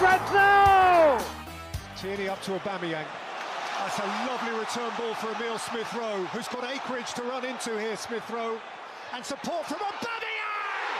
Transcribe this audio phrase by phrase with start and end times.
[0.00, 1.18] It's up for grabs now.
[1.96, 3.04] Tierney up to Aubameyang.
[3.78, 7.78] That's a lovely return ball for Emil Smith Rowe, who's got acreage to run into
[7.78, 7.96] here.
[7.96, 8.58] Smith Rowe
[9.12, 10.96] and support from Aubameyang.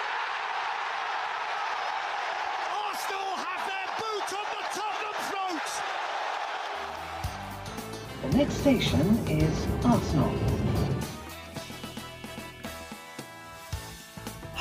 [2.85, 5.69] Arsenal have their boot on the Tottenham throat.
[8.31, 10.90] The next station is Arsenal.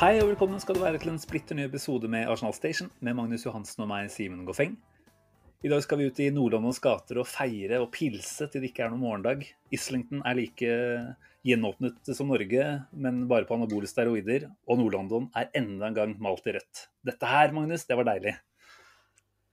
[0.00, 3.12] Hei og velkommen skal du være til en splitter ny episode med Arsenal Station med
[3.18, 4.72] Magnus Johansen og meg, Simen Goffeng.
[5.60, 8.86] I dag skal vi ut i Nord-Londons gater og feire og pilse til det ikke
[8.86, 9.44] er noen morgendag.
[9.76, 10.70] Islington er like
[11.44, 12.64] gjenåpnet som Norge,
[12.96, 14.48] men bare på anabole steroider.
[14.64, 16.88] Og Nord-London er enda en gang malt i rødt.
[17.04, 18.38] Dette her, Magnus, det var deilig.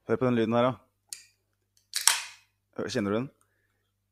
[0.08, 2.88] Hør på den lyden her, da.
[2.88, 3.28] Kjenner du den?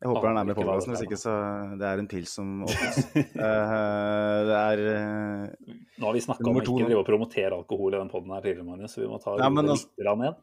[0.07, 1.33] Jeg håper Aner er med på podkasten, hvis ikke så
[1.81, 2.99] det er en pils som åpnes.
[3.19, 7.97] Eh, det er eh, Nå har vi snakka om å ikke drive og promotere alkohol
[7.97, 10.37] i den poden her tidligere, Magnus, så vi må ta Ja, men altså- litt grann.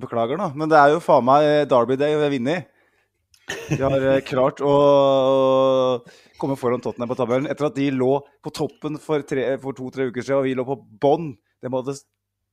[0.00, 0.48] Beklager, da.
[0.56, 2.70] Men det er jo faen meg eh, Derby Day, og vi har vunnet.
[3.68, 4.72] Vi har klart å
[6.40, 9.20] komme foran Tottenham på tabellen etter at de lå på toppen for,
[9.60, 11.34] for to-tre uker siden, og vi lå på bånn.
[11.60, 11.98] De hadde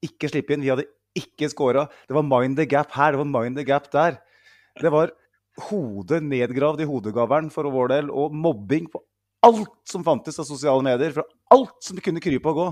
[0.04, 0.66] ikke slippe inn.
[0.68, 1.88] Vi hadde ikke scora.
[2.08, 4.20] Det var mind the gap her, det var mind the gap der.
[4.80, 5.16] Det var
[5.60, 9.02] hodet nedgravd i hodegavlen for vår del, og mobbing på
[9.46, 11.14] alt som fantes av sosiale medier.
[11.16, 12.68] Fra alt som kunne krype og gå.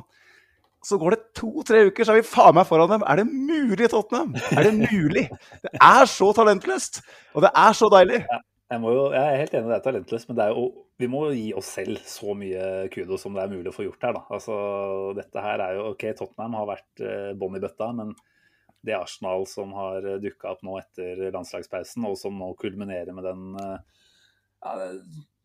[0.85, 3.01] Så går det to-tre uker, så er vi faen meg foran dem.
[3.03, 4.31] Er det mulig, Tottenham?
[4.55, 5.25] Er det mulig?
[5.65, 7.01] Det er så talentløst!
[7.35, 8.21] Og det er så deilig.
[8.69, 10.69] Jeg, må jo, jeg er helt enig, det er talentløst, men er jo,
[11.01, 13.89] vi må jo gi oss selv så mye kudos som det er mulig å få
[13.89, 14.15] gjort her.
[14.15, 14.23] Da.
[14.37, 14.55] Altså,
[15.17, 18.15] dette her er jo OK, Tottenham har vært eh, bånn i bøtta, men
[18.85, 23.59] det Arsenal som har dukka opp nå etter landslagspausen, og som nå kulminerer med den
[23.59, 24.07] eh,
[24.63, 24.89] ja,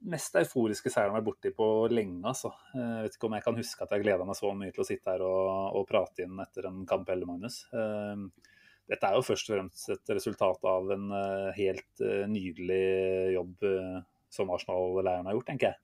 [0.04, 2.22] mest euforiske seieren jeg har vært borti på lenge.
[2.28, 2.52] Altså.
[2.76, 4.88] Jeg vet ikke om jeg kan huske at jeg gleda meg så mye til å
[4.88, 7.62] sitte her og, og prate inn etter en kamp heller, Magnus.
[7.74, 8.50] Eh,
[8.90, 12.84] dette er jo først og fremst et resultat av en eh, helt eh, nydelig
[13.32, 14.02] jobb eh,
[14.34, 15.80] som Arsenal-leiren har gjort, tenker jeg.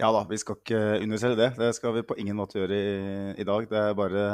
[0.00, 1.50] Ja da, vi skal ikke underselge det.
[1.60, 2.94] Det skal vi på ingen måte gjøre i,
[3.38, 3.68] i dag.
[3.70, 4.24] Det er bare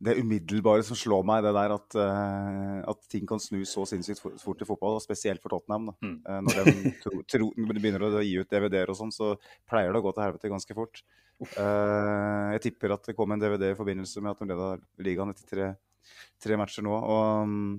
[0.00, 4.22] det umiddelbare som slår meg, det der at, eh, at ting kan snu så sinnssykt
[4.40, 5.90] fort i fotball, og spesielt for Tottenham.
[5.90, 5.94] Da.
[6.06, 6.14] Mm.
[6.24, 9.34] Eh, når de tro, tro, de begynner å gi ut DVD-er og sånn, så
[9.68, 11.02] pleier det å gå til helvete ganske fort.
[11.40, 14.66] Uh, jeg tipper at det kom en DVD i forbindelse med at de leda
[15.00, 15.68] ligaen etter tre,
[16.36, 16.92] tre matcher nå.
[16.92, 17.70] og mm,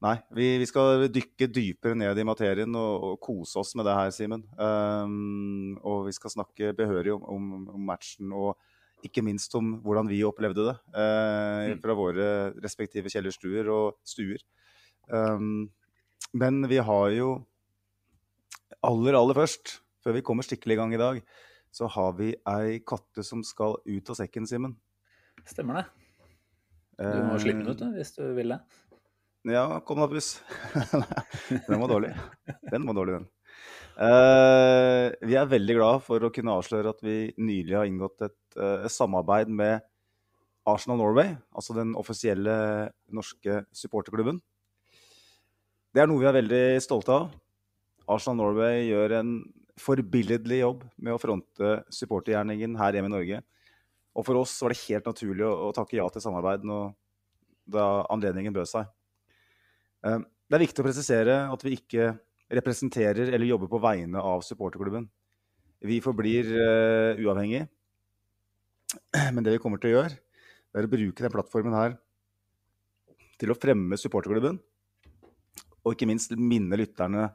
[0.00, 3.96] Nei, vi, vi skal dykke dypere ned i materien og, og kose oss med det
[3.98, 4.46] her, Simen.
[4.56, 8.54] Um, og vi skal snakke behørig om, om, om matchen og
[9.06, 11.80] ikke minst om hvordan vi opplevde det eh, Mm.
[11.82, 12.26] fra våre
[12.62, 14.42] respektive kjellerstuer og stuer.
[15.10, 15.68] Um,
[16.34, 17.30] men vi har jo
[18.86, 21.22] aller, aller først, før vi kommer skikkelig i gang i dag,
[21.72, 24.76] så har vi ei katte som skal ut av sekken, Simen.
[25.46, 25.84] Stemmer det.
[27.00, 28.60] Du må Eh, slippe den ut hvis du vil det.
[29.48, 30.42] Ja, kom da, buss.
[31.68, 32.10] den var dårlig.
[32.70, 33.28] Den var dårlig, den.
[34.00, 38.36] Uh, vi er veldig glad for å kunne avsløre at vi nylig har inngått et
[38.56, 39.84] eh, samarbeid med
[40.68, 42.54] Arsenal Norway, altså den offisielle
[43.10, 44.40] norske supporterklubben.
[45.90, 47.30] Det er noe vi er veldig stolte av.
[48.10, 49.32] Arsenal Norway gjør en
[49.80, 53.40] forbilledlig jobb med å fronte supportergjerningen her hjemme i Norge.
[54.14, 56.80] Og for oss var det helt naturlig å, å takke ja til samarbeid nå,
[57.70, 58.90] da anledningen bød seg.
[60.06, 62.10] Eh, Det er viktig å presisere at vi ikke
[62.50, 65.04] representerer eller jobber på vegne av supporterklubben.
[65.86, 67.68] Vi forblir uh, uavhengige.
[69.34, 70.16] Men det vi kommer til å gjøre,
[70.70, 71.96] det er å bruke den plattformen her
[73.40, 74.58] til å fremme supporterklubben.
[75.80, 77.30] Og ikke minst minne lytterne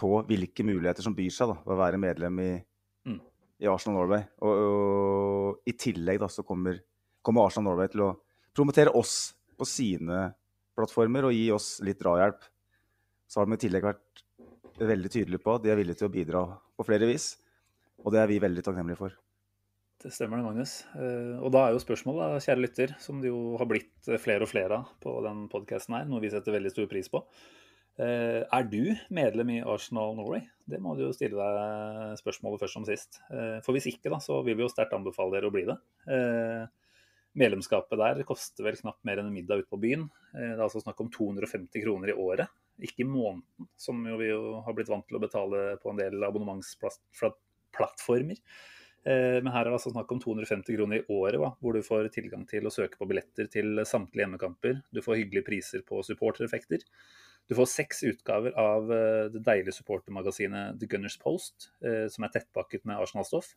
[0.00, 2.52] på hvilke muligheter som byr seg da, ved å være medlem i,
[3.02, 3.18] Mm.
[3.58, 4.24] i Arsenal Norway.
[4.46, 6.78] Og, og i tillegg da, så kommer,
[7.22, 8.12] kommer Arsenal Norway til å
[8.54, 10.28] promotere oss på sine
[10.76, 12.46] plattformer og gi oss litt drahjelp.
[13.28, 14.24] Så har de i tillegg vært
[14.78, 16.44] veldig tydelige på at de er villige til å bidra
[16.76, 17.36] på flere vis.
[18.02, 19.18] Og det er vi veldig takknemlige for.
[20.02, 20.72] Det stemmer det, Magnus.
[20.98, 24.42] Eh, Og da er jo spørsmålet, kjære lytter, som det jo har blitt eh, flere
[24.46, 27.18] og flere av på den podkasten her, noe vi setter veldig stor pris på.
[28.02, 30.42] Eh, Er du medlem i Arsenal Norway?
[30.66, 33.20] Det må du jo stille deg spørsmålet først som sist.
[33.62, 35.76] For hvis ikke, da, så vil vi jo sterkt anbefale dere å bli det.
[37.36, 40.04] Medlemskapet der koster vel knapt mer enn en middag ute på byen.
[40.32, 42.48] Det er altså snakk om 250 kroner i året,
[42.80, 43.42] ikke i måneden,
[43.76, 48.38] som jo vi jo har blitt vant til å betale på en del abonnementsplattformer.
[49.04, 52.06] Men her er det altså snakk om 250 kroner i året, va, hvor du får
[52.14, 54.78] tilgang til å søke på billetter til samtlige hjemmekamper.
[54.94, 56.84] Du får hyggelige priser på supportereffekter.
[57.50, 58.86] Du får seks utgaver av
[59.32, 63.50] det deilige supportermagasinet The Gunners Post, som er tettpakket med Arsenal-stoff.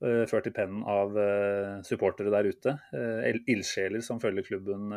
[0.00, 1.12] Ført i pennen av
[1.84, 2.78] supportere der ute.
[3.50, 4.88] Ildsjeler som følger klubben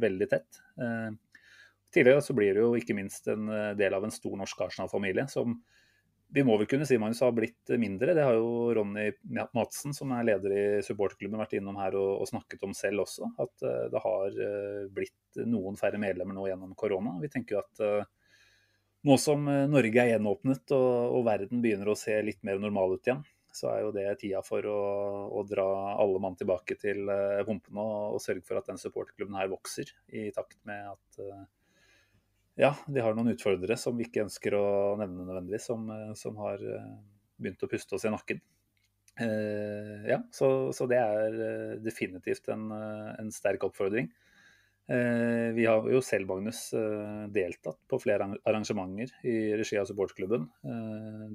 [0.00, 0.62] veldig tett.
[1.94, 5.60] Tidligere så blir du jo ikke minst en del av en stor norsk Arsenal-familie som
[6.34, 8.14] vi må vel kunne si Magnus, har blitt mindre.
[8.16, 9.06] Det har jo Ronny
[9.54, 13.30] Madsen, som er leder i supporterklubben, vært innom her og, og, snakket om selv også.
[13.38, 17.14] At uh, det har uh, blitt noen færre medlemmer nå gjennom korona.
[17.22, 18.10] Vi tenker jo at uh,
[19.06, 20.90] nå som Norge er gjenåpnet og,
[21.20, 23.22] og, verden begynner å se litt mer normal ut igjen,
[23.54, 24.78] så er jo det tida for å,
[25.28, 25.66] å dra
[26.00, 27.04] alle mann tilbake til
[27.44, 31.20] pumpene og, og, sørge for at den supporterklubben her vokser i takt med at
[32.60, 34.66] ja, de har noen utfordrere som vi ikke ønsker å
[35.00, 36.90] nevne nødvendigvis, som, eh, som har eh,
[37.40, 38.42] begynt å puste oss i nakken.
[39.20, 44.10] Eh, ja, så, så, det er eh, definitivt en, en sterk oppfordring.
[44.84, 46.66] Eh, vi har jo selv, Magnus,
[47.32, 50.44] deltatt på flere arrangementer i regi av supporterklubben.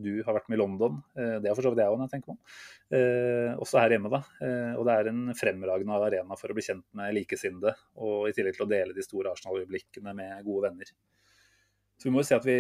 [0.03, 2.13] Du har vært med i London, det har for så vidt jeg òg, når jeg
[2.13, 3.63] tenker meg om.
[3.65, 4.19] Også her hjemme, da.
[4.77, 8.59] Og det er en fremragende arena for å bli kjent med likesinnede, og i tillegg
[8.59, 10.93] til å dele de store Arsenal-øyeblikkene med gode venner.
[11.97, 12.59] Så vi må jo si at vi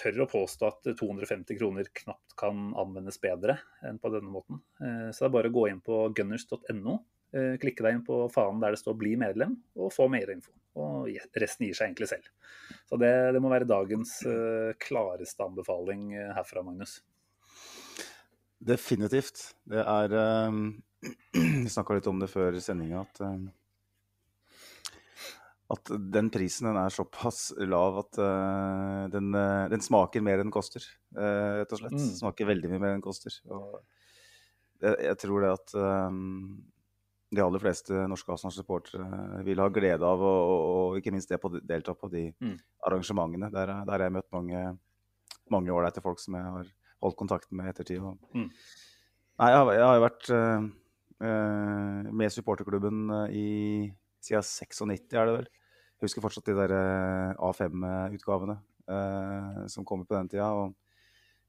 [0.00, 3.56] tør å påstå at 250 kroner knapt kan anvendes bedre
[3.88, 4.60] enn på denne måten.
[4.78, 8.58] Så det er bare å gå inn på gunners.no Eh, klikke deg inn på fanen
[8.62, 10.50] der det står 'bli medlem', og få mer info.
[10.78, 12.26] Og resten gir seg egentlig selv.
[12.86, 17.00] Så det, det må være dagens uh, klareste anbefaling eh, herfra, Magnus.
[18.60, 19.50] Definitivt.
[19.70, 20.14] Det er
[20.50, 20.76] um,
[21.64, 23.48] Vi snakka litt om det før sendinga at um,
[25.70, 30.48] at den prisen den er såpass lav at uh, den, uh, den, smaker mer enn
[30.48, 30.82] den koster,
[31.14, 31.94] uh, rett og slett.
[31.94, 32.08] Mm.
[32.18, 33.36] Smaker veldig mye mer enn den koster.
[33.54, 33.76] Og
[34.82, 36.24] jeg, jeg tror det at um,
[37.30, 41.52] de aller fleste norske Arsenal-supportere vil ha glede av, og, og, ikke minst det på
[41.58, 42.56] delta på de mm.
[42.88, 43.50] arrangementene.
[43.54, 44.64] Der, der har jeg møtt mange
[45.50, 46.68] mange ålreite folk som jeg har
[47.02, 48.02] holdt kontakten med i ettertid.
[48.04, 48.18] Og...
[48.34, 48.48] Mm.
[49.40, 53.46] Nei, jeg har, jeg har vært uh, med supporterklubben uh, i
[54.20, 55.48] siden 96, er det vel.
[56.00, 58.60] Jeg husker fortsatt de der uh, A5-utgavene
[59.70, 60.48] som kommer på den tida.
[60.50, 60.72] og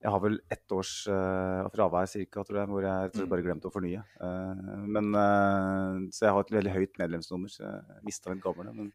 [0.01, 3.31] jeg har vel ett års uh, fravær cirka, tror jeg, hvor jeg slett mm.
[3.33, 4.01] bare glemte å fornye.
[4.18, 8.74] Uh, men, uh, så jeg har et veldig høyt medlemsnummer, så jeg mista den gamle.
[8.74, 8.89] Men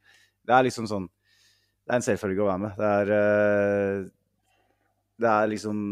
[0.47, 1.07] det er liksom sånn
[1.87, 2.81] Det er en selvfølge å være med.
[2.81, 4.09] Det er,
[5.23, 5.85] det er liksom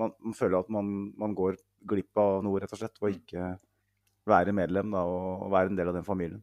[0.00, 0.88] man, man, føler at man,
[1.20, 1.58] man, går
[1.92, 3.50] glipp av noe, rett og slett, ved ikke
[4.30, 6.40] være medlem da, og, og, være en del av den familien.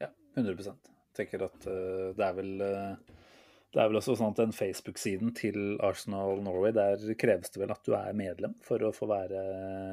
[0.00, 1.68] Ja, 100 Jeg tenker at
[2.16, 2.54] det er vel
[3.76, 7.74] det er vel også sånn at den Facebook-siden til Arsenal Norway, der kreves det vel
[7.74, 9.40] at du er medlem for å få være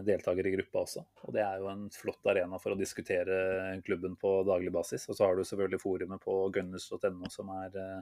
[0.08, 1.02] deltaker i gruppa også.
[1.28, 3.36] Og det er jo en flott arena for å diskutere
[3.84, 5.04] klubben på daglig basis.
[5.12, 7.98] Og så har du selvfølgelig forumet på gunners.no som er eh,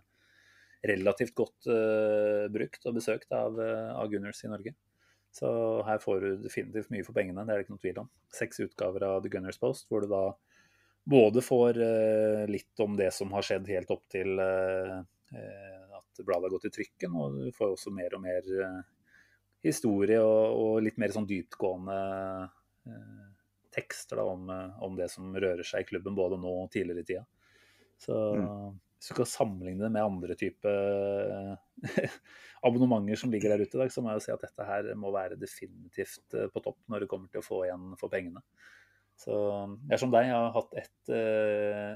[0.92, 4.74] relativt godt uh, brukt og besøkt av, uh, av Gunners i Norge.
[5.34, 5.50] Så
[5.88, 8.12] her får du definitivt mye for pengene, det er det ikke noe tvil om.
[8.38, 10.28] Seks utgaver av The Gunners Post, hvor du da
[11.10, 16.44] både får uh, litt om det som har skjedd helt opp til Eh, at bladet
[16.44, 18.80] har gått i trykken, og du får også mer og mer eh,
[19.66, 21.98] historie og, og litt mer sånn dyptgående
[22.90, 23.28] eh,
[23.72, 24.50] tekster da, om,
[24.84, 27.26] om, det som rører seg i klubben både nå og tidligere i tida.
[28.02, 28.48] Så mm.
[28.98, 30.74] hvis du skal sammenligne det med andre type
[32.68, 35.40] abonnementer som ligger der ute, så må jeg jo si at dette her må være
[35.40, 38.44] definitivt på topp når det kommer til å få igjen for pengene.
[39.22, 39.38] Så
[39.86, 41.14] jeg er som deg, jeg har hatt et,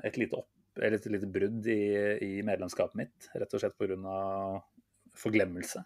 [0.05, 1.81] et lite opp eller et lite brudd i,
[2.25, 4.17] i, medlemskapet mitt, rett og slett pga.
[5.15, 5.83] forglemmelse.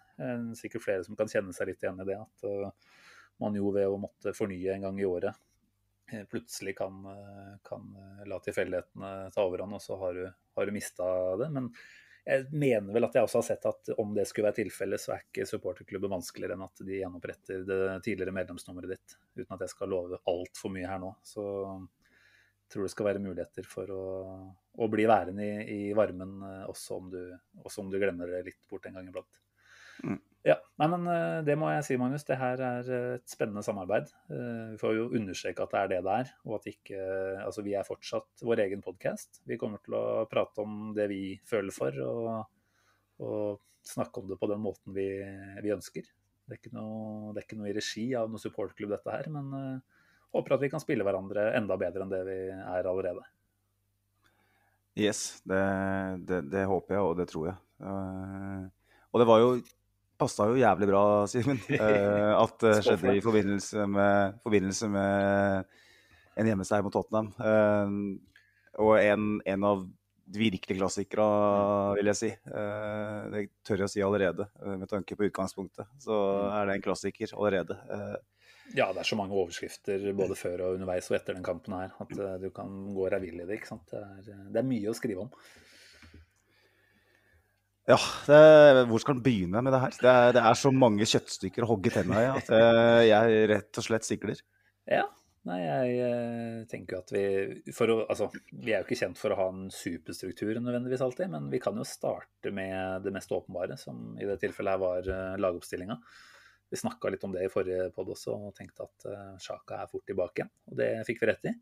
[0.58, 2.18] Sikkert flere som kan kjenne seg litt igjen i det.
[2.18, 2.96] At uh,
[3.40, 5.36] man jo ved å måtte fornye en gang i året
[6.12, 7.86] eh, plutselig kan, eh, kan
[8.26, 10.24] la tilfeldighetene ta overhånd, og så har du,
[10.56, 11.06] har du mista
[11.40, 11.48] det.
[11.54, 11.70] Men
[12.24, 15.14] jeg mener vel at jeg også har sett at om det skulle være tilfellet, så
[15.14, 19.72] er ikke supporterklubben vanskeligere enn at de gjenoppretter det tidligere medlemsnummeret ditt, uten at jeg
[19.72, 21.14] skal love altfor mye her nå.
[21.24, 21.44] Så
[22.70, 24.06] tror det skal være muligheter for å,
[24.80, 27.22] å bli værende i, i varmen eh, også om, du,
[27.64, 29.40] også om, du, glemmer det litt bort en gang iblant.
[30.00, 30.20] Mm.
[30.46, 32.24] Ja, nei, men eh, Det må jeg si, Magnus.
[32.28, 34.12] Det her er et spennende samarbeid.
[34.32, 37.02] Eh, vi får jo understreke at det er det det er, og at ikke,
[37.42, 39.42] altså vi er fortsatt vår egen podkast.
[39.50, 42.32] Vi kommer til å prate om det vi føler for, og,
[43.26, 45.10] og snakke om det på den måten vi,
[45.64, 46.08] vi ønsker.
[46.50, 49.28] Det er, noe, det er, ikke noe, i regi av noen supportklubb, dette her.
[49.30, 49.82] men
[50.32, 53.24] håper at vi kan spille hverandre enda bedre enn det vi er allerede.
[54.98, 55.60] Yes, det,
[56.26, 57.58] det, det håper jeg, og det tror jeg.
[57.80, 58.66] Uh,
[59.10, 59.52] og det var jo
[60.20, 65.70] passa jo jævlig bra, Simen, uh, at det skjedde i forbindelse med, forbindelse med
[66.40, 67.32] en hjemmeseier mot Tottenham.
[68.80, 69.82] Og en, en, av
[70.30, 71.24] de virkelige klassikere,
[71.98, 72.28] vil jeg si.
[73.32, 75.90] det tør jeg å si allerede, med tanke på utgangspunktet.
[76.00, 76.52] Så mm.
[76.54, 77.76] er det en klassiker allerede.
[78.76, 81.94] Ja, det er så mange overskrifter både før og underveis og etter den kampen her
[82.02, 83.58] at uh, du kan gå deg vill i det.
[83.58, 83.86] ikke sant?
[83.90, 85.32] Det er, eh, det er, mye å skrive om.
[87.90, 87.96] Ja,
[88.28, 89.96] det, hvor skal en begynne med det her?
[89.98, 93.82] Det er, det er så mange kjøttstykker å hogge tenna i at uh, jeg rett
[93.82, 94.44] og slett sikler.
[94.86, 95.08] Ja,
[95.48, 99.34] nei, jeg tenker jo at vi for å, Altså, vi er jo ikke kjent for
[99.34, 103.80] å ha en superstruktur nødvendigvis alltid, men vi kan jo starte med det mest åpenbare,
[103.80, 105.98] som i det tilfellet her var lagoppstillinga.
[106.70, 109.90] Vi snakka litt om det i forrige pod også og tenkte at uh, Sjaka er
[109.90, 110.52] fort tilbake igjen.
[110.70, 111.54] Og det fikk vi rett i.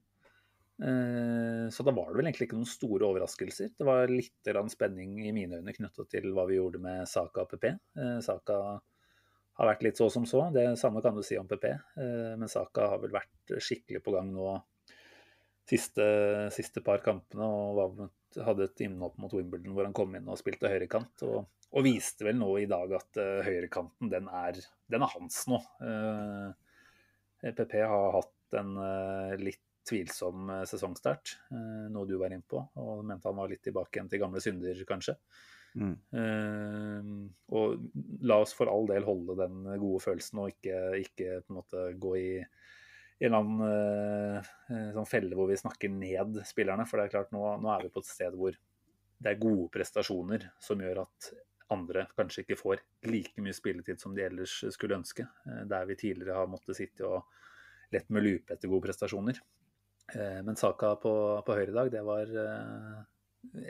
[0.79, 3.73] Uh, så da var det vel egentlig ikke noen store overraskelser.
[3.79, 7.55] Det var litt spenning i mine øyne knytta til hva vi gjorde med Saka og
[7.55, 7.71] PP.
[7.97, 8.59] Uh, Saka
[9.59, 10.45] har vært litt så som så.
[10.55, 11.65] Det samme kan du si om PP.
[11.99, 14.53] Men Saka har vel vært skikkelig på gang nå
[15.67, 16.05] siste,
[16.55, 17.43] siste par kampene.
[17.43, 18.05] Og
[18.39, 21.27] hadde et innhopp mot Wimbledon hvor han kom inn og spilte høyrekant.
[21.27, 24.57] Og og viste vel nå i dag at høyrekanten, den er,
[24.93, 25.61] den er, hans nå.
[25.83, 26.51] Uh,
[27.43, 31.31] eh, PP har hatt en uh, litt tvilsom sesongstart,
[31.89, 32.61] noe du var inne på.
[32.77, 35.15] Og mente han var litt tilbake igjen til gamle synder, kanskje.
[35.79, 35.95] Mm.
[37.55, 37.87] og
[38.27, 41.85] la oss for all del holde den gode følelsen og ikke, ikke på en måte
[42.03, 42.31] gå i
[43.19, 46.85] i en eller annen sånn felle hvor vi snakker ned spillerne.
[46.87, 48.61] For det er klart, nå, nå er vi på et sted hvor
[49.19, 51.31] det er gode prestasjoner som gjør at
[51.73, 55.27] andre kanskje ikke får like mye spilletid som de ellers skulle ønske.
[55.47, 57.25] Eh, der vi tidligere har måttet sitte og
[57.95, 59.41] lett med lupe etter gode prestasjoner.
[60.15, 63.01] Eh, men saka på, på høyre i dag, det var eh,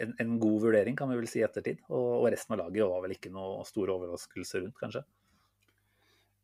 [0.04, 1.82] en, en, god vurdering, kan vi vel si i ettertid.
[1.88, 5.06] Og, og, resten av laget var vel ikke noe store overraskelser rundt, kanskje?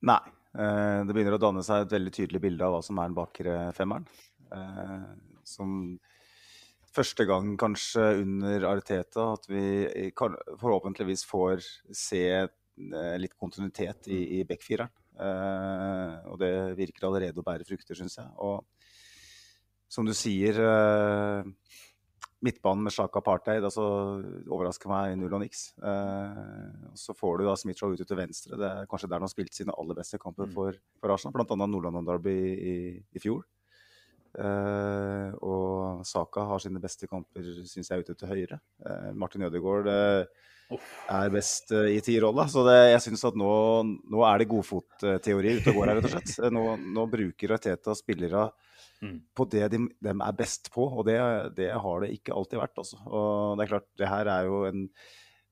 [0.04, 0.22] Nei.
[0.54, 3.54] Det begynner å danne seg et veldig tydelig bilde av hva som er den bakre
[3.74, 4.04] femmeren.
[5.42, 5.72] Som
[6.94, 9.64] første gang kanskje under Ariteta at vi
[10.14, 14.92] forhåpentligvis får se eh, litt kontinuitet i, i backfireren.
[15.14, 18.30] Eh, og det virker allerede å bære frukter, syns jeg.
[18.42, 18.64] Og
[19.90, 21.50] som du sier, eh,
[22.44, 23.84] midtbanen med Sjaka Apartheid altså,
[24.50, 25.68] overrasker meg null og niks.
[25.78, 28.58] Eh, så får du da Smith-Shaw ute til venstre.
[28.60, 30.56] Det er kanskje der han har spilt sine aller beste kamper mm.
[30.56, 31.66] for, for Arsenal, bl.a.
[31.66, 32.76] Nordland Derby i,
[33.14, 33.46] i fjor.
[34.34, 38.58] Uh, og Saka har sine beste kamper, syns jeg, ute til høyre.
[38.82, 40.78] Uh, Martin Ødegaard uh,
[41.12, 42.48] er best i tierrolla.
[42.50, 43.52] Så det, jeg syns at nå,
[44.10, 46.36] nå, er det godfotteori ute og går her, rett og slett.
[46.56, 46.64] Nå,
[46.96, 48.48] nå bruker Arteta spillere
[49.04, 49.18] mm.
[49.36, 51.18] på det de, de, er best på, og det,
[51.58, 52.80] det, har det ikke alltid vært.
[52.82, 52.98] Altså.
[53.06, 54.88] Og det er klart, det her er jo en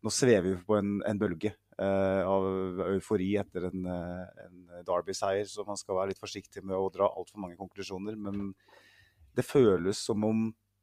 [0.02, 1.52] Nå svever vi på en, en bølge.
[1.78, 2.44] Av
[2.84, 7.40] eufori etter en, en Derby-seier, så man skal være litt forsiktig med å dra altfor
[7.42, 8.18] mange konklusjoner.
[8.20, 8.50] Men
[9.36, 10.42] det føles som om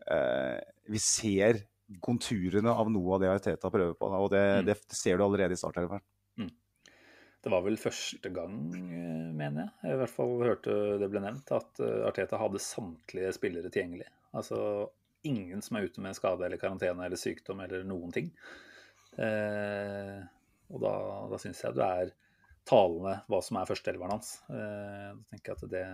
[0.10, 1.62] eh, vi ser
[2.06, 4.10] konturene av noe av det Arteta prøver på.
[4.10, 4.70] Og det, mm.
[4.70, 6.06] det ser du allerede i startelveren.
[6.38, 6.52] Mm.
[7.44, 11.24] Det var vel første gang, eh, mener jeg, jeg i hvert fall hørte det ble
[11.24, 14.10] nevnt, at eh, Arteta hadde samtlige spillere tilgjengelig.
[14.38, 14.90] Altså
[15.28, 18.30] ingen som er ute med skade eller karantene eller sykdom eller noen ting.
[19.20, 20.20] Eh,
[20.70, 20.96] og da,
[21.32, 22.12] da syns jeg det er
[22.70, 24.36] talende hva som er førsteelveren hans.
[24.52, 25.86] Eh, da tenker jeg at det,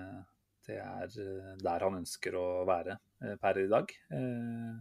[0.68, 3.96] det er eh, der han ønsker å være eh, per i dag.
[4.18, 4.76] Eh,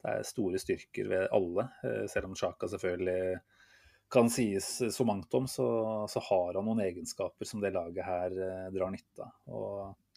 [0.00, 1.66] det er store styrker ved alle.
[2.08, 3.40] Selv om Sjaka selvfølgelig
[4.10, 5.66] kan sies så mangt om, så,
[6.08, 8.32] så, har han noen egenskaper som det laget her
[8.72, 9.34] drar nytte av.
[9.52, 10.14] Og,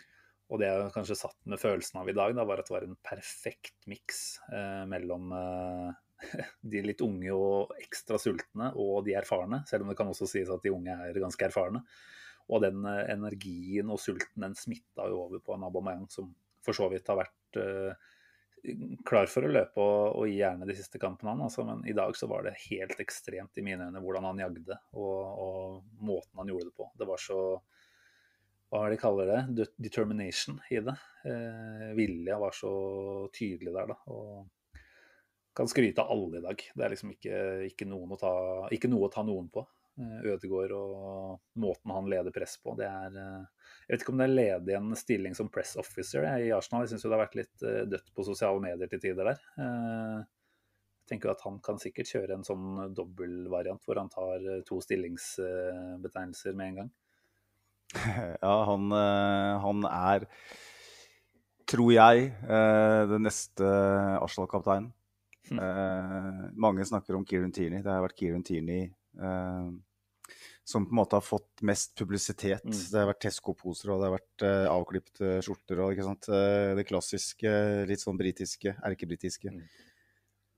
[0.48, 2.88] og, det jeg kanskje satt med følelsen av i dag, da, var at det var
[2.88, 4.24] en perfekt miks
[4.55, 6.00] eh, mellom eh,
[6.73, 9.63] de litt unge og ekstra sultne og de erfarne.
[9.69, 11.83] Selv om det kan også sies at de unge er ganske erfarne.
[12.51, 16.75] Og den eh, energien og sulten den smitta jo over på en Aubameyang som for
[16.75, 18.11] så vidt har vært uh,
[19.03, 21.43] klar for å løpe og, og gi gjerne de siste kampene, han.
[21.43, 24.77] Altså, men i dag så var det helt ekstremt i mine øyne hvordan han jagde
[24.95, 26.87] og, og måten han gjorde det på.
[26.99, 27.41] Det var så
[28.73, 29.65] hva er det de kaller det?
[29.85, 30.95] Determination i det.
[31.29, 32.71] Eh, vilja var så
[33.29, 33.97] tydelig der, da.
[34.09, 34.47] Og
[35.53, 36.65] kan skryte av alle i dag.
[36.74, 37.88] Det er liksom ikke, ikke,
[38.19, 38.33] ta,
[38.74, 39.65] ikke noe å ta noen på.
[40.01, 42.74] Eh, Ødegård og måten han leder press på.
[42.79, 46.25] Det er eh, Jeg vet ikke om det er ledig en stilling som press officer
[46.41, 46.86] i Arsenal.
[46.86, 49.43] Jeg syns det har vært litt eh, dødt på sosiale medier til tider der.
[51.03, 56.57] Jeg tenker at han kan sikkert kjøre en sånn dobbeltvariant hvor han tar to stillingsbetegnelser
[56.57, 56.91] med en gang.
[58.41, 58.88] Ja, han,
[59.62, 60.24] han er,
[61.69, 62.31] tror jeg,
[63.12, 63.67] den neste
[64.24, 64.89] Arsenal-kapteinen.
[65.51, 67.83] Eh, mange snakker om Kieran Tierney.
[67.83, 69.71] Det har vært Kieran Tierney eh,
[70.63, 72.63] som på en måte har fått mest publisitet.
[72.63, 72.75] Mm.
[72.91, 76.29] Det har vært Tesco-poser og det har vært eh, avklipte skjorter og ikke sant?
[76.31, 77.55] Eh, det klassiske,
[77.89, 79.53] litt sånn britiske, erkebritiske.
[79.57, 79.65] Mm.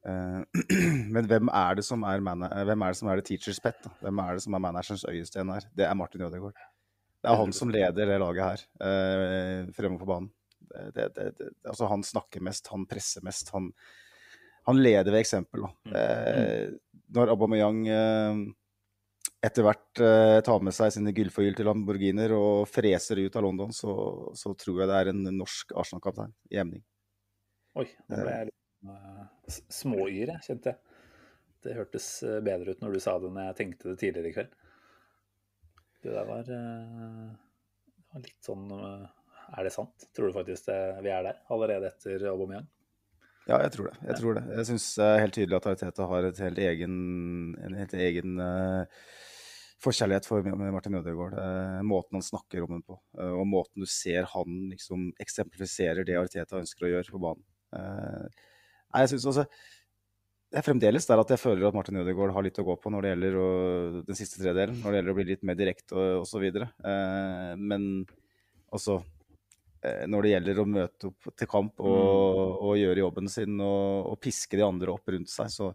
[1.16, 3.80] Men hvem er det som er, hvem er det som er the teacher's pet?
[3.82, 3.90] Da?
[4.06, 5.66] Hvem er det som er managerens øyesten her?
[5.74, 6.60] Det er Martin Ødegaard.
[7.26, 10.28] Det er han som leder det laget her, fremme på banen.
[10.62, 13.50] Det, det, det, det, altså han snakker mest, han presser mest.
[13.56, 13.72] Han,
[14.66, 15.68] han leder ved eksempel.
[15.88, 15.96] Mm.
[16.00, 18.40] Eh, når Aubameyang eh,
[19.46, 23.94] etter hvert eh, tar med seg sine gullforgylte Lamborghiner og freser ut av London, så,
[24.34, 26.84] så tror jeg det er en norsk Arsenal-kaptein i emning.
[27.76, 30.96] Oi, nå ble jeg litt uh, småyr, jeg, kjente jeg.
[31.66, 34.36] Det hørtes eh, bedre ut når du sa det enn jeg tenkte det tidligere i
[34.36, 34.52] kveld.
[36.06, 37.32] Det der var, eh,
[37.98, 39.06] det var litt sånn eh,
[39.58, 40.06] Er det sant?
[40.14, 42.68] Tror du faktisk det, vi er der allerede etter Aubameyang?
[43.46, 44.00] Ja, jeg tror det.
[44.08, 44.44] Jeg tror det.
[44.58, 46.96] Jeg syns er helt tydelig at Ariteta har et helt egen,
[47.62, 49.06] en helt egen uh,
[49.86, 51.38] forkjærlighet for Martin Ødegaard.
[51.38, 56.08] Uh, måten han snakker om den på, eh, og måten du ser han liksom eksemplifiserer
[56.08, 57.46] det Ariteta ønsker å gjøre på banen.
[57.76, 58.46] Eh,
[58.94, 59.46] nei, jeg synes også
[60.56, 62.92] det er fremdeles der at jeg føler at Martin Ødegaard har litt å gå på
[62.94, 63.48] når det gjelder å,
[64.08, 66.46] den siste tredelen, når det gjelder å bli litt mer direkte og osv.
[66.48, 69.02] Eh, men eh,
[70.10, 74.20] når det gjelder å møte opp til kamp og, og gjøre jobben sin og, og
[74.24, 75.72] piske de andre opp rundt seg, så,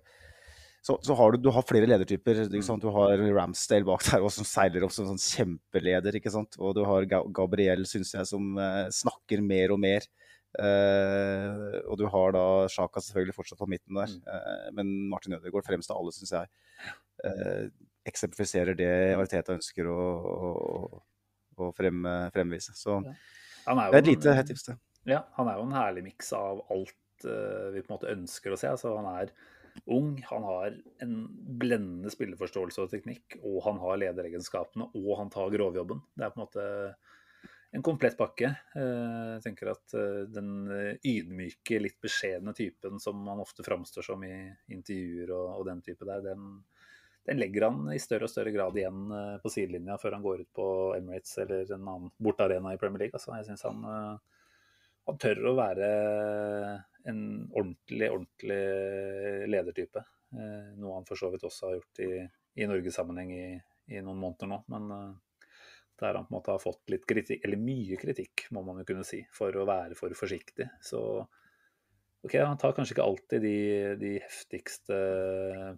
[0.81, 2.47] så, så har du, du har flere ledertyper.
[2.49, 2.83] Ikke sant?
[2.83, 6.17] Du har Ramsdale bak der også, som seiler opp som sånn kjempeleder.
[6.59, 10.09] Og du har Gabriel, syns jeg, som eh, snakker mer og mer.
[10.59, 14.17] Eh, og du har da Sjaka selvfølgelig fortsatt på midten der.
[14.35, 16.51] Eh, men Martin Ødegaard fremst av alle, syns jeg,
[17.29, 17.69] eh,
[18.11, 21.03] eksemplifiserer det Ariteta ønsker å, å,
[21.61, 22.03] å frem,
[22.35, 22.75] fremvise.
[22.79, 23.15] Så jo
[23.79, 24.77] det er et lite tips, det.
[25.09, 28.53] Ja, han er jo en herlig miks av alt uh, vi på en måte ønsker
[28.53, 28.69] å se.
[28.73, 29.33] Altså, han er
[29.91, 31.15] ung, han har en
[31.61, 36.03] blendende spilleforståelse og teknikk, og han har lederegenskapene, og han tar grovjobben.
[36.17, 36.67] Det er på en måte
[37.71, 38.51] en komplett pakke.
[38.75, 40.51] Eh, Jeg tenker at eh, den
[41.07, 44.35] ydmyke, litt beskjedne typen som han ofte framstår som i
[44.75, 46.65] intervjuer og, og den type der, den,
[47.29, 50.45] den legger han i større og større grad igjen eh, på sidelinja før han går
[50.45, 53.17] ut på Emirates eller en annen bortearena i Premier League.
[53.19, 54.39] Altså, jeg synes han eh,
[55.09, 55.87] han tør å være
[57.11, 57.21] en
[57.57, 60.05] ordentlig, ordentlig ledertype.
[60.37, 62.11] Eh, Noe han for så vidt også har gjort i,
[62.63, 63.49] i Norgesammenheng i,
[63.97, 64.61] i noen måneder nå.
[64.71, 65.17] Men
[66.01, 68.87] der han på en måte har fått litt kritikk, eller mye kritikk, må man jo
[68.89, 70.69] kunne si, for å være for forsiktig.
[70.85, 71.01] Så
[72.27, 73.57] ok, han tar kanskje ikke alltid de,
[74.01, 74.97] de heftigste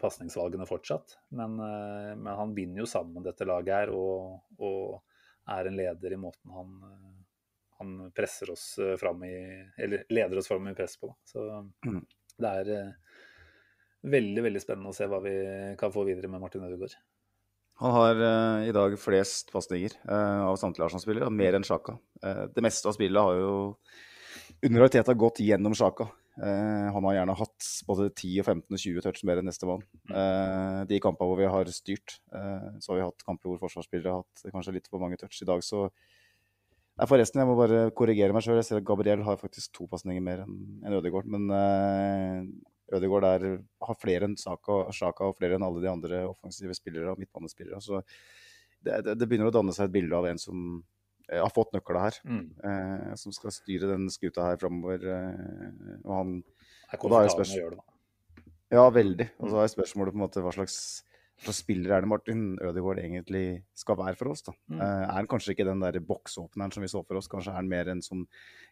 [0.03, 5.01] pasningsvalgene fortsatt, men, eh, men han binder jo sammen dette laget her og, og
[5.53, 7.13] er en leder i måten han eh,
[7.83, 9.35] han presser oss eh, fram i
[9.77, 11.11] Eller leder oss fram i press på.
[11.27, 11.49] Så
[11.83, 12.05] Mm.
[12.39, 12.93] det er eh,
[14.03, 15.35] veldig, veldig spennende å se hva vi
[15.79, 16.95] kan få videre med Martin Ødegaard.
[17.83, 21.97] Han har eh, i dag flest pasninger eh, av samtlige Arsenal-spillere, mer enn Sjaka.
[22.23, 23.55] Eh, det meste av spillet har jo
[24.63, 26.07] under realiteten gått gjennom Sjaka.
[26.41, 29.85] Eh, han har gjerne hatt både 10, og 15 og 20 touch mer enn nestemann.
[30.09, 34.15] Eh, de kampene hvor vi har styrt, eh, så har vi hatt kamper hvor forsvarsspillere
[34.15, 35.43] har hatt kanskje litt for mange touch.
[35.43, 35.89] I dag så
[36.93, 38.59] Nei, forresten, jeg må bare korrigere meg sjøl.
[38.59, 41.25] Jeg ser at Gabriel har faktisk to pasninger mer enn enn Ødegaard.
[41.33, 42.43] Men eh,
[42.93, 43.47] Ødegaard er,
[43.87, 47.81] har flere enn Saka, Sjaka og flere enn alle de andre offensive spillere og midtbanespillere.
[47.81, 48.03] Så
[48.85, 50.83] det, det, det begynner å danne seg et bilde av en som
[51.41, 52.19] har fått nøkla her.
[52.27, 52.43] Mm.
[52.65, 54.99] Eh, som skal styre den skuta her framover.
[55.07, 57.79] Eh, og han Og da er komfortabel jo å spørs- gjøre det.
[57.79, 58.47] da.
[58.73, 59.31] Ja, veldig.
[59.41, 61.03] Og så er spørsmålet på en måte hva slags,
[61.43, 64.43] slags spiller er det Martin Ødegaard egentlig skal være for oss.
[64.43, 64.53] da.
[64.71, 64.81] Mm.
[64.81, 67.29] Eh, er han kanskje ikke den der boksåpneren som vi så for oss?
[67.29, 68.27] Kanskje er han mer en som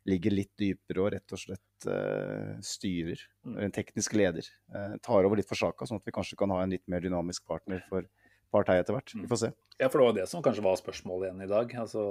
[0.07, 3.19] ligger litt dypere og rett og slett eh, styrer.
[3.45, 3.59] Mm.
[3.65, 4.49] En teknisk leder.
[4.75, 7.01] Eh, tar over litt for saka, sånn at vi kanskje kan ha en litt mer
[7.01, 8.07] dynamisk partner for
[8.51, 9.15] Partei etter hvert.
[9.15, 9.25] Mm.
[9.25, 9.51] Vi får se.
[9.79, 11.75] Ja, for det var det som kanskje var spørsmålet igjen i dag.
[11.83, 12.05] Altså,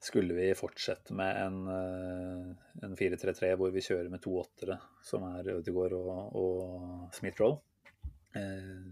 [0.00, 5.24] skulle vi fortsette med en, eh, en 4-3-3 hvor vi kjører med to åttere, som
[5.28, 7.58] er Ødegaard og, og Smith-Roll?
[8.36, 8.86] Eh,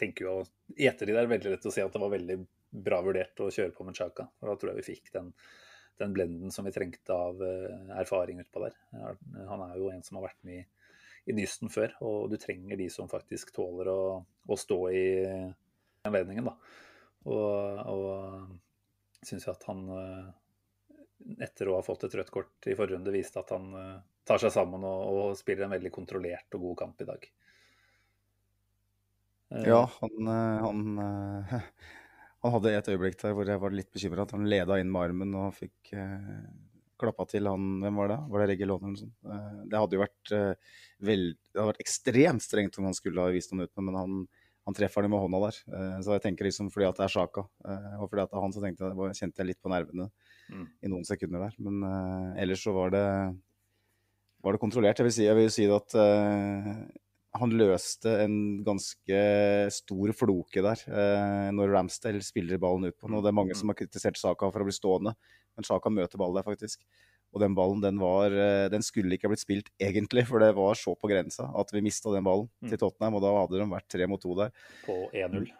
[0.00, 0.36] tenker jo,
[0.78, 2.38] I ettertid er det veldig lett å si at det var veldig
[2.86, 4.30] bra vurdert å kjøre på med Chaka.
[4.40, 5.32] Da tror jeg vi fikk den,
[6.00, 8.78] den blenden som vi trengte av eh, erfaring utpå der.
[9.50, 10.68] Han er jo en som har vært med i,
[11.30, 15.08] i dysten før, og du trenger de som faktisk tåler å, å stå i
[16.08, 16.48] anledningen.
[16.48, 16.56] da.
[17.28, 22.76] Og, og syns jo at han, eh, etter å ha fått et rødt kort i
[22.78, 26.68] forrunde, viste at han eh, tar seg sammen og, og spiller en veldig kontrollert og
[26.68, 27.28] god kamp i dag.
[29.50, 30.32] Eh, Ja, han,
[30.64, 30.82] han,
[32.44, 34.28] han hadde et øyeblikk der hvor jeg var litt bekymra.
[34.32, 35.94] Han leda inn med armen og fikk
[37.00, 38.16] klappa til han Hvem var det?
[38.28, 39.68] Var det Regilon eller noe sånt?
[39.72, 40.32] Det hadde jo vært,
[41.00, 44.18] vel, det hadde vært ekstremt strengt om han skulle ha vist noe ut men han,
[44.70, 45.62] han treffer det med hånda der.
[45.74, 48.38] Eh, så jeg tenker liksom fordi at det er Sjaka, eh, og fordi at det
[48.38, 50.08] er han, så tenkte jeg, kjente jeg litt på nervene
[50.50, 50.66] Mm.
[50.82, 51.58] i noen sekunder der.
[51.62, 53.04] Men uh, ellers så var det,
[54.42, 55.00] var det kontrollert.
[55.00, 56.72] Jeg vil si, jeg vil si at uh,
[57.40, 58.34] han løste en
[58.66, 59.20] ganske
[59.76, 63.18] stor floke der uh, når Ramsdale spiller ballen ut på den.
[63.18, 65.14] Og det er mange som har kritisert Saka for å bli stående,
[65.54, 66.82] men Saka møter ball der faktisk.
[67.30, 70.50] Og den ballen den var, eh, den skulle ikke ha blitt spilt egentlig, for det
[70.56, 72.70] var så på grensa at vi mista den ballen Mm.
[72.70, 74.50] til Tottenham, og da hadde de vært tre mot to der.
[74.84, 75.50] På 1-0.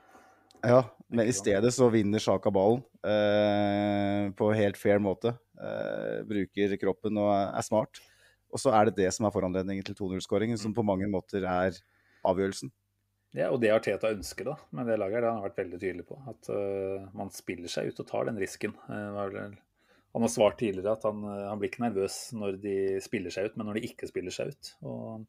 [0.62, 5.38] Ja, men i stedet så vinner Sjaka ballen eh, på helt fair måte.
[5.60, 8.00] Eh, bruker kroppen og er smart.
[8.50, 11.76] Og så er det det som er foranledningen til 2-0-skåringen, som på mange måter er
[12.26, 12.72] avgjørelsen.
[13.32, 16.06] Ja, og det Arteta ønsker da, med det laget, det har han vært veldig tydelig
[16.08, 16.18] på.
[16.26, 18.74] At uh, man spiller seg ut og tar den risken.
[18.88, 19.54] Uh,
[20.12, 23.50] han har svart tidligere at han, øh, han blir ikke nervøs når de spiller seg
[23.50, 24.72] ut, men når de ikke spiller seg ut.
[24.82, 25.26] Og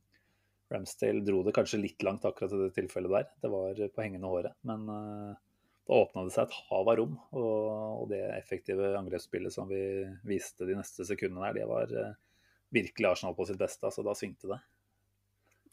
[0.72, 3.32] Ramsdale dro det kanskje litt langt akkurat i det tilfellet der.
[3.44, 4.56] Det var på hengende håret.
[4.68, 5.34] Men uh,
[5.88, 7.18] da åpna det seg et hav av rom.
[7.36, 7.58] Og,
[8.02, 9.82] og det effektive angrepsspillet som vi
[10.28, 12.16] viste de neste sekundene der, det var uh,
[12.72, 13.84] virkelig Arsenal på sitt beste.
[13.90, 14.62] Altså, da svingte det.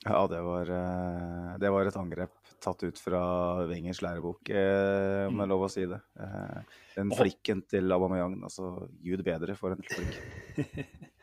[0.07, 3.21] Ja, det var, eh, det var et angrep tatt ut fra
[3.67, 5.99] Wengers lærebok, eh, om det er lov å si det.
[6.23, 10.19] Eh, Den flikken til Aubameyang, altså gud bedre for en flikk.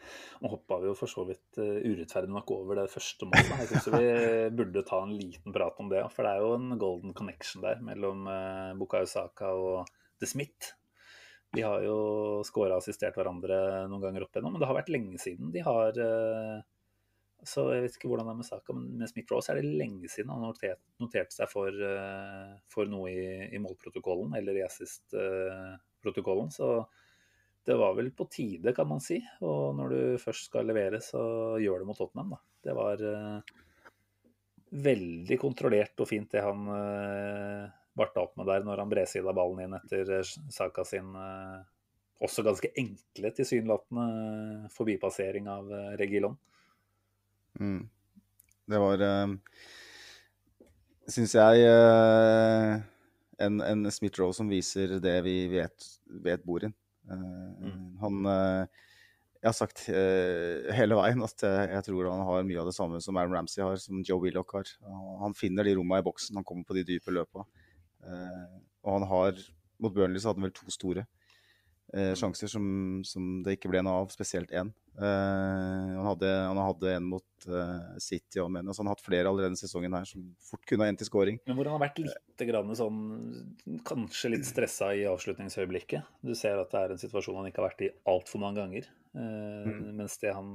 [0.43, 3.55] Nå hoppa vi jo for så vidt urettferdig nok over det første målet.
[3.63, 4.09] Jeg syns vi
[4.59, 6.03] burde ta en liten prat om det.
[6.13, 8.27] For det er jo en golden connection der mellom
[8.77, 10.75] Bukayo Saka og The Smith.
[11.55, 14.93] De har jo skåra og assistert hverandre noen ganger opp igjennom, men det har vært
[14.93, 15.97] lenge siden de har
[17.45, 19.75] Så jeg vet ikke hvordan det er med Saka, men med Smith Rose er det
[19.79, 24.63] lenge siden han notert, noterte seg for, eh, for noe i, i målprotokollen eller i
[24.65, 26.49] assist-protokollen.
[26.53, 26.69] Så
[27.65, 29.19] det var vel på tide, kan man si.
[29.45, 31.21] Og når du først skal levere, så
[31.61, 32.41] gjør det mot Tottenham, da.
[32.65, 33.55] Det var uh,
[34.85, 37.65] veldig kontrollert og fint det han uh,
[37.97, 41.61] barta opp med der når han bredsida ballen inn etter eh, Saka sin uh,
[42.23, 46.37] også ganske enkle, tilsynelatende eh, forbipassering av eh, Regilon.
[47.59, 47.83] Mm.
[48.67, 49.35] Det var, uh,
[51.11, 52.79] syns jeg, uh,
[53.45, 55.87] en, en Smith-Roe som viser det vi vet,
[56.25, 56.73] vet bor inn.
[57.11, 58.65] Eh, Han eh,
[59.43, 62.97] Jeg har sagt eh, hele veien at jeg, tror han har mye av det samme
[63.03, 64.71] som Aaron Ramsey har, som Joe Willoch har.
[64.87, 67.45] Han- Han finner de rommene i boksen, han kommer på de dype løpa.
[68.07, 68.47] Eh,
[68.87, 69.37] og han har
[69.83, 71.03] Mot Burnley så hadde han vel to store
[71.95, 72.65] eh, sjanser som,
[73.07, 74.69] som det ikke ble noe av, spesielt én.
[74.95, 79.03] Eh, han, hadde, han hadde en mot eh, City og men, altså han har hatt
[79.03, 81.41] flere allerede denne sesongen her som fort kunne ha endt i scoring.
[81.47, 83.01] Men hvor han har vært litt grann sånn
[83.87, 86.07] Kanskje litt stressa i avslutningsøyeblikket.
[86.23, 88.87] Du ser at det er en situasjon han ikke har vært i altfor mange ganger.
[89.15, 90.49] Eh, Mens det han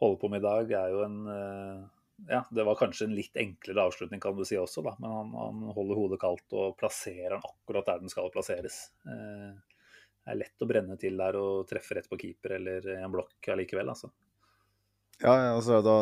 [0.00, 1.84] holder på med i dag, er jo en eh,
[2.30, 4.94] Ja, det var kanskje en litt enklere avslutning, kan du si også, da.
[5.02, 8.86] Men han, han holder hodet kaldt og plasserer den akkurat der den skal plasseres.
[9.04, 9.75] Eh,
[10.26, 13.92] er lett å brenne til der og treffe rett på keeper eller en blokk allikevel,
[13.92, 14.10] altså.
[15.22, 15.94] Ja, ja, altså, da,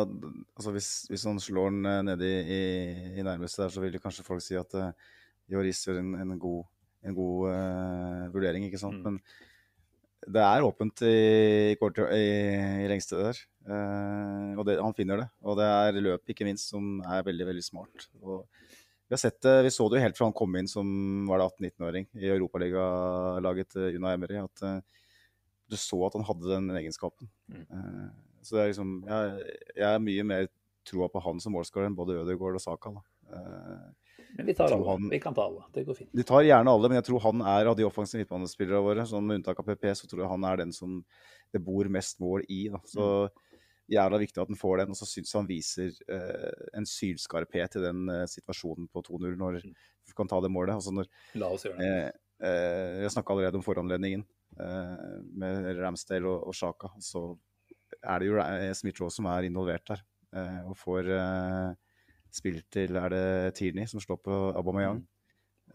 [0.57, 2.63] altså hvis, hvis han slår den eh, nedi i,
[3.15, 4.89] i nærmeste der, så vil kanskje folk si at uh,
[5.51, 6.65] Joris gjør en, en god,
[7.07, 8.99] en god uh, vurdering, ikke sant.
[8.99, 9.15] Mm.
[9.15, 12.27] Men det er åpent i, kort, i,
[12.83, 13.39] i lengste der.
[13.63, 15.29] Uh, og det, han finner det.
[15.47, 18.09] Og det er løpet, ikke minst, som er veldig, veldig smart.
[18.19, 18.43] Og
[19.07, 20.87] vi, har sett det, vi så det jo helt fra han kom inn som
[21.29, 24.79] var det 18-19-åring i Europaligalaget til Una Emery, at uh,
[25.69, 27.29] du så at han hadde den egenskapen.
[27.51, 27.65] Mm.
[27.69, 28.07] Uh,
[28.45, 30.49] så det er liksom, jeg, jeg er mye mer
[30.85, 32.91] troa på han som målskårer enn både Ødegaard og Saka.
[32.97, 33.05] Da.
[33.33, 34.85] Uh, Men vi tar alle.
[34.89, 35.63] han- Vi kan ta alle.
[35.73, 36.11] Det går fint.
[36.13, 39.25] de tar gjerne alle, men jeg tror han er av de offensive midtbanespillerne våre, sånn
[39.25, 41.03] med unntak av PP, så tror jeg han er den som
[41.53, 42.67] det bor mest mål i.
[42.69, 42.81] Da.
[42.85, 43.29] Så
[43.91, 47.83] jævla viktig at han får den, og så syns han viser eh, en sylskarphet i
[47.83, 50.73] den eh, situasjonen på 2-0 når vi kan ta det målet.
[50.77, 51.89] Altså når, La oss gjøre det.
[51.91, 54.25] eh, eh, jeg snakka allerede om foranledningen
[54.59, 56.89] eh, med Ramsdale og, og Sjaka.
[56.99, 57.25] Så
[58.01, 58.39] er det jo
[58.81, 60.01] Smith-Raw som er involvert der,
[60.35, 61.11] eh, og får
[62.35, 65.03] spill til er det Tierney som slår på Aubameyang.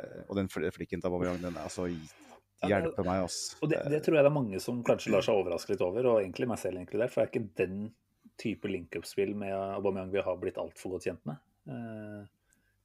[0.00, 1.86] Eh, og den fl- flikken til Aubameyang, den er altså
[2.68, 3.38] Hjelpe meg, ass.
[3.62, 6.08] Og det, det tror jeg det er mange som kanskje lar seg overraske litt over,
[6.10, 7.12] og egentlig meg selv inkludert.
[7.14, 7.78] For det er ikke den
[8.40, 11.40] type link-up-spill med Aubameyang vi har blitt altfor godt kjent med.
[11.68, 12.20] Eh,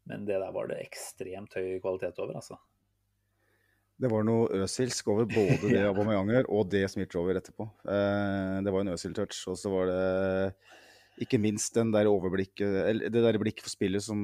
[0.08, 2.60] Men det der var det ekstremt høy kvalitet over, altså.
[3.98, 7.68] Det var noe øsilsk over både det Aubameyanger og det Smith-Roe etterpå.
[7.88, 10.02] Eh, det var en øsil-touch, og så var det
[11.22, 14.20] ikke minst den der det der blikk for spillet som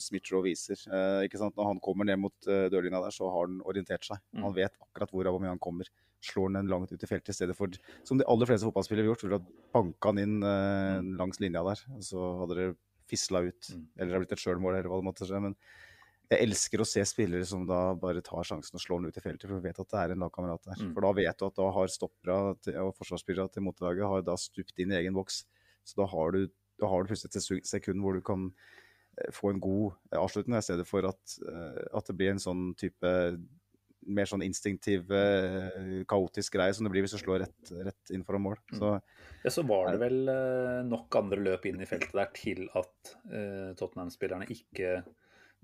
[0.00, 0.80] Smith-Roe viser.
[0.88, 1.26] Eh?
[1.28, 4.22] Når han kommer ned mot eh, dørlinja der, så har han orientert seg.
[4.32, 4.46] Mm.
[4.46, 5.90] Han vet akkurat hvor Aubameyang kommer.
[6.24, 7.72] Slår han den langt ut i feltet i stedet for,
[8.08, 11.84] som de aller fleste fotballspillere gjort, ville ha banka han inn eh, langs linja der.
[12.04, 12.68] Så hadde det
[13.10, 13.74] fisla ut.
[13.74, 13.82] Mm.
[13.98, 15.42] Eller det har blitt et sjølmål, eller hva det måtte skje.
[15.44, 15.58] Men
[16.32, 19.24] jeg elsker å se spillere som da bare tar sjansen og slår den ut i
[19.24, 20.80] feltet, for du vet at det er en lagkamerat der.
[20.80, 20.94] Mm.
[20.96, 22.38] For da vet du at da har stoppere
[22.86, 25.42] og forsvarsspillere til motelaget har da stupt inn i egen boks.
[25.84, 26.46] Så da har du,
[26.80, 28.48] da har du plutselig et sekund hvor du kan
[29.18, 32.42] eh, få en god eh, avslutning, i stedet for at, eh, at det blir en
[32.42, 33.12] sånn type
[34.04, 35.08] mer sånn instinktiv,
[36.04, 38.58] kaotisk greie som det blir hvis du slår rett, rett inn foran mål.
[38.68, 38.74] Mm.
[38.76, 38.90] Så
[39.46, 40.18] Ja, så var det vel
[40.90, 44.98] nok andre løp inn i feltet der til at uh, Tottenham-spillerne ikke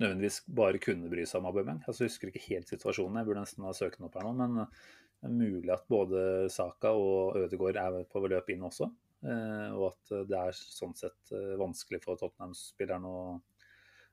[0.00, 1.83] nødvendigvis bare kunne bry seg om Aubameyang.
[1.85, 4.33] Altså, jeg husker ikke helt situasjonen, jeg burde nesten ha søkt den opp her nå.
[4.40, 8.88] Men det er mulig at både Saka og Ødegaard er på løp inn også.
[9.24, 13.24] Eh, og at det er sånn sett eh, vanskelig for Tottenham-spillerne å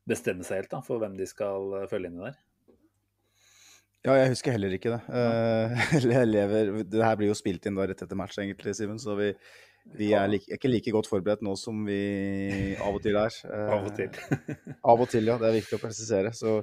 [0.08, 2.38] bestemme seg helt da, for hvem de skal eh, følge inn i der.
[4.08, 5.00] Ja, jeg husker heller ikke det.
[5.10, 6.22] Ja.
[6.38, 9.02] lever, det her blir jo spilt inn da rett etter match, egentlig, Simen.
[9.04, 9.32] Så vi,
[9.98, 13.42] vi er like, ikke like godt forberedt nå som vi av og til er.
[13.74, 14.22] Av og til.
[14.80, 15.36] av og til, ja.
[15.42, 16.32] Det er viktig å presisere.
[16.38, 16.62] Så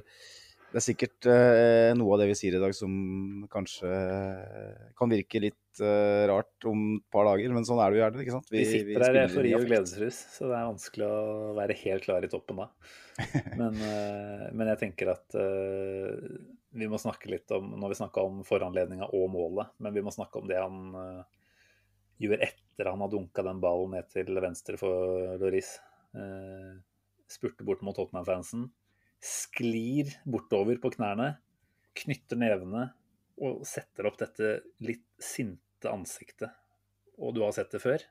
[0.75, 2.91] det er sikkert eh, noe av det vi sier i dag som
[3.47, 3.87] kanskje
[4.99, 8.25] kan virke litt eh, rart om et par dager, men sånn er det jo gjerne.
[8.25, 8.51] ikke sant?
[8.51, 12.27] Vi, sitter her i eufori og gledesrus, så det er vanskelig å være helt klar
[12.27, 12.67] i toppen da.
[13.61, 16.35] Men, eh, men jeg tenker at eh,
[16.75, 20.11] vi må snakke litt om Når vi snakka om foranledninga og målet, men vi må
[20.11, 21.45] snakke om det han eh,
[22.25, 25.77] gjør etter han har dunka den ballen ned til venstre for Loris.
[27.31, 28.67] Spurte bort mot Tottenham-fansen.
[29.23, 31.35] Sklir bortover på knærne,
[31.95, 32.89] knytter nevene
[33.41, 36.51] og setter opp dette litt sinte ansiktet.
[37.19, 38.03] Og du har sett det før.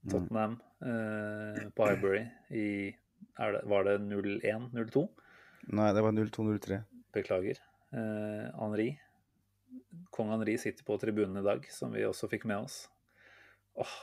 [0.00, 0.10] Mm.
[0.12, 2.22] Tottenham eh, på Highbury
[2.56, 2.68] i
[3.36, 5.04] det, Var det 01-02?
[5.76, 6.80] Nei, det var 02-03.
[7.12, 7.60] Beklager.
[7.92, 8.94] Eh, Henri.
[10.10, 12.82] Kong Henri sitter på tribunen i dag, som vi også fikk med oss.
[13.78, 13.96] Åh,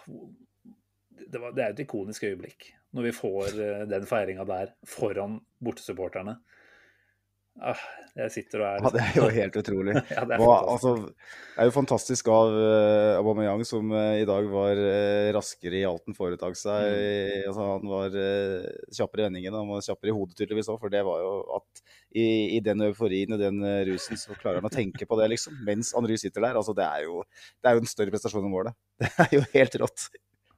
[1.26, 5.42] det, var, det er et ikonisk øyeblikk når vi får eh, den feiringa der foran
[5.64, 6.38] bortesupporterne.
[7.58, 7.80] Ah,
[8.14, 9.94] jeg sitter og er Ja, det er jo helt utrolig.
[10.14, 14.28] ja, det er Hva, altså, det er jo fantastisk av uh, Aubameyang, som uh, i
[14.30, 16.86] dag var uh, raskere i alt han foretak seg.
[16.86, 17.48] Mm.
[17.50, 18.20] Altså, han var
[18.94, 20.78] kjappere i vendingene, han var kjappere i hodet tydeligvis òg.
[20.84, 22.28] For det var jo at i,
[22.60, 25.58] i den euforien og den rusen, så klarer han å tenke på det, liksom.
[25.66, 26.62] Mens Andry sitter der.
[26.62, 27.24] Altså, det er jo,
[27.58, 28.78] det er jo en større prestasjon enn målet.
[29.02, 30.10] Det er jo helt rått.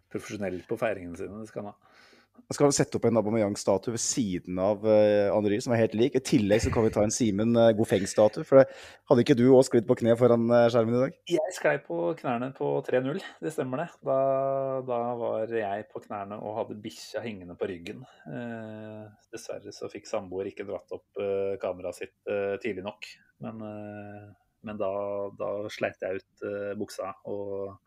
[0.09, 1.95] Profesjonell på feiringene sine, det skal han ha.
[2.39, 6.15] Jeg skal sette opp en Aubameyang-statue ved siden av uh, Henry, som er helt lik.
[6.15, 8.45] I tillegg så kan vi ta en Simen uh, Gofeng-statue.
[8.47, 8.77] For det,
[9.11, 11.17] hadde ikke du òg sklidd på kne foran uh, skjermen i dag?
[11.35, 13.89] Jeg sklei på knærne på 3-0, det stemmer det.
[14.07, 14.19] Da,
[14.87, 18.07] da var jeg på knærne og hadde bikkja hengende på ryggen.
[18.23, 23.11] Uh, dessverre så fikk samboer ikke dratt opp uh, kameraet sitt eh, tidlig nok.
[23.43, 24.23] Men, eh,
[24.67, 24.91] men da,
[25.39, 27.77] da sleit jeg ut eh, buksa og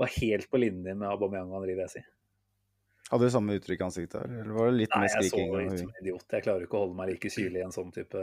[0.00, 2.02] var helt på linje med Aubameyang og Henri, vil jeg si.
[3.10, 4.20] Hadde du samme uttrykk i ansiktet?
[4.22, 5.54] her, Eller var det litt Nei, mer jeg så skriking?
[5.72, 6.26] ut som en idiot.
[6.36, 8.22] Jeg klarer ikke å holde meg like kylig i en sånn type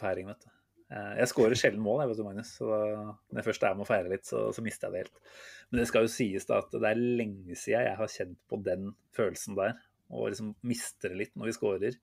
[0.00, 0.50] feiring, vet du.
[0.92, 2.52] Eh, Jeg skårer sjelden mål, jeg, vet du, Magnus.
[2.56, 5.36] Så når jeg først er med å feire litt, så, så mister jeg det helt.
[5.70, 8.60] Men det skal jo sies da at det er lenge siden jeg har kjent på
[8.64, 9.76] den følelsen der.
[10.12, 12.00] Og liksom mister det litt når vi skårer.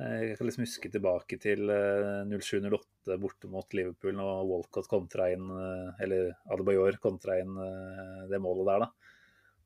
[0.00, 5.28] Eh, Jeg kan liksom huske tilbake til eh, 07-08 borte mot Liverpool når Walcott kontra
[5.34, 9.16] inn, eh, eller Adebayor kontra inn eh, det målet der, da.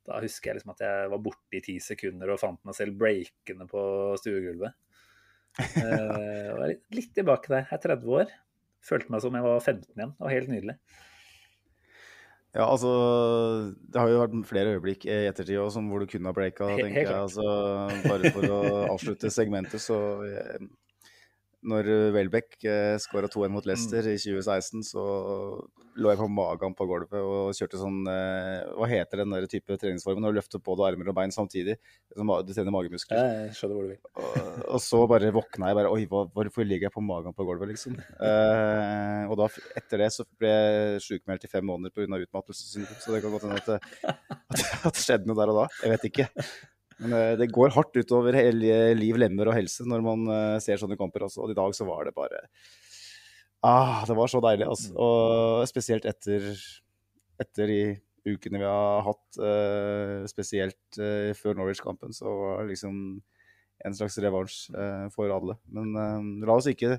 [0.04, 2.98] Da husker jeg liksom at jeg var borte i ti sekunder og fant meg selv
[3.00, 3.84] breakende på
[4.20, 4.74] stuegulvet.
[5.54, 6.18] Eh,
[6.50, 7.64] jeg var litt tilbake der.
[7.70, 8.34] Jeg er 30 år.
[8.84, 10.12] Følte meg som jeg var 15 igjen.
[10.18, 10.74] Det var helt nydelig.
[12.54, 12.90] Ja, altså
[13.90, 16.68] Det har jo vært flere øyeblikk i ettertid også, som hvor du kunne ha breaka,
[16.78, 17.16] tenker jeg.
[17.18, 17.46] Altså,
[18.06, 18.60] bare for å
[18.94, 20.68] avslutte segmentet, så eh,
[21.64, 25.04] Når Welbeck eh, skåra 2-1 mot Leicester i 2016, så
[25.94, 29.76] lå jeg på magen på gulvet og kjørte sånn eh, Hva heter den der type
[29.80, 31.76] treningsformen når du løfter både armer og bein samtidig?
[32.12, 33.30] Som Du trener magemuskler.
[33.46, 34.02] Jeg skjønner hvor du vil.
[34.18, 37.46] Og, og så bare våkna jeg bare Oi, hva, hvorfor ligger jeg på magen på
[37.48, 37.96] gulvet, liksom?
[37.96, 39.48] Eh, og da,
[39.80, 42.20] etter det så ble jeg sjukmeldt i fem måneder pga.
[42.26, 43.00] utmattelsessyndrom.
[43.00, 45.68] Så det kan godt hende at, at, at det skjedde noe der og da.
[45.80, 46.28] Jeg vet ikke.
[47.02, 50.98] Men eh, det går hardt utover liv, lemmer og helse når man eh, ser sånne
[51.00, 51.26] kamper.
[51.26, 51.42] Også.
[51.44, 52.46] Og i dag så var det bare
[53.64, 54.90] Ah, det var så deilig, altså.
[55.00, 56.50] Og spesielt etter,
[57.40, 57.78] etter de
[58.28, 60.98] ukene vi har hatt, eh, spesielt
[61.38, 62.98] før Norwich-kampen, så var det liksom
[63.84, 64.58] en slags revansj
[65.14, 65.56] for alle.
[65.72, 65.96] Men
[66.44, 66.98] la oss ikke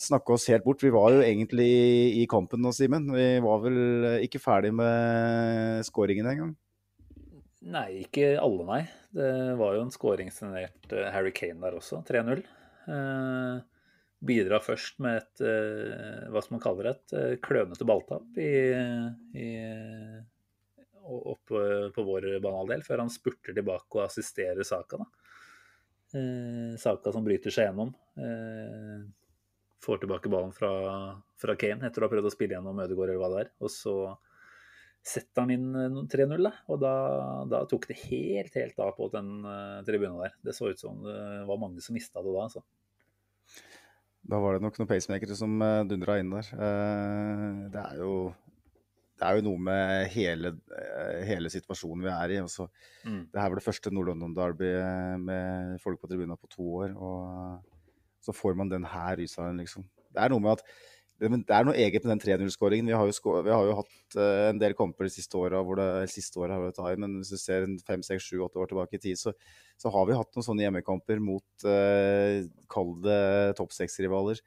[0.00, 0.80] snakke oss helt bort.
[0.80, 1.68] Vi var jo egentlig
[2.16, 3.12] i, kampen nå, Simen.
[3.12, 3.78] Vi var vel
[4.24, 6.56] ikke ferdig med skåringen engang.
[7.62, 8.80] Nei, ikke alle, nei.
[9.14, 9.28] Det
[9.60, 12.42] var jo en skåringssignert uh, Harry Kane der også, 3-0.
[12.90, 13.60] Eh,
[14.26, 18.50] bidra først med et eh, hva skal man kaller et klønete balltap i,
[19.38, 19.50] i,
[21.06, 21.62] oppe
[21.94, 24.98] på vår banehalvdel, før han spurter tilbake og assisterer Saka.
[24.98, 25.08] da.
[26.82, 27.94] Saka som bryter seg gjennom.
[29.82, 30.72] får tilbake ballen fra,
[31.38, 33.54] fra Kane etter å ha prøvd å spille gjennom Ødegaard eller hva det er.
[33.62, 33.96] Og så
[35.02, 36.92] setter han inn 3-0, eh, og da,
[37.50, 40.36] da, tok det helt, helt av på den uh, tribunen der.
[40.46, 42.62] Det så ut som det var mange som mista det da, altså.
[44.22, 46.52] Da var det nok noen pacemakere som uh, eh, dundra inn der.
[46.54, 48.12] Uh, det, er jo,
[49.18, 50.54] det er jo noe med hele,
[51.26, 52.38] hele situasjonen vi er i.
[52.44, 53.10] Også, altså.
[53.10, 53.24] mm.
[53.34, 54.72] Det her var det første Nord-London-derby
[55.26, 56.94] med folk på tribunen på to år.
[56.94, 59.90] Og så får man den her rysalen, liksom.
[60.12, 60.66] Det er noe med at
[61.22, 62.88] det er noe eget med den 3-0-skåringen.
[62.88, 62.94] Vi,
[63.46, 66.56] vi, har jo hatt uh, en del kamper de siste åra hvor det siste året
[66.56, 69.20] har vært high, men hvis du ser fem, seks, sju, åtte år tilbake i tid,
[69.20, 69.34] så,
[69.78, 73.22] så, har vi hatt noen sånne hjemmekamper mot uh, kall det
[73.60, 74.42] topp seks-rivaler.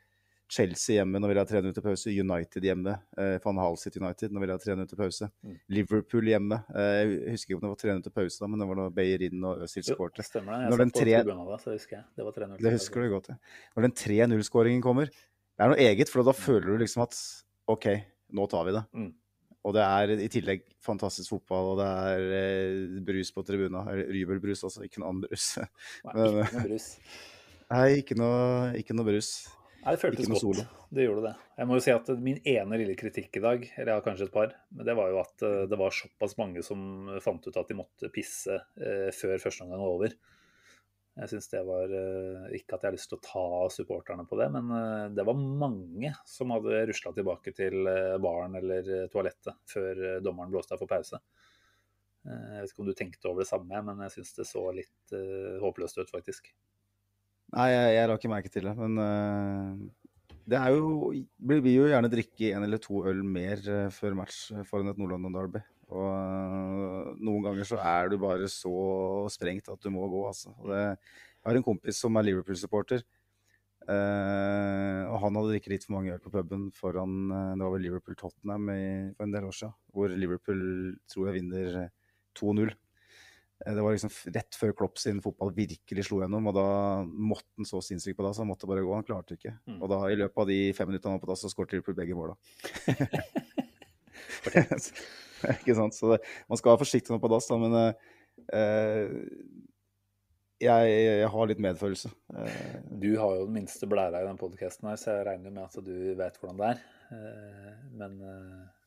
[0.51, 2.11] Chelsea hjemme når vi har 3-0 til pause.
[2.13, 2.93] United hjemme.
[3.17, 5.29] Uh, Van Hal City United når vi har 3-0 til pause.
[5.41, 5.55] Mm.
[5.77, 6.59] Liverpool hjemme.
[6.69, 8.97] Uh, jeg husker ikke om det var 3-0 til pause, da, men det var når
[8.99, 10.25] Beyerin og Øzil skårte.
[10.25, 10.67] Stemmer det.
[10.67, 11.05] Jeg satt på 3...
[11.05, 12.05] tribunen da, så husker jeg.
[12.17, 12.59] Det var 3-0.
[12.61, 13.39] Det husker du godt, ja.
[13.75, 15.13] Når den 3-0-skåringen kommer,
[15.55, 17.15] det er noe eget, for da føler du liksom at
[17.71, 17.87] OK,
[18.35, 18.83] nå tar vi det.
[18.95, 19.11] Mm.
[19.65, 23.85] Og det er i tillegg fantastisk fotball, og det er eh, brus på tribuna.
[23.89, 24.83] Rybelbrus, altså.
[24.85, 25.47] Ikke noe annen brus.
[26.05, 26.89] Nei, ikke noe brus.
[27.71, 28.41] Nei, ikke noe,
[28.77, 29.31] ikke noe brus.
[29.85, 30.43] Nei, Det føltes godt.
[30.43, 30.67] Solo.
[30.93, 31.33] Det gjorde det.
[31.57, 34.27] Jeg må jo si at Min ene lille kritikk i dag, eller jeg har kanskje
[34.29, 37.59] et par, men det var jo at eh, det var såpass mange som fant ut
[37.61, 40.15] at de måtte pisse eh, før første omgang var over.
[41.15, 44.35] Jeg syns det var eh, Ikke at jeg har lyst til å ta supporterne på
[44.39, 49.55] det, men eh, det var mange som hadde rusla tilbake til eh, baren eller toalettet
[49.71, 51.21] før dommeren blåste av for pause.
[52.25, 55.13] Jeg vet ikke om du tenkte over det samme, men jeg syns det så litt
[55.61, 56.47] håpløst ut, faktisk.
[57.53, 58.97] Nei, jeg, jeg la ikke merke til det, men
[60.49, 63.61] det er jo Vi vil jo gjerne drikke en eller to øl mer
[63.93, 65.61] før match foran et Nord-London-derby.
[65.93, 68.71] Og uh, noen ganger så er du bare så
[69.33, 70.53] sprengt at du må gå, altså.
[70.65, 73.03] Det, jeg har en kompis som er Liverpool-supporter.
[73.85, 77.73] Uh, og han hadde drukket litt for mange øl på puben foran uh, Det var
[77.75, 78.71] vel Liverpool-Tottenham
[79.13, 79.75] for en del år siden.
[79.93, 80.63] Hvor Liverpool
[81.11, 81.77] tror jeg vinner
[82.39, 82.73] 2-0.
[83.65, 86.65] Det var liksom rett før Klopp sin fotball virkelig slo gjennom, og da
[87.05, 88.41] måtte han så sinnssykt på dass.
[88.41, 89.53] Han måtte bare gå, han klarte ikke.
[89.69, 89.77] Mm.
[89.79, 91.95] Og da i løpet av de fem minuttene han var på dass, så skåret Liverpool
[92.01, 92.35] begge måla.
[95.59, 95.97] ikke sant?
[95.97, 99.23] Så det, man skal være forsiktig nå på dass, da, men uh,
[100.63, 102.11] jeg, jeg, har litt medfølelse.
[102.33, 105.67] Uh, du har jo den minste blæra i den podkasten her, så jeg regner med
[105.67, 106.85] at du vet hvordan det er.
[107.95, 108.15] Men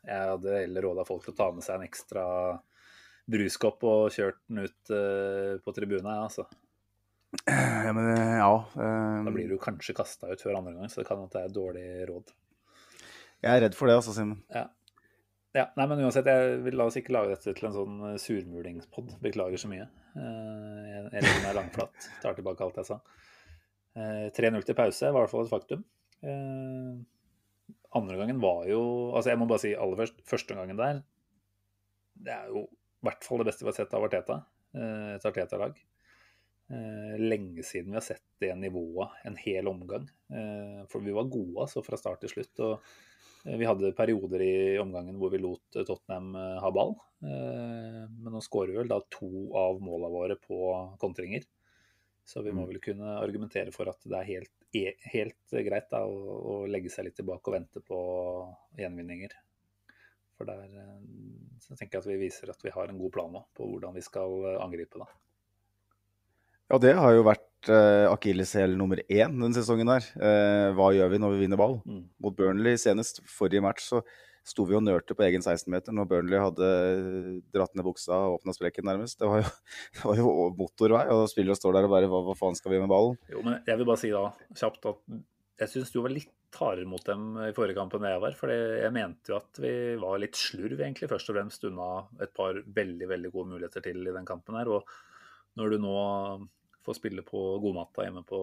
[0.03, 2.25] jeg hadde heller råda folk til å ta med seg en ekstra
[3.31, 4.91] bruskopp og kjørt den ut
[5.63, 6.49] på tribunen, jeg, altså.
[7.47, 8.51] Ja, men ja.
[8.75, 11.55] da blir du kanskje kasta ut før andre gang, så det kan hende det er
[11.55, 12.35] dårlig råd.
[13.45, 14.41] Jeg er redd for det, altså, Simen.
[14.51, 14.67] Ja.
[15.57, 18.17] Ja, nei, men uansett, jeg vil la oss ikke lage dette til en sånn eh,
[18.21, 19.15] surmulingspod.
[19.25, 19.87] Beklager så mye.
[20.13, 22.09] Eh, jeg legger meg langflat.
[22.23, 22.99] Tar tilbake alt jeg sa.
[23.97, 25.87] 3-0 eh, til pause var i hvert fall et faktum.
[27.99, 28.81] Andre gangen var jo
[29.15, 30.97] Altså, jeg må bare si aller først, første gangen der
[32.19, 34.41] Det er jo i hvert fall det beste vi har sett av Arteta.
[34.75, 35.77] Et Arteta-lag.
[37.23, 40.09] Lenge siden vi har sett det nivået en hel omgang.
[40.91, 42.65] For vi var gode altså fra start til slutt.
[42.67, 42.91] og
[43.57, 46.95] vi hadde perioder i omgangen hvor vi lot Tottenham eh, ha ball.
[47.25, 50.59] Eh, men nå skårer vi vel da to av måla våre på
[51.01, 51.47] kontringer.
[52.29, 52.71] Så vi må mm.
[52.73, 54.85] vel kunne argumentere for at det er helt, e,
[55.15, 58.01] helt greit da, å, legge seg litt tilbake og vente på
[58.77, 59.33] gjenvinninger.
[60.37, 63.47] For der eh, tenker jeg at vi viser at vi har en god plan nå
[63.57, 65.01] på hvordan vi skal angripe.
[65.01, 65.09] da.
[66.69, 70.07] Ja, det har jo vært uh, akilleshæl nummer én denne sesongen her.
[70.15, 71.79] Uh, hva gjør vi når vi vinner ball?
[71.85, 72.07] Mm.
[72.23, 74.03] Mot Burnley senest forrige match så
[74.49, 76.69] sto vi og nørte på egen 16-meter når Burnley hadde
[77.53, 79.19] dratt ned buksa og åpna sprekken nærmest.
[79.21, 79.51] Det var, jo,
[79.99, 82.81] det var jo motorvei, og spillere står der og bare hva, hva, faen skal vi
[82.83, 83.19] med ballen?
[83.33, 84.25] Jo, men jeg vil bare si da
[84.57, 85.03] kjapt at
[85.59, 88.37] jeg syns du var litt hardere mot dem i forrige kamp enn jeg var.
[88.39, 91.91] For jeg mente jo at vi var litt slurv, egentlig, først og fremst unna
[92.25, 94.71] et par veldig, veldig gode muligheter til i den kampen her.
[94.79, 95.99] Og når du nå
[96.89, 98.41] får spille på godmatta hjemme på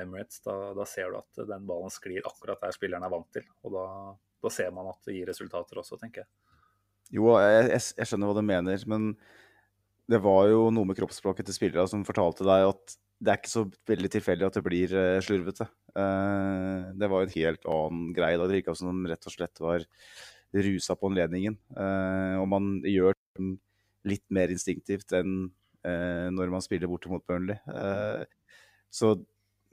[0.00, 3.46] Emirates, da, da, ser du at den ballen sklir akkurat der spilleren er vant til.
[3.64, 3.86] Og da,
[4.44, 6.30] da ser man at det gir resultater også, tenker jeg.
[7.20, 9.10] Jo, jeg, jeg, jeg, skjønner hva du mener, men
[10.10, 13.52] det var jo noe med kroppsspråket til spillere som fortalte deg at det er ikke
[13.52, 15.66] så veldig tilfeldig at det blir uh, slurvete.
[15.94, 18.38] Uh, det var jo en helt annen greie.
[18.40, 19.86] Da det virka som de rett og slett var
[20.54, 21.56] rusa på anledningen.
[21.72, 23.16] Uh, og man gjør
[24.04, 25.52] litt mer instinktivt enn eh,
[25.84, 27.58] når man spiller borte mot Burnley.
[27.68, 28.24] Eh,
[28.94, 29.14] så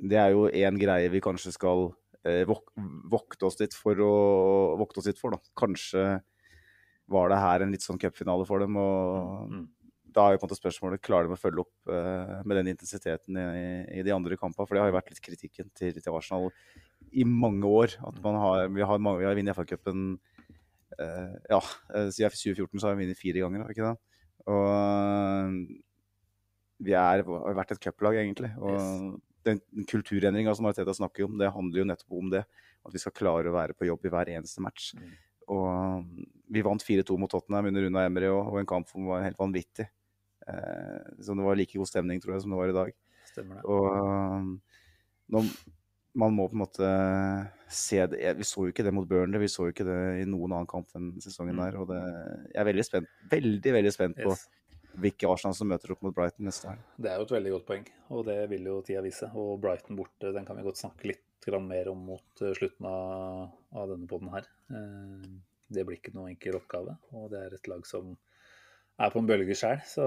[0.01, 1.91] det er jo én greie vi kanskje skal
[2.25, 2.71] eh, vok
[3.11, 4.13] vokte oss litt for å
[4.81, 5.35] vokte oss litt for.
[5.35, 5.53] Da.
[5.57, 6.05] Kanskje
[7.11, 8.79] var det her en litt sånn cupfinale for dem.
[8.81, 9.69] og Mm.
[10.11, 12.73] Da er jo på en måte spørsmålet klarer de å følge opp uh, med den
[12.73, 14.67] intensiteten i, i de andre kampene.
[14.67, 16.49] For det har jo vært litt kritikken til, til Arsenal
[17.15, 17.95] i mange år.
[18.03, 20.17] At man har, vi har, mange, vi har vunnet FA-cupen
[20.99, 21.61] uh, ja,
[21.95, 24.19] eh, siden 2014 så har vi vunnet fire ganger, har vi ikke det?
[24.51, 25.81] Og eh,
[26.81, 28.51] vi er, har vært et cuplag, egentlig.
[28.59, 29.21] Og Yes.
[29.45, 32.43] den, den kulturendringa som Arteta snakker om, det handler jo nettopp om det.
[32.85, 34.91] At vi skal klare å være på jobb i hver eneste match.
[34.97, 35.11] Mm.
[35.51, 36.05] Og
[36.53, 39.37] vi vant 4-2 mot Tottenham under Runa Emery og, og en kamp som var helt
[39.41, 39.85] vanvittig.
[40.49, 42.93] Eh, som det var like god stemning, tror jeg, som det var i dag.
[43.29, 43.65] Stemmer det.
[43.69, 44.47] Og um,
[45.35, 45.43] nå,
[46.17, 46.87] man må på en måte
[47.71, 50.25] se det Vi så jo ikke det mot Burnley, vi så jo ikke det i
[50.27, 51.61] noen annen kamp den sesongen Mm.
[51.63, 51.77] der.
[51.79, 51.99] Og det,
[52.55, 54.47] jeg er veldig spent, veldig, veldig spent på Yes.
[54.99, 56.81] Hvilke Arsenal som møter opp mot Brighton neste helg.
[56.97, 59.29] Det er jo et veldig godt poeng, og det vil jo tida vise.
[59.37, 61.27] Og Brighton borte, den kan vi godt snakke litt
[61.61, 64.49] mer om mot eh, slutten av, av denne poden her.
[64.69, 65.31] Eh,
[65.71, 68.11] Det blir ikke noen enkel oppgave, og det er et lag som
[68.99, 69.79] er på en bølge sjøl.
[69.87, 70.03] Så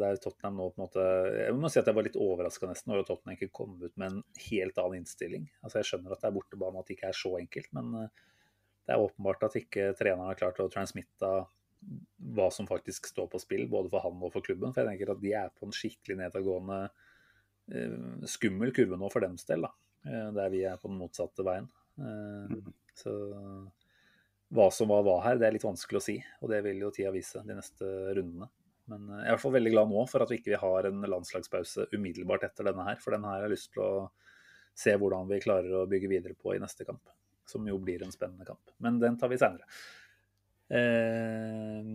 [0.00, 1.04] det er Tottenham nå på en måte
[1.36, 4.08] Jeg må si at jeg var litt overraska nesten at Tottenham ikke kom ut med
[4.08, 5.46] en helt annen innstilling.
[5.60, 8.26] Altså Jeg skjønner at det er bortebane, at det ikke er så enkelt, men eh,
[8.88, 11.30] det er åpenbart at ikke treneren har klart å transmitte
[12.36, 14.74] hva som faktisk står på spill, både for han og for klubben.
[14.74, 16.80] For jeg tenker at de er på en skikkelig nedadgående,
[17.72, 19.72] eh, skummel kurve nå for dems del, da.
[20.06, 21.68] Eh, der vi er på den motsatte veien.
[21.98, 22.56] Eh,
[23.00, 23.14] så
[24.50, 26.16] hva som var hva her, det er litt vanskelig å si.
[26.42, 28.50] Og det vil jo tida vise de neste rundene.
[28.90, 31.04] Men jeg er i hvert fall veldig glad nå for at vi ikke har en
[31.06, 32.98] landslagspause umiddelbart etter denne her.
[32.98, 34.08] For denne her har jeg lyst til å
[34.74, 37.12] se hvordan vi klarer å bygge videre på i neste kamp.
[37.46, 38.74] Som jo blir en spennende kamp.
[38.82, 39.68] Men den tar vi seinere.
[40.70, 41.90] Eh,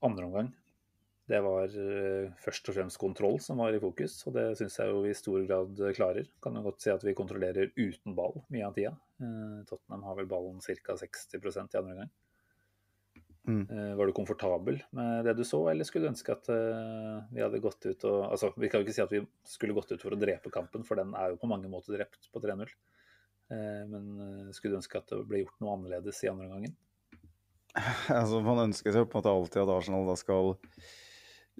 [0.00, 0.50] andre omgang.
[1.30, 4.90] Det var eh, først og fremst kontroll som var i fokus, og det syns jeg
[4.90, 6.30] jo vi i stor grad klarer.
[6.42, 8.96] Kan jo godt si at vi kontrollerer uten ball mye av tida.
[9.22, 10.96] Eh, Tottenham har vel ballen ca.
[11.04, 12.10] 60% i andre omgang.
[13.48, 13.62] Mm.
[13.70, 17.40] Eh, var du komfortabel med det du så, eller skulle du ønske at eh, vi
[17.40, 20.02] hadde gått ut og Altså, vi kan jo ikke si at vi skulle gått ut
[20.02, 22.74] for å drepe kampen, for den er jo på mange måter drept på 3-0.
[23.54, 26.76] Eh, men skulle du ønske at det ble gjort noe annerledes i andre omgangen?
[28.20, 30.54] Altså, man ønsker seg på en måte alltid at Arsenal da skal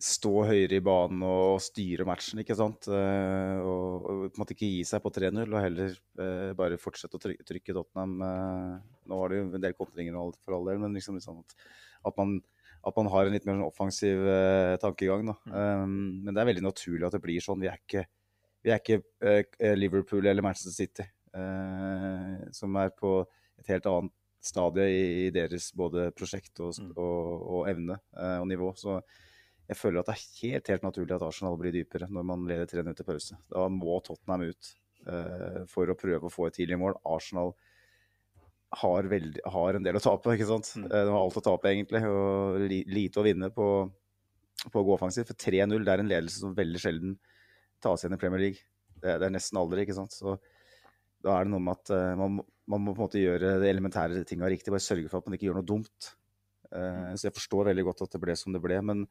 [0.00, 2.88] stå høyere i banen og styre matchen, ikke sant.
[2.88, 6.78] Eh, og, og på en måte ikke gi seg på 3-0, og heller eh, bare
[6.80, 8.14] fortsette å trykke, trykke Tottenham.
[8.24, 11.56] Eh, nå var det jo en del kontringer for all del, men liksom, liksom at,
[12.08, 12.38] at, man,
[12.88, 15.28] at man har en litt mer sånn offensiv eh, tankegang.
[15.34, 15.36] Da.
[15.52, 15.92] Um,
[16.24, 17.60] men det er veldig naturlig at det blir sånn.
[17.60, 18.06] Vi er ikke,
[18.64, 23.18] vi er ikke eh, Liverpool eller Manchester City, eh, som er på
[23.60, 26.92] et helt annet stadie i, i deres både prosjekt og, Mm.
[26.96, 28.70] og, og evne eh, og nivå.
[28.78, 29.00] Så
[29.68, 32.66] jeg føler at det er helt, helt naturlig at Arsenal blir dypere når man leder
[32.70, 33.36] 3-0 til pause.
[33.52, 34.70] Da må Tottenham ut
[35.06, 36.96] eh, for å prøve å få et tidlig mål.
[37.06, 37.52] Arsenal
[38.80, 40.72] har, veldig, har en del å tape, ikke sant.
[40.78, 40.86] Mm.
[40.88, 43.66] Eh, De har alt å tape, egentlig, og li, lite å vinne på,
[44.70, 45.32] på å gå offensivt.
[45.32, 47.18] For 3-0 det er en ledelse som veldig sjelden
[47.82, 48.62] tas igjen i Premier League.
[49.00, 50.14] Det, det er nesten aldri, ikke sant.
[50.14, 50.36] Så
[51.24, 53.56] da er det noe med at uh, man, må- man må på en måte gjøre
[53.62, 54.72] de elementære tinga riktig.
[54.72, 56.10] Bare sørge for at man ikke gjør noe dumt.
[56.70, 58.78] Uh, så jeg forstår veldig godt at det ble som det ble.
[58.86, 59.04] Men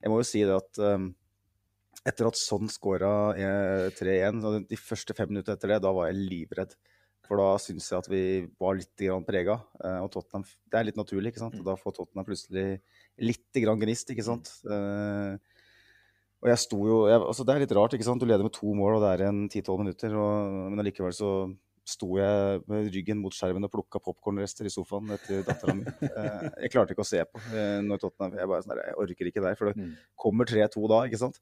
[0.00, 1.02] jeg må jo si det at eh,
[2.08, 3.10] etter at Son skåra
[3.92, 6.72] 3-1, og de første fem minutter etter det, da var jeg livredd.
[7.28, 8.22] For da syns jeg at vi
[8.58, 9.58] var litt prega.
[10.00, 11.58] Og Tottenham Det er litt naturlig, ikke sant.
[11.60, 12.64] Og da får Tottenham plutselig
[13.20, 14.48] litt grann gnist, ikke sant.
[14.64, 15.36] Eh,
[16.40, 18.20] og jeg sto jo jeg, altså Det er litt rart, ikke sant.
[18.22, 20.14] Du leder med to mål, og det er igjen 10-12 minutter.
[20.16, 21.32] Og, men allikevel så
[21.90, 25.84] sto jeg med ryggen mot skjermen og plukka popkornrester i sofaen etter dattera mi.
[26.10, 29.30] Eh, jeg klarte ikke å se på eh, når Tottenham Jeg bare sånn jeg orker
[29.32, 29.56] ikke der.
[29.58, 29.94] For det Mm.
[30.20, 31.40] kommer 3-2 da, ikke sant.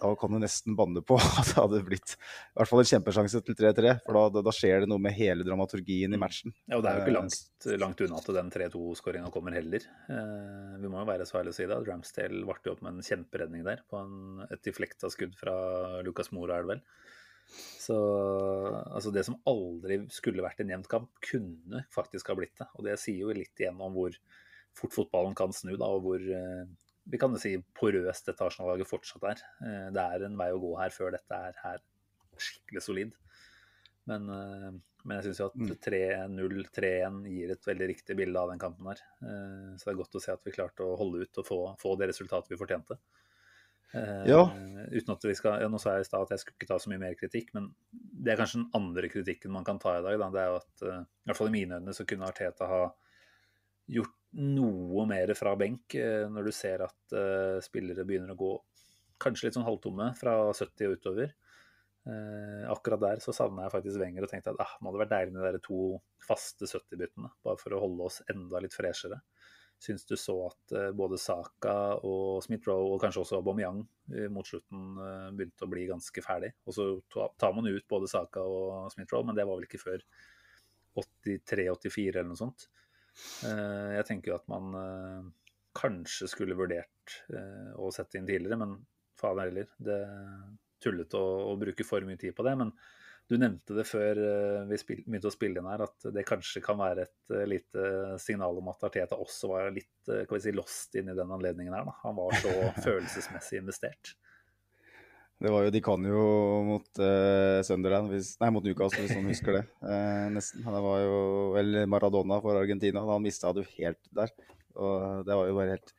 [0.00, 3.42] Da kan du nesten banne på at det hadde blitt i hvert fall en kjempesjanse
[3.46, 3.96] til 3-3.
[4.06, 6.54] For da, da, da skjer det noe med hele dramaturgien i matchen.
[6.68, 9.84] Ja, og det er jo ikke Eh, langt, langt unna at den 3-2-skåringa kommer heller.
[10.10, 11.78] Eh, vi må jo være så ærlige å si det.
[11.88, 14.16] Ramsdale varte jo opp med en kjemperedning der på en,
[14.48, 15.54] et deflekta skudd fra
[16.06, 16.82] Lucas Mora, er det vel.
[17.78, 17.96] Så
[18.90, 22.68] altså det som aldri skulle vært en jevnt kamp, kunne faktisk ha blitt det.
[22.74, 24.16] Og det sier jo litt igjen om hvor
[24.76, 26.66] fort fotballen kan snu, da, og hvor eh,
[27.08, 29.42] vi kan jo si porøst dette Arsenal-laget fortsatt er.
[29.62, 31.78] Eh, det er en vei å gå her før dette er her
[32.36, 33.14] skikkelig solid.
[34.06, 34.70] Men, eh,
[35.06, 35.70] men jeg syns jo Mm.
[35.70, 39.00] at 3-0-3-1 gir et veldig riktig bilde av den kampen her.
[39.22, 41.60] Eh, Så det er godt å se at vi klarte å holde ut og få,
[41.78, 42.98] få det resultatet vi fortjente.
[43.94, 44.42] Ja.
[44.90, 46.76] Uten at vi skal, ja, Nå sa jeg i stad at jeg skulle ikke ta
[46.82, 50.02] så mye mer kritikk, men det er kanskje den andre kritikken man kan ta i
[50.02, 50.18] dag.
[50.18, 50.28] Da.
[50.34, 52.92] Det er jo at, i hvert fall i mine øyne, så kunne Arteta ha
[53.88, 58.52] gjort noe mer fra benk eh, når du ser at uh, spillere begynner å gå
[59.22, 61.34] kanskje litt sånn halvtomme fra 70 og utover.
[62.06, 65.14] Uh, akkurat der så savna jeg faktisk Wenger og tenkte at ah, må det vært
[65.14, 65.80] deilig med de to
[66.22, 69.22] faste 70-byttene, bare for å holde oss enda litt freshere.
[69.82, 71.74] Syns du så at uh, både Saka
[72.06, 73.82] og Smith-Roe, og kanskje også Aubameyang
[74.30, 75.00] mot slutten
[75.34, 76.52] begynte å bli ganske ferdig.
[76.68, 80.04] Og så tar man ut både Saka og Smith-Roe, men det var vel ikke før
[80.96, 82.68] 83-84 eller noe sånt.
[83.46, 85.24] Eh, jeg tenker jo at man eh,
[85.76, 88.76] kanskje skulle vurdert eh, å sette inn tidligere, men
[89.20, 89.70] faen heller.
[89.78, 90.02] Det
[90.82, 92.54] tullete å, å, bruke for mye tid på det.
[92.60, 92.72] Men
[93.26, 94.18] du nevnte det før
[94.68, 97.86] vi begynte å spille inn her, at det kanskje kan være et lite
[98.22, 101.74] signal om at Arteta også var litt kan vi si, lost inn i den anledningen
[101.74, 101.88] her.
[101.88, 101.96] Da.
[102.04, 102.52] Han var så
[102.84, 104.12] følelsesmessig investert.
[105.36, 106.20] Det var jo De kan jo
[106.64, 109.64] mot uh, Sunderland, hvis, nei, mot Newcastle, hvis noen husker det.
[109.84, 110.64] Uh, nesten.
[110.64, 111.18] Det var jo
[111.60, 113.04] eller Maradona for Argentina.
[113.04, 114.32] Han mista det jo helt der.
[114.76, 115.92] Og det var jo bare helt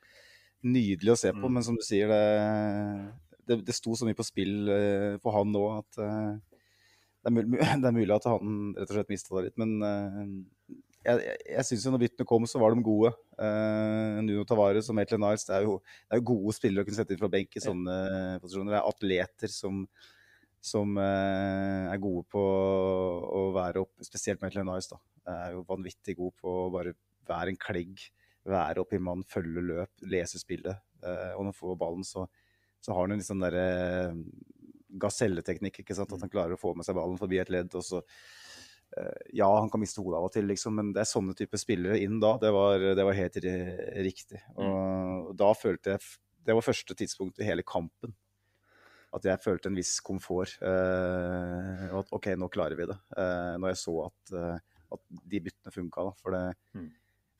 [0.66, 1.44] nydelig å se på.
[1.46, 1.54] Mm.
[1.54, 5.54] Men som du sier, det, det, det sto så mye på spill uh, for han
[5.54, 9.48] nå at det er, mulig, det, er mulig, at han rett og slett mista det
[9.48, 9.58] litt.
[9.62, 9.78] Men
[11.08, 13.10] jeg, jeg, jeg syns jo når byttene kom, så var de gode.
[13.38, 16.88] Uh, Nuno Tavares og Maitland Niles det er, jo, det er jo gode spillere å
[16.88, 18.38] kunne sette inn fra benk i sånne ja.
[18.42, 18.74] posisjoner.
[18.74, 19.84] Det er atleter som,
[20.72, 24.90] som uh, er gode på å være opp, spesielt Maitland Niles.
[24.92, 25.00] da.
[25.38, 26.96] Er jo vanvittig god på å bare
[27.28, 28.04] være en klegg,
[28.48, 30.84] være opp i mann, følge løp, lese spillet.
[31.04, 32.26] Uh, og når han får ballen, så,
[32.84, 33.68] så har han en litt sånn derre
[34.98, 35.82] gaselleteknikk.
[35.82, 36.12] ikke sant?
[36.16, 37.74] At han klarer å få med seg ballen forbi et ledd.
[37.76, 38.37] og så Eh,
[39.36, 41.98] ja, han kan miste hodet av og til, liksom, men det er sånne type spillere
[42.02, 42.32] inn da.
[42.40, 43.36] Det var, det var helt
[44.06, 44.40] riktig.
[44.56, 46.02] Og, og da følte jeg
[46.48, 48.14] Det var første tidspunkt i hele kampen
[49.16, 50.56] at jeg følte en viss komfort.
[50.64, 52.96] Eh, at OK, nå klarer vi det.
[53.16, 56.08] Eh, når jeg så at, eh, at de byttene funka.
[56.20, 56.42] For det,
[56.76, 56.90] mm.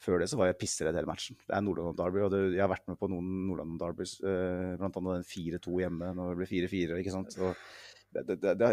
[0.04, 1.38] før det så var jeg pissredd hele matchen.
[1.44, 4.74] Det er Nordland Derby, og det, jeg har vært med på noen Nordland Derbys, eh,
[4.80, 4.90] bl.a.
[4.96, 7.02] den 4-2 hjemme når det ble 4-4.
[7.02, 7.38] ikke sant?
[7.42, 7.68] Og,
[8.26, 8.68] det, det, det,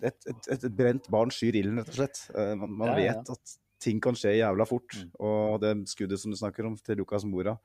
[0.00, 2.22] et, et, et, brent barn skyr ilden, rett og slett.
[2.34, 4.96] Eh, man, man ja, vet at ting kan skje jævla fort.
[4.96, 5.10] Mm.
[5.28, 7.56] Og det skuddet som du snakker om, til Lucas Mora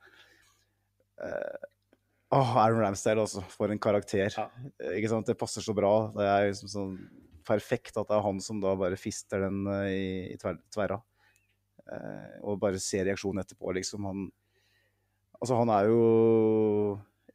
[1.22, 1.70] eh,
[2.34, 3.44] Åh, Aaron Ramsdale, altså.
[3.52, 4.26] For en karakter.
[4.26, 4.48] Ja.
[4.82, 5.28] Eh, ikke sant?
[5.28, 5.92] Det passer så bra.
[6.16, 6.94] Det er liksom sånn
[7.44, 10.96] perfekt at det er han som da bare fister den uh, i, i tver, tverra.
[11.84, 14.08] Uh, og bare ser reaksjonen etterpå, liksom.
[14.10, 14.24] Han
[15.44, 16.04] Altså, han er jo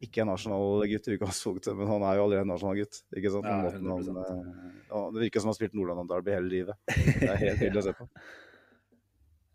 [0.03, 3.01] ikke en nasjonalgutt i utgangspunktet, men han er jo allerede en nasjonalgutt.
[3.11, 3.47] ikke sant?
[3.49, 4.51] Ja, han,
[4.87, 6.79] ja, det virker som han har spilt Nordland Derby hele livet.
[7.19, 8.07] Det er helt nydelig å se på.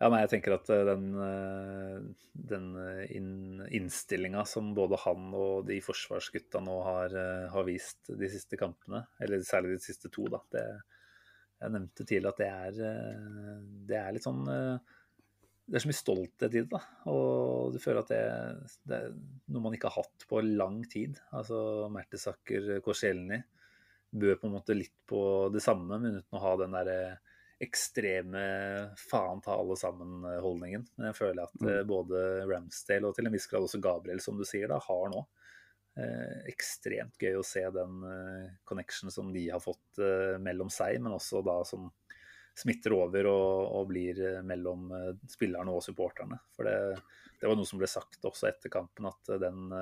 [0.02, 2.66] Ja, nei, jeg tenker at eh, den, eh, den
[3.78, 7.14] innstillinga som både han og de forsvarsgutta nå har,
[7.54, 10.66] har, vist de siste kampene, eller særlig de siste to, da, det,
[11.62, 13.00] jeg nevnte tidligere at det er,
[13.88, 14.42] det er litt sånn
[15.64, 16.68] det er så mye stolthet i det.
[16.72, 18.22] da, Og du føler at det,
[18.84, 19.14] det, er
[19.54, 21.20] noe man ikke har hatt på lang tid.
[21.32, 23.40] Altså Mertesacker, Korselny
[24.14, 25.20] bød på en måte litt på
[25.54, 26.90] det samme, men uten å ha den der
[27.64, 28.42] ekstreme
[28.98, 30.84] faen ta alle sammen-holdningen.
[30.96, 31.70] Men jeg føler at mm.
[31.70, 35.10] Eh, både Ramsdale og til en viss grad også Gabriel, som du sier, da, har
[35.12, 35.24] nå.
[35.94, 40.98] Eh, ekstremt gøy å se den eh, connection som de har fått eh, mellom seg,
[41.02, 41.86] men også da som
[42.54, 46.38] smitter over og, og, blir eh, mellom eh, spillerne og supporterne.
[46.54, 46.76] For det,
[47.40, 49.74] det, var noe som ble sagt også etter kampen, at eh, den,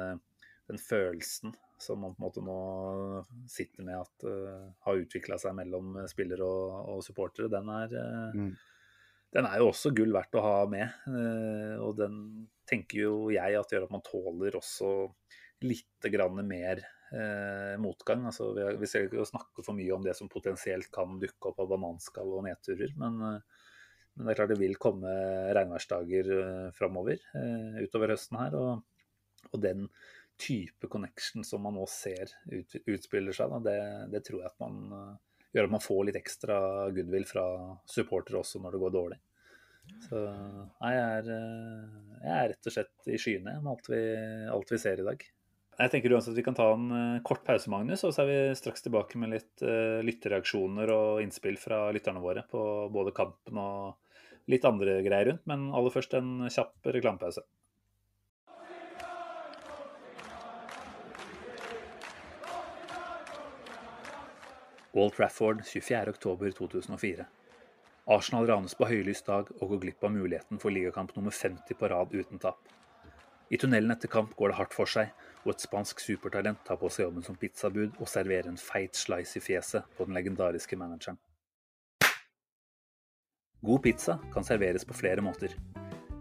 [0.70, 2.58] den følelsen som man på en måte nå
[3.50, 8.36] sitter med at uh, har utvikla seg mellom spillere og, og supportere, den er, uh,
[8.38, 8.52] mm.
[9.34, 10.94] den er jo også gull verdt å ha med.
[11.10, 12.20] Uh, og den
[12.70, 14.92] tenker jo jeg at gjør at man tåler også
[15.66, 18.24] litt grann mer eh, motgang.
[18.30, 21.60] Altså, vi, vi skal ikke snakke for mye om det som potensielt kan dukke opp
[21.62, 22.94] av bananskall og nedturer.
[23.00, 23.68] Men, eh,
[24.14, 25.12] men, det er klart det vil komme
[25.56, 28.58] regnværsdager eh, framover eh, utover høsten her.
[28.60, 29.10] Og,
[29.50, 29.88] og, den
[30.42, 33.80] type connection som man nå ser ut, utspiller seg, da, det,
[34.14, 36.56] det, tror jeg at man uh, gjør at man får litt ekstra
[36.96, 37.44] goodwill fra
[37.86, 39.18] supportere også når det går dårlig.
[40.06, 44.02] Så nei, jeg er, eh, jeg er rett og slett i skyene med alt vi,
[44.56, 45.24] alt vi ser i dag.
[45.72, 48.28] Jeg tenker uansett at Vi kan ta en uh, kort pause, Magnus, og så er
[48.28, 52.60] vi straks tilbake med litt uh, lytterreaksjoner og innspill fra lytterne våre på
[52.92, 55.46] både kampen og litt andre greier rundt.
[55.48, 57.44] Men aller først en kjapp reklamepause.
[64.92, 67.24] Walt Trafford 24.10.2004.
[68.12, 71.88] Arsenal ranes på høylys dag og går glipp av muligheten for ligakamp nummer 50 på
[71.88, 72.60] rad uten tap.
[73.48, 75.08] I tunnelen etter kamp går det hardt for seg,
[75.42, 79.38] og et spansk supertalent tar på seg jobben som pizzabud og serverer en feit slice
[79.38, 81.18] i fjeset på den legendariske manageren.
[83.62, 85.54] God pizza kan serveres på flere måter.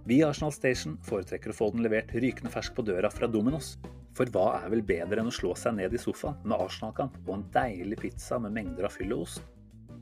[0.05, 3.75] Vi i Arsenal Station foretrekker å få den levert rykende fersk på døra fra Dominos.
[4.17, 7.33] For hva er vel bedre enn å slå seg ned i sofaen med Arsenal-kamp og
[7.37, 9.45] en deilig pizza med mengder av fyll og ost?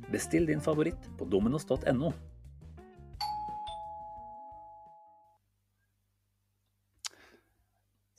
[0.09, 2.11] Bestill din favoritt på dominos.no.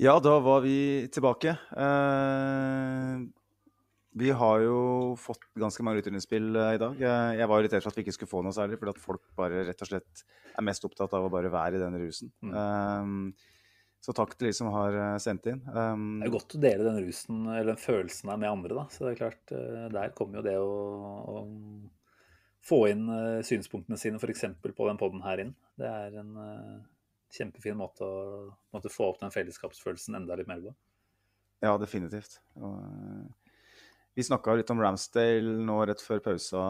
[0.00, 1.50] Ja, da var vi tilbake.
[1.76, 3.18] Eh,
[4.12, 4.76] vi har jo
[5.20, 6.94] fått ganske mange lytterinnspill eh, i dag.
[7.04, 9.26] Jeg, jeg var irritert for at vi ikke skulle få noe særlig, fordi at folk
[9.36, 10.22] bare rett og slett
[10.54, 12.30] er mest opptatt av å bare være i den rusen.
[12.40, 12.54] Mm.
[12.62, 13.50] Eh,
[14.00, 15.60] så takk til de som har sendt inn.
[15.68, 18.86] Um, Det er godt å dele den rusen, eller den følelsen her, med andre, da.
[18.88, 19.52] Så det er klart,
[19.92, 20.78] der kommer jo det å,
[21.28, 21.42] å
[22.64, 23.04] få inn
[23.44, 24.46] synspunktene sine f.eks.
[24.64, 25.52] på den poden her inn.
[25.76, 26.32] Det er en
[27.34, 30.74] kjempefin måte å måte få opp den fellesskapsfølelsen enda litt mer på.
[31.64, 32.38] Ja, definitivt.
[32.56, 33.52] Og, eh,
[34.16, 36.62] vi snakka litt om Ramsdale nå rett før pausa,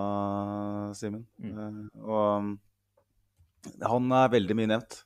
[0.98, 1.24] Simen.
[1.42, 2.58] Eh, og
[3.84, 5.00] han er veldig mye nevnt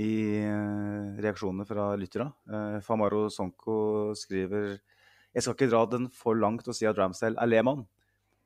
[0.00, 0.12] i
[0.44, 2.30] eh, reaksjonene fra lyttere.
[2.50, 7.40] Eh, Famaro Sonko skriver Jeg skal ikke dra den for langt og si at Ramsdale
[7.40, 7.86] er Lehmann,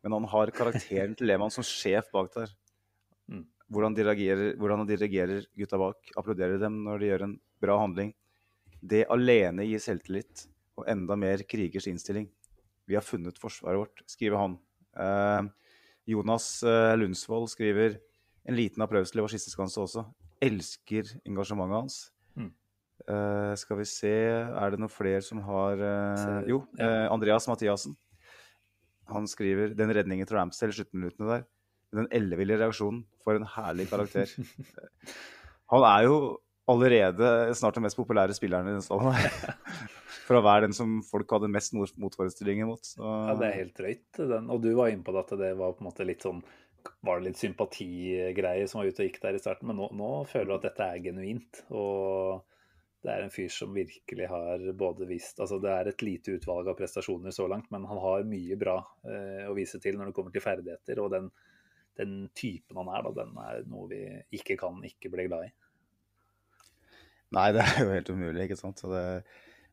[0.05, 2.53] men han har karakteren til Lehmann som sjef bak der.
[3.73, 7.79] Hvordan, de reagerer, hvordan han dirigerer gutta bak, applauderer dem når de gjør en bra
[7.81, 8.12] handling.
[8.85, 10.47] Det alene gir selvtillit
[10.79, 12.29] og enda mer krigers innstilling.
[12.85, 14.59] Vi har funnet forsvaret vårt, skriver han.
[15.01, 15.47] Eh,
[16.12, 17.97] Jonas eh, Lundsvold skriver
[18.45, 20.05] en liten applaus til Levar Skisseskanse også.
[20.45, 21.99] Elsker engasjementet hans.
[22.37, 22.51] Mm.
[23.09, 27.97] Eh, skal vi se, er det noen flere som har eh, Jo, eh, Andreas Mathiassen.
[29.09, 31.49] Han skriver den redningen til Ramsdale i sluttminuttene der.
[31.95, 33.05] Den elleville reaksjonen.
[33.24, 34.30] For en herlig karakter.
[35.72, 36.16] Han er jo
[36.68, 39.16] allerede snart den mest populære spilleren i den stallen.
[40.24, 42.80] For å være den som folk hadde mest mot- motforestillinger mot.
[42.84, 44.05] Så, Ja, det er helt drøyt.
[44.16, 44.47] Den.
[44.53, 46.40] Og du var inne på det at det var på en måte litt sånn
[47.05, 50.09] var det litt sympatigreier som var ute og gikk der i starten, men nå, nå
[50.28, 51.61] føler du at dette er genuint.
[51.72, 52.42] Og
[53.05, 56.68] det er en fyr som virkelig har både vist Altså det er et lite utvalg
[56.72, 58.78] av prestasjoner så langt, men han har mye bra
[59.09, 61.01] eh, å vise til når det kommer til ferdigheter.
[61.05, 61.30] Og den,
[62.01, 64.03] den typen han er, da, den er noe vi
[64.38, 65.53] ikke kan ikke bli glad i.
[67.34, 68.80] Nei, det er jo helt umulig, ikke sant.
[68.82, 69.05] Så det,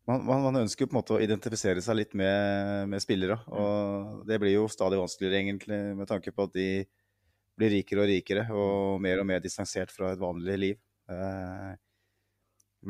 [0.10, 3.38] man, man, man ønsker på en måte å identifisere seg litt med, med spillere.
[3.54, 6.70] Og det blir jo stadig vanskeligere, egentlig, med tanke på at de
[7.60, 10.82] blir rikere og rikere og mer og mer distansert fra et vanlig liv.
[11.12, 11.72] Eh,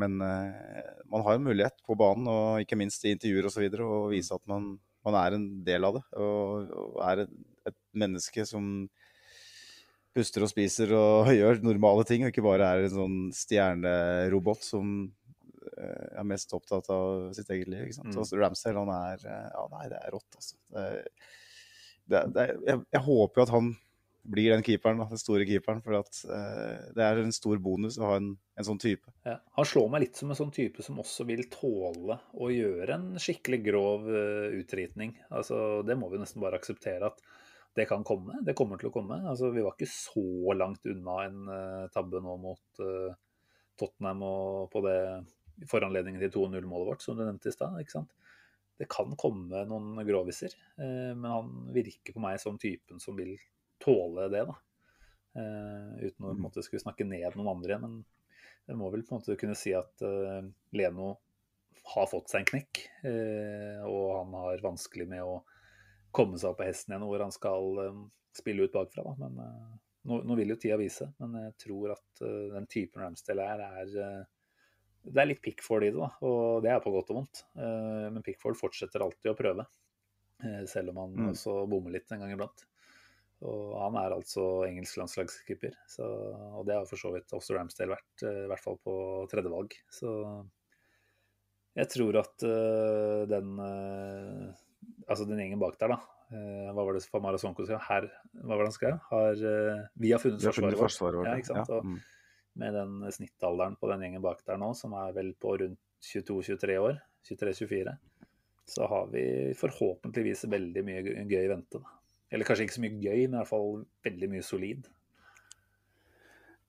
[0.01, 4.07] men eh, man har en mulighet på banen, og ikke minst i intervjuer osv., å
[4.13, 4.75] vise at man,
[5.07, 6.05] man er en del av det.
[6.15, 7.33] Og, og er et,
[7.71, 8.85] et menneske som
[10.15, 14.95] puster og spiser og gjør normale ting, og ikke bare er en sånn stjernerobot som
[15.75, 17.85] eh, er mest opptatt av sitt eget liv.
[17.85, 18.15] ikke sant?
[18.15, 18.25] Mm.
[18.27, 20.59] Så Ramsdale, han er eh, Ja, nei, det er rått, altså.
[20.75, 20.89] Det,
[22.11, 23.73] det, det, jeg, jeg håper jo at han
[24.21, 27.97] blir den keeperen, da, den store keeperen, for at eh, det er en stor bonus
[27.97, 29.09] å ha en, en sånn type.
[29.25, 29.39] Ja.
[29.57, 33.07] Han slår meg litt som en sånn type som også vil tåle å gjøre en
[33.21, 35.15] skikkelig grov uh, utritning.
[35.33, 37.23] Altså, det må vi nesten bare akseptere at
[37.73, 38.39] det kan komme.
[38.45, 39.21] Det kommer til å komme.
[39.27, 43.13] Altså, vi var ikke så langt unna en eh, tabbe nå mot eh,
[43.79, 44.97] Tottenham og på det
[45.69, 48.11] foranledningen til 2-0-målet vårt, som du nevnte i stad.
[48.81, 53.37] Det kan komme noen groviser, eh, men han virker på meg som typen som vil
[53.81, 54.59] tåle det, da.
[55.31, 57.77] Uten å på en måte skulle snakke ned noen andre.
[57.79, 57.93] Men
[58.67, 60.03] jeg må vel på en måte kunne si at
[60.75, 61.13] Leno
[61.93, 62.81] har fått seg en knekk.
[63.87, 65.39] og han har vanskelig med å
[66.11, 68.01] komme seg opp på hesten igjen hvor han skal eh,
[68.37, 69.03] spille ut bakfra.
[69.07, 69.15] Da.
[69.19, 69.73] Men eh,
[70.09, 71.09] nå, nå vil jo tida vise.
[71.21, 74.25] Men jeg tror at eh, den typen Ramsdale er, er
[75.01, 76.09] Det er litt Pickford i det, da.
[76.27, 77.39] Og det er på godt og vondt.
[77.57, 79.65] Men Pickford fortsetter alltid å prøve.
[80.69, 81.31] selv om han Mm.
[81.31, 82.63] også bommer litt en gang iblant.
[83.41, 86.05] Og han er altså engelsk landslagskeeper, så,
[86.57, 88.93] og det har for så vidt også Ramsdale vært, i hvert fall på
[89.29, 89.73] tredjevalg.
[89.89, 90.13] Så
[91.77, 92.45] jeg tror at
[93.33, 93.57] den
[95.07, 95.97] Altså den gjengen bak der, da.
[96.31, 97.81] eh, hva var det Famara Sonko skrev?
[97.87, 98.07] Her,
[98.41, 98.99] hva var det han skrev?
[99.09, 100.91] Har, eh, vi har funnet Vi har funnet forsvaret vårt.
[100.91, 101.27] forsvaret vårt.
[101.27, 101.67] Ja, ikke sant?
[101.69, 101.75] ja.
[101.77, 101.99] Og Mm.
[102.55, 106.77] med den snittalderen på den gjengen bak der nå, som er vel på rundt 22-23
[106.79, 107.97] år, 23-24,
[108.65, 111.79] så har vi forhåpentligvis veldig mye gøy i vente.
[111.79, 111.85] Da.
[112.31, 114.87] Eller kanskje ikke så mye gøy, men i hvert fall veldig mye solid.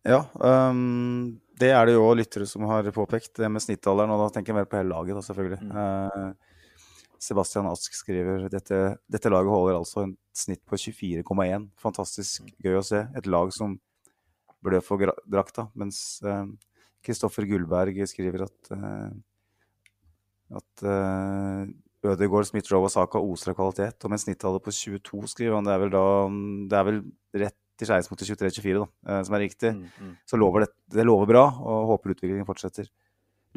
[0.04, 4.10] Ja, um, det er det jo lyttere som har påpekt, det med snittalderen.
[4.10, 5.60] Og da tenker jeg mer på hele laget, da, selvfølgelig.
[5.62, 5.76] Mm.
[5.78, 6.32] Eh,
[7.22, 11.68] Sebastian Ask skriver dette, dette laget holder altså en snitt på 24,1.
[11.78, 13.04] Fantastisk gøy å se.
[13.18, 13.76] Et lag som
[14.62, 15.68] blør for drakta.
[15.78, 16.20] Mens
[17.02, 19.12] Kristoffer Gullberg skriver at eh,
[20.52, 21.64] at uh,
[22.02, 24.04] Ødegaard, Smith-Roe og Saka oser av kvalitet.
[24.04, 26.06] Og med snittallet på 22, skriver han, det er vel da
[26.68, 26.98] Det er vel
[27.44, 30.10] rett skeis mot 23-24, da, som er riktig, Mm, mm.
[30.28, 32.86] så lover det, det lover bra, og håper utviklingen fortsetter.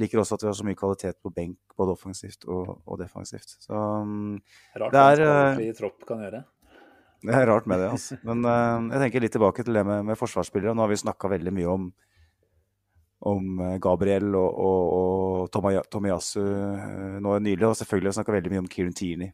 [0.01, 3.55] Liker også at vi har så mye kvalitet på benk, både offensivt og, og defensivt.
[3.63, 4.33] Så mm,
[4.81, 5.21] Rart Det hva er,
[5.53, 6.41] en eh, tropp kan gjøre.
[7.23, 8.17] det er rart med det, altså.
[8.27, 10.75] Men uh, jeg tenker litt tilbake til det med, med forsvarsspillere.
[10.75, 11.87] Nå har vi snakka veldig mye om,
[13.31, 16.43] om eh, Gabriel og, og, og Tomiyasu
[17.23, 19.31] nå nylig, og selvfølgelig har vi snakka veldig mye om Kieran Tierney.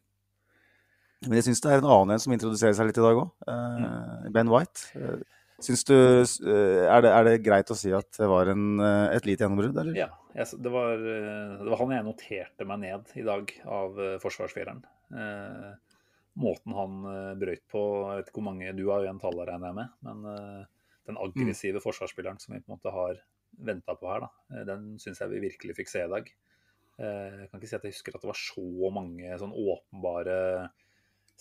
[1.26, 3.28] Men jeg syns det er en annen en som introduserer seg litt i dag òg.
[4.34, 4.88] Ben White.
[5.62, 9.14] Syns du eh, er, det, er det greit å si at det var en, eh,
[9.16, 9.96] et lite gjennombrudd, eller?
[9.98, 14.02] Ja, jeg, det, var, eh, det var han jeg noterte meg ned i dag av
[14.24, 14.84] forsvarsfireren.
[15.12, 15.98] Eh,
[16.42, 17.02] måten han
[17.36, 19.98] brøyt på Jeg vet ikke hvor mange Du har igjen tallet, tall, regner jeg med.
[20.08, 20.62] Men eh,
[21.10, 23.20] den aggressive forsvarsspilleren som vi på en måte har
[23.62, 26.30] venta på her, da, den syns jeg vi virkelig fikk se i dag.
[27.00, 30.36] Eh, jeg kan ikke si at jeg husker at det var så mange sånn åpenbare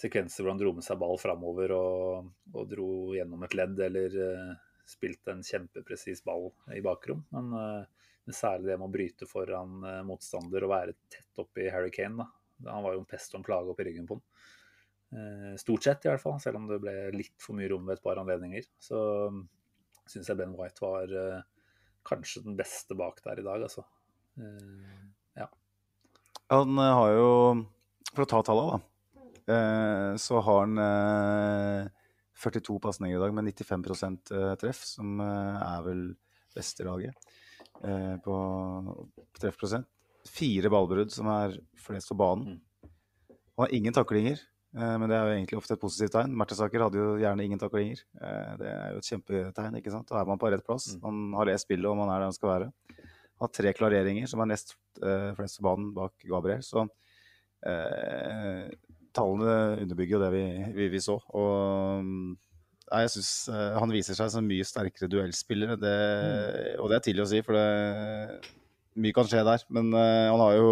[0.02, 4.18] sekvenser hvor han dro med seg ball framover og, og dro gjennom et ledd, eller
[4.18, 4.52] uh,
[4.88, 7.24] spilte en kjempepresis ball i bakrom.
[7.36, 11.92] Men, uh, særlig det med å bryte foran uh, motstander og være tett oppi Harry
[11.94, 12.24] Kane.
[12.24, 12.72] Da.
[12.72, 14.28] Han var jo en pest og en plage oppi ryggen på han.
[15.60, 18.04] Stort sett, i hvert fall, selv om det ble litt for mye rom ved et
[18.06, 18.64] par anledninger.
[18.80, 18.96] Så
[19.34, 19.42] mm,
[20.08, 21.12] syns jeg Ben White var
[22.08, 23.84] kanskje den beste bak der i dag, altså.
[25.36, 25.50] Ja.
[26.56, 27.28] Han har jo
[28.14, 28.91] For å ta tallene, da.
[29.52, 31.90] Eh, Så har han eh,
[32.42, 33.86] 42 pasninger i dag med 95
[34.32, 36.04] eh, treff, som eh, er vel
[36.56, 37.14] beste laget
[37.84, 38.38] eh, på
[39.40, 39.88] treffprosent.
[40.28, 42.60] Fire ballbrudd, som er flest på banen.
[42.82, 44.42] Han har ingen taklinger,
[44.78, 46.36] eh, men det er jo egentlig ofte et positivt tegn.
[46.38, 48.02] Mertesaker hadde jo gjerne ingen taklinger.
[48.22, 50.10] Eh, Det er jo et kjempetegn, ikke sant.
[50.10, 50.92] Da er man på rett plass.
[50.96, 51.02] Mm.
[51.06, 52.72] Man har lest spillet, og man er der man skal være.
[53.42, 56.62] Han har tre klareringer, som er nest eh, flest på banen bak Gabriel.
[56.66, 56.88] Så
[57.66, 58.70] eh,
[59.16, 60.46] tallene underbygger jo det vi,
[60.78, 61.18] vi, vi så.
[61.38, 62.32] Og mm,
[62.92, 65.78] nei, jeg syns eh, han viser seg som mye sterkere duellspiller.
[65.80, 65.96] Det,
[66.82, 68.42] Og det er tidlig å si, for det,
[69.00, 69.64] mye kan skje der.
[69.74, 70.70] Men uh, han har jo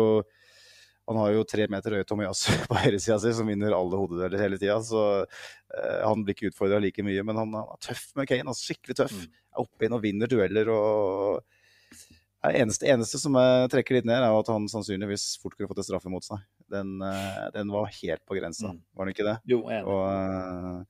[1.09, 4.59] han har jo tre meter høye Tomiyasu på høyresida si, som vinner alle hodedeler hele
[4.61, 4.75] tida.
[4.85, 7.23] Så eh, han blir ikke utfordra like mye.
[7.25, 8.45] Men han, han er tøff med Kane.
[8.45, 9.15] Altså, skikkelig tøff.
[9.17, 9.39] Mm.
[9.49, 10.69] Er oppe inn og vinner dueller.
[10.69, 11.41] og
[12.47, 15.81] det eneste, eneste som jeg trekker litt ned, er at han sannsynligvis fort kunne fått
[15.83, 16.39] en straffe mot seg.
[16.71, 18.81] Den, eh, den var helt på grensa, Mm.
[18.95, 19.37] var den ikke det?
[19.49, 19.83] Jo, enig.
[19.91, 20.85] Og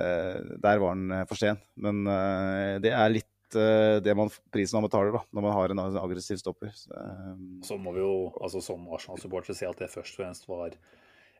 [0.00, 1.60] uh, der var eh, for sen.
[1.76, 5.72] Men uh, det er litt eh, det man, prisen man betaler da, når man har
[5.72, 6.72] en aggressiv stopper.
[6.74, 7.60] Så, um...
[7.64, 10.74] Så må vi jo, altså som Arsenal-supporter, si at det først og fremst var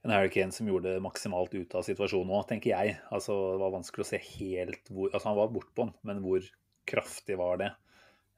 [0.04, 2.98] en Harry Kane som gjorde maksimalt ut av situasjonen òg, tenker jeg.
[3.10, 6.46] Altså, det var vanskelig å se helt hvor Altså, han var bortpå den, men hvor
[6.86, 7.72] kraftig var det?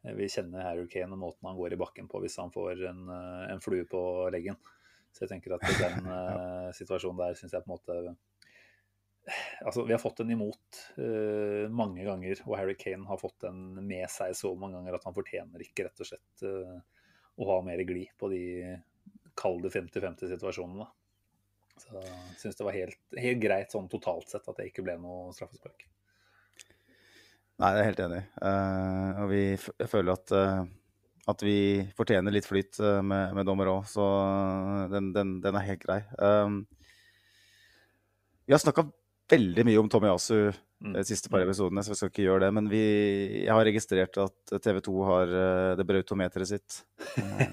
[0.05, 2.84] Eh, Vi kjenner Harry Kane og måten han går i bakken på hvis han får
[2.90, 4.01] en, eh, en flue på
[4.34, 4.59] leggen.
[5.12, 8.16] Så jeg tenker at den eh, situasjonen der syns jeg på en måte
[9.61, 13.59] Altså, vi har fått den imot uh, mange ganger, og Harry Kane har fått den
[13.84, 16.78] med seg så mange ganger at han fortjener ikke rett og slett uh,
[17.36, 18.40] å ha mer glid på de
[19.36, 20.88] kalde 50-50-situasjonene.
[21.76, 24.96] Så jeg syns det var helt, helt greit sånn totalt sett at det ikke ble
[25.03, 25.84] noe straffespark.
[27.59, 28.20] Nei, jeg er helt enig.
[28.38, 30.61] Uh, og vi, jeg føler at, uh,
[31.32, 31.56] at vi
[31.98, 34.06] fortjener litt flyt uh, med, med dommer òg, så
[34.92, 35.98] den, den, den er helt grei.
[36.22, 36.61] Um,
[38.46, 38.86] vi har snakka
[39.28, 42.52] veldig mye om Tommy Asu de siste par episodene, så vi skal ikke gjøre det.
[42.54, 42.80] Men vi,
[43.42, 45.34] jeg har registrert at TV 2 har
[45.76, 46.78] det brautometeret sitt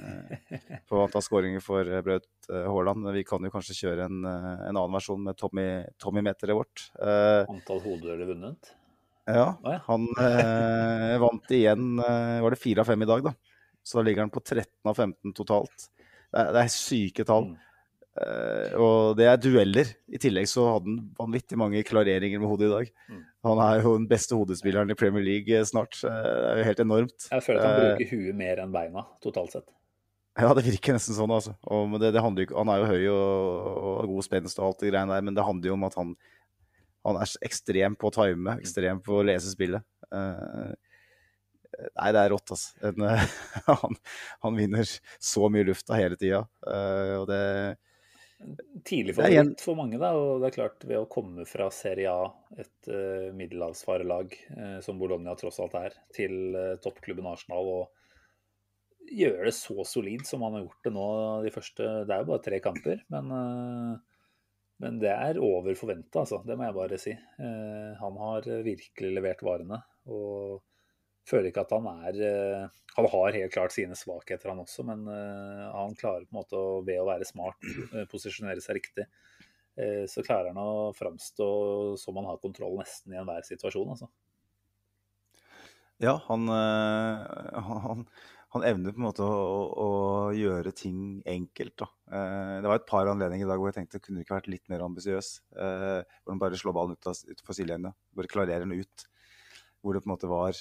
[0.87, 3.09] på antall skåringer for Braut Haaland.
[3.17, 6.85] Vi kan jo kanskje kjøre en, en annen versjon med Tommy- Tommy-meteret vårt.
[7.01, 8.75] Eh, Antall hodedueller vunnet.
[9.25, 9.47] Ja,
[9.87, 13.33] han eh, vant igjen eh, Var det fire av fem i dag, da?
[13.85, 15.87] Så da ligger han på 13 av 15 totalt.
[16.33, 17.51] Det er, det er syke tall.
[17.53, 17.65] Mm.
[18.15, 19.89] Eh, og det er dueller.
[20.07, 22.91] I tillegg så hadde han vanvittig mange klareringer med hodet i dag.
[23.11, 23.23] Mm.
[23.49, 25.97] Han er jo den beste hodespilleren i Premier League eh, snart.
[26.01, 27.27] Det er jo helt enormt.
[27.31, 29.67] Jeg føler at han Eh, bruker huet mer enn beina totalt sett.
[30.35, 31.53] Ja, det virker nesten sånn, altså.
[31.71, 34.89] Og det, det ikke, han er jo høy og, og god spenst og alt det
[34.91, 36.11] greiene der, men det handler jo om at han,
[37.05, 39.85] han er ekstrem på å time, ekstrem på å lese spillet.
[40.09, 40.73] Eh,
[41.95, 42.75] nei, det er rått, altså.
[42.89, 43.25] En, eh,
[43.83, 43.97] han,
[44.45, 46.45] han vinner så mye lufta hele tida.
[47.19, 47.43] og det
[48.85, 50.11] Tidlig er igjen- for mange, da.
[50.19, 52.25] Og det er klart, ved å komme fra Serie A,
[52.59, 57.95] et uh, middelhavsfarelag uh, som Bologna tross alt er, til uh, toppklubben Arsenal, og
[59.13, 61.07] gjøre det så solid som han har gjort det nå
[61.45, 64.14] de første Det er jo bare tre kamper, men, eh,
[64.83, 66.41] men det er over forventa, altså.
[66.43, 67.13] Det må jeg bare si.
[67.15, 69.81] Eh, han har virkelig levert varene.
[70.11, 70.63] og
[71.25, 72.65] føler ikke at han er eh,
[72.97, 76.59] Han har helt klart sine svakheter, han også, men eh, han klarer på en måte
[76.59, 77.57] å, ved å være smart,
[78.11, 79.07] posisjonere seg riktig.
[80.07, 81.47] så klarer han å framstå
[81.99, 83.89] som han har kontroll nesten i enhver situasjon.
[83.91, 84.07] altså.
[85.99, 88.05] Ja, han, han,
[88.55, 89.89] han evner på en måte å, å, å
[90.35, 91.75] gjøre ting enkelt.
[91.81, 91.89] Da.
[92.11, 94.51] Eh, det var et par anledninger i dag hvor jeg tenkte kunne du ikke vært
[94.51, 95.33] litt mer ambisiøs.
[95.55, 97.91] Eh, hvor han bare slår ballen ut, av, ut for sidelinja.
[98.15, 99.05] Bare klarerer den ut.
[99.83, 100.57] Hvor det på en måte var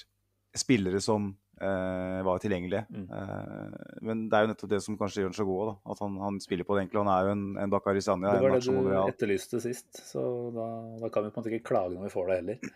[0.55, 2.84] spillere som eh, var tilgjengelige.
[2.90, 3.07] Mm.
[3.11, 6.03] Eh, men det er jo nettopp det som kanskje gjør ham så god òg, At
[6.05, 7.05] han, han, spiller på det enkle.
[7.05, 8.34] Han er jo en, en Bakari Sanja.
[8.34, 10.24] Det var det du etterlyste sist, så
[10.55, 10.68] da,
[11.03, 12.72] da, kan vi på en måte ikke klage når vi får det heller.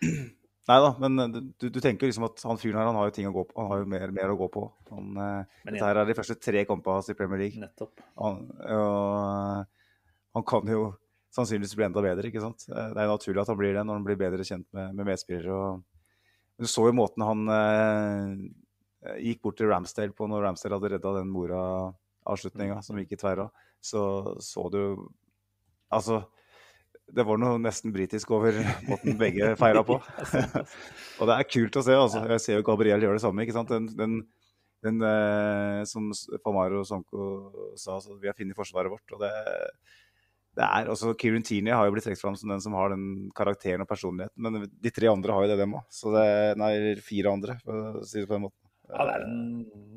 [0.68, 3.16] Nei da, men eh, du, du, tenker liksom at han fyren her han har jo
[3.16, 3.56] ting å gå på.
[3.60, 4.66] Han har jo mer, mer å gå på.
[4.92, 7.60] Han, eh, dette her er de første tre kampene hans i Premier League.
[7.62, 8.02] Nettopp.
[8.20, 8.42] Han,
[8.76, 9.92] og,
[10.36, 10.90] han kan jo
[11.34, 12.28] sannsynligvis bli enda bedre.
[12.28, 12.66] ikke sant?
[12.68, 14.92] Eh, det er jo naturlig at han blir det når han blir bedre kjent med,
[14.98, 15.56] med medspillere.
[15.56, 16.04] Og,
[16.58, 21.14] du så jo måten han eh, gikk bort til Ramsdale på når Ramsdale hadde redda
[21.20, 23.48] den Mora-avslutninga som gikk i tverra.
[23.80, 24.02] Så
[24.42, 24.82] så du
[25.88, 26.18] Altså
[27.14, 28.56] det var noe nesten britisk over
[28.90, 29.98] måten begge feira på.
[31.18, 31.96] og det er kult å se.
[31.96, 32.24] altså.
[32.34, 33.44] Jeg ser jo Gabriel gjøre det samme.
[33.44, 33.72] ikke sant?
[33.72, 34.18] Den, den,
[34.84, 36.11] den eh, Som
[36.44, 37.30] Famaro Sanko
[37.78, 39.16] sa, så vi har funnet forsvaret vårt.
[39.16, 39.32] og det,
[40.59, 43.28] det er, også Kieran Tierney har jo blitt trukket fram som den som har den
[43.36, 44.42] karakteren og personligheten.
[44.44, 45.84] Men de tre andre har jo det, dem òg.
[45.92, 46.30] Så det
[46.61, 46.72] nei,
[47.04, 48.64] fire andre, for å si det på den måten.
[48.88, 49.38] Ja, det er en,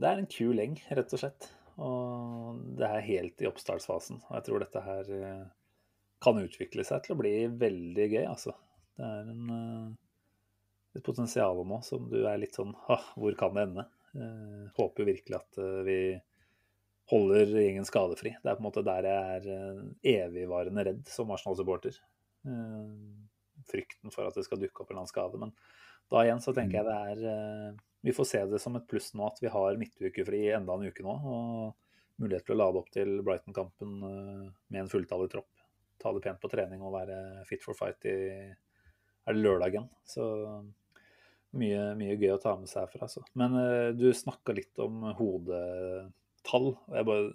[0.01, 1.47] det er en kul gjeng, rett og slett.
[1.82, 4.20] Og det er helt i oppstartsfasen.
[4.28, 5.49] Og jeg tror dette her eh,
[6.22, 8.53] kan utvikle seg til å bli veldig gøy, altså.
[8.97, 12.74] Det er en, eh, et potensial nå som du er litt sånn
[13.15, 13.88] Hvor kan det ende?
[14.13, 15.99] Eh, håper virkelig at eh, vi
[17.11, 18.36] holder gjengen skadefri.
[18.38, 21.97] Det er på en måte der jeg er evigvarende redd som Arsenal-supporter.
[23.67, 25.41] Frykten for at det skal dukke opp en eller annen skade.
[25.41, 25.51] Men
[26.13, 29.28] da igjen så tenker jeg det er Vi får se det som et pluss nå
[29.28, 31.17] at vi har midtukefri enda en uke nå.
[31.19, 35.61] Og mulighet til å lade opp til Brighton-kampen med en fulltallig tropp
[36.02, 38.18] ta det pent på trening og være fit for fight i
[39.28, 39.88] er det lørdagen.
[40.08, 40.26] Så
[41.58, 43.08] mye, mye gøy å ta med seg herfra.
[43.08, 43.24] Altså.
[43.38, 46.70] Men uh, du snakka litt om hodetall.
[46.74, 47.32] og Jeg bare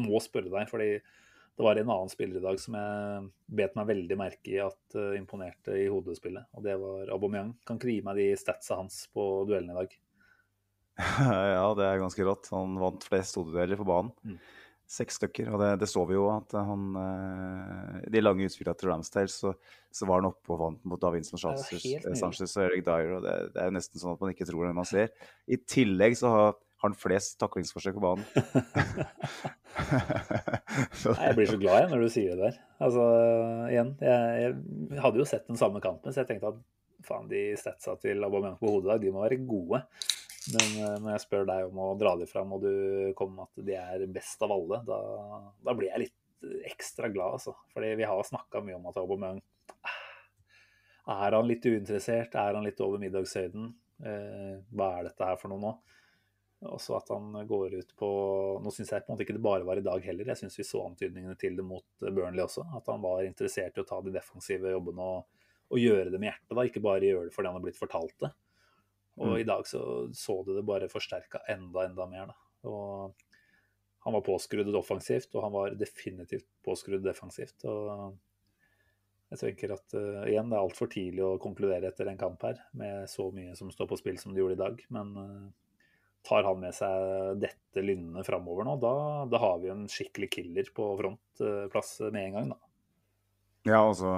[0.00, 3.24] må spørre deg, fordi det var en annen spiller i dag som jeg
[3.58, 6.50] bet meg veldig merke i at uh, imponerte i hodespillet.
[6.56, 7.54] Og det var Aubameyang.
[7.68, 9.98] Kan ikke du gi meg de statsa hans på duellen i dag?
[11.56, 12.50] ja, det er ganske rått.
[12.54, 14.16] Han vant flest hodedueller på banen.
[14.26, 14.40] Mm
[14.90, 15.50] seks stykker.
[15.52, 16.96] Og det, det, så vi jo at han
[18.02, 19.52] I De lange utspillene til Ramsdale, så,
[19.86, 21.86] så, var han oppe og vant mot Davinson Sanchez,
[22.18, 23.14] Sanchez og Eric Dyer.
[23.18, 25.14] og det, det, er jo nesten sånn at man ikke tror det man ser.
[25.46, 28.24] I tillegg så har han flest taklingsforsøk på banen.
[31.10, 32.60] Nei, jeg blir så glad jeg når du sier det der.
[32.80, 33.06] Altså,
[33.68, 34.52] igjen, jeg,
[34.94, 36.62] jeg hadde jo sett den samme kampen, så jeg tenkte at
[37.06, 39.82] faen, de statsa til Aubameyang på hodet de må være gode.
[40.48, 43.48] Men uh, når jeg spør deg om å dra dem fram, og du kommer med
[43.50, 45.00] at de er best av alle, da,
[45.66, 46.16] da blir jeg litt
[46.70, 47.54] ekstra glad, altså.
[47.74, 49.42] Fordi vi har snakka mye om at Aubameyang
[49.84, 52.34] ah, Er han litt uinteressert?
[52.40, 53.70] Er han litt over middagshøyden?
[54.00, 55.74] Uh, hva er dette her for noe nå?
[56.68, 58.08] Også at han går ut på
[58.60, 60.28] Nå syns jeg på en måte ikke det bare var i dag heller.
[60.28, 62.66] Jeg syns vi så antydningene til det mot Burnley også.
[62.76, 66.32] At han var interessert i å ta de defensive jobbene og, og gjøre det med
[66.32, 66.52] hjertet.
[66.52, 68.32] da, Ikke bare gjøre det fordi han har blitt fortalt det.
[69.18, 69.38] Og mm.
[69.42, 69.82] i dag så,
[70.16, 72.30] så du det bare forsterka enda, enda mer.
[72.30, 72.70] Da.
[72.70, 73.26] Og
[74.06, 77.66] han var påskrudd offensivt, og han var definitivt påskrudd defensivt.
[77.68, 78.18] og
[79.30, 82.58] jeg tenker at uh, igjen, det er altfor tidlig å konkludere etter en kamp her
[82.74, 84.80] med så mye som står på spill som det gjorde i dag.
[84.90, 85.76] Men uh,
[86.26, 88.94] tar han med seg dette lynnet framover nå, da,
[89.30, 92.60] da, har vi en skikkelig killer på frontplass uh, med en gang, da.
[93.68, 94.10] Ja, altså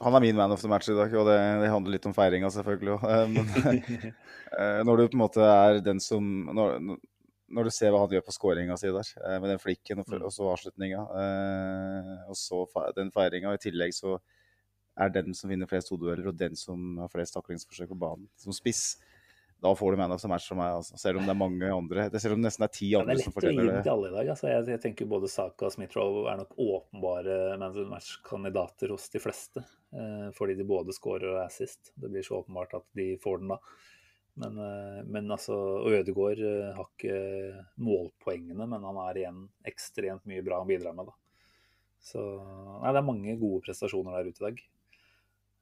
[0.00, 2.14] han er min man of the match i dag, og det, det handler litt om
[2.16, 3.04] feiringa, selvfølgelig òg.
[3.12, 3.82] Eh, men
[4.60, 6.76] eh, når du på en måte er den som Når,
[7.56, 10.12] når du ser hva han gjør på skåringa si der, eh, med den flikken og,
[10.18, 11.04] og så avslutninga,
[12.26, 12.64] og så
[12.96, 14.18] den feiringa, og i tillegg så
[14.96, 18.54] er den som vinner flest hodedueller, og den som har flest taklingsforsøk på banen, som
[18.56, 18.96] spiss
[19.60, 20.74] da får du man of the match som meg.
[20.78, 20.98] Altså.
[21.00, 22.08] Selv om det er mange andre.
[22.12, 23.62] Det, selv om det nesten er ti andre ja, som fortjener det.
[23.62, 24.30] Det er lett å gi til alle i dag.
[24.34, 24.48] Altså.
[24.50, 29.08] Jeg, jeg, tenker både Saka og Smith-Roe er nok åpenbare man of the match-kandidater hos
[29.14, 29.64] de fleste.
[29.96, 31.94] Eh, fordi de både scorer og er sist.
[31.96, 33.60] Det blir så åpenbart at de får den da.
[34.44, 35.56] Men, eh, men altså,
[35.88, 37.18] Ødegaard eh, har ikke
[37.80, 41.08] målpoengene, men han er igjen ekstremt mye bra han bidrar med.
[41.08, 41.16] da.
[42.06, 44.66] Så nei, det er mange gode prestasjoner der ute i dag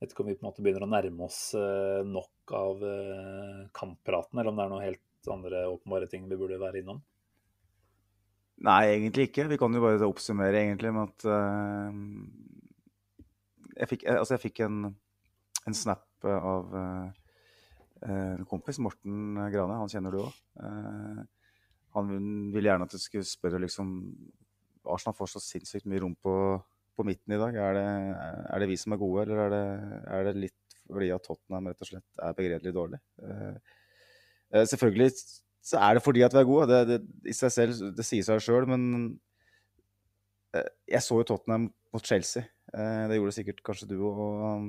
[0.04, 2.02] vet ikke om vi på en måte begynner å nærme oss eh,
[2.44, 6.60] nok av eh, kamppraten, eller om det er noen helt andre åpenbare ting vi burde
[6.60, 7.02] være innom?
[8.64, 9.48] Nei, egentlig ikke.
[9.48, 11.90] Vi kan jo bare oppsummere egentlig med at uh,
[13.74, 14.92] jeg, fikk, altså jeg fikk, en,
[15.66, 17.08] en snap av uh,
[18.04, 19.80] en kompis, Morten Grane.
[19.80, 20.36] Han kjenner du òg.
[20.60, 21.24] Uh,
[21.96, 22.14] han
[22.54, 23.90] ville gjerne at du skulle spørre liksom
[24.84, 26.36] Arsenal får så sinnssykt mye rom på
[26.94, 27.56] på midten i dag?
[27.58, 27.86] Er det,
[28.54, 29.64] er det vi som er gode, eller er det,
[30.16, 33.00] er det, litt fordi at Tottenham rett og slett er begredelig dårlig?
[34.54, 35.10] selvfølgelig
[35.64, 36.66] så er det fordi at vi er gode.
[36.70, 39.14] Det, det, i seg selv, det sier seg sjøl, men
[40.54, 42.44] jeg så jo Tottenham mot Chelsea.
[42.70, 44.68] det gjorde sikkert kanskje du òg.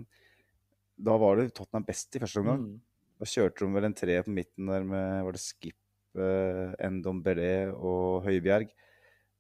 [0.95, 2.63] Da var det Tottenham best i første omgang.
[2.63, 2.79] Mm.
[3.19, 5.77] Da kjørte de vel en tre på midten der med var det Skip,
[6.15, 8.71] Endombele og Høibjerg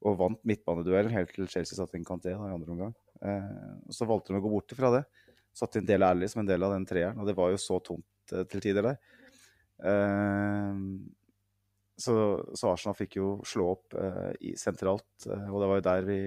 [0.05, 2.93] og vant midtbaneduellen helt til Chelsea satte inn Canté i andre omgang.
[3.25, 5.03] Eh, og så valgte de å gå bort ifra det.
[5.55, 7.79] Satte inn Dele Alli som en del av den treeren, og det var jo så
[7.83, 8.97] tomt eh, til tider der.
[9.91, 10.81] Eh,
[11.95, 12.15] så,
[12.51, 16.09] så, Arsenal fikk jo slå opp eh, i, sentralt, eh, og det var jo der
[16.09, 16.19] vi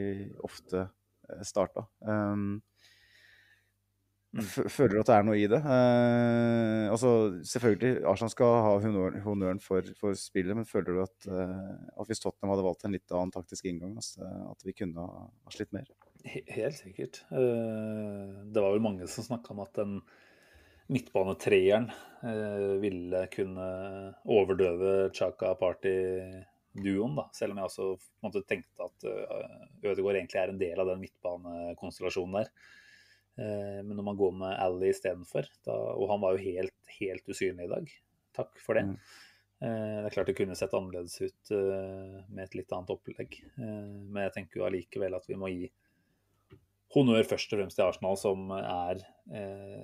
[0.48, 1.84] ofte eh, starta.
[2.00, 2.62] Um,
[4.36, 4.44] Mm.
[4.44, 5.58] Føler du at det er noe i det?
[5.64, 7.10] Eh, altså,
[7.48, 8.74] selvfølgelig, Arsenal skal ha
[9.24, 11.54] honnøren for, for, spillet, men føler du at, eh,
[11.94, 15.24] at, hvis Tottenham hadde valgt en litt annen taktisk inngang, altså, at vi kunne ha,
[15.32, 15.88] ha slitt mer?
[16.28, 17.22] Helt sikkert.
[17.32, 19.98] Eh, det var vel mange som snakka om at den
[20.88, 21.90] midtbanetreeren
[22.24, 23.68] eh, ville kunne
[24.24, 27.28] overdøve Chaka Party-duoen, da.
[27.36, 27.90] Selv om jeg også
[28.24, 32.52] måte, tenkte at uh, Ødegaard egentlig er en del av den midtbanekonstellasjonen der.
[33.38, 37.68] Eh, men når man går med Ally istedenfor, og han var jo helt, helt usynlig
[37.68, 37.90] i dag,
[38.34, 38.86] takk for det.
[38.88, 38.96] Mm.
[39.58, 43.38] Eh, det er klart det kunne sett annerledes ut eh, med et litt annet opplegg.
[43.58, 45.68] Men jeg tenker jo allikevel at vi må gi
[46.94, 49.02] honnør først og fremst til Arsenal, som er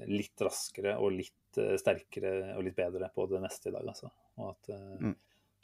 [0.09, 3.85] litt raskere og litt sterkere og litt bedre på det neste i dag.
[3.93, 4.09] Altså.
[4.41, 5.13] Og at mm.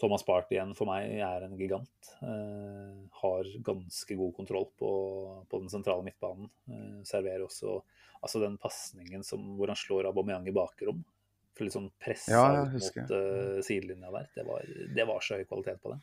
[0.01, 2.11] Thomas Bart igjen for meg er en gigant.
[2.25, 4.91] Eh, har ganske god kontroll på,
[5.51, 6.49] på den sentrale midtbanen.
[6.73, 7.81] Eh, serverer også
[8.21, 9.25] altså den pasningen
[9.57, 11.03] hvor han slår Aubameyang i bakrom.
[11.57, 14.29] For litt sånn pressa ja, mot uh, sidelinja der.
[14.37, 15.99] Det var, det var, så høy kvalitet på det.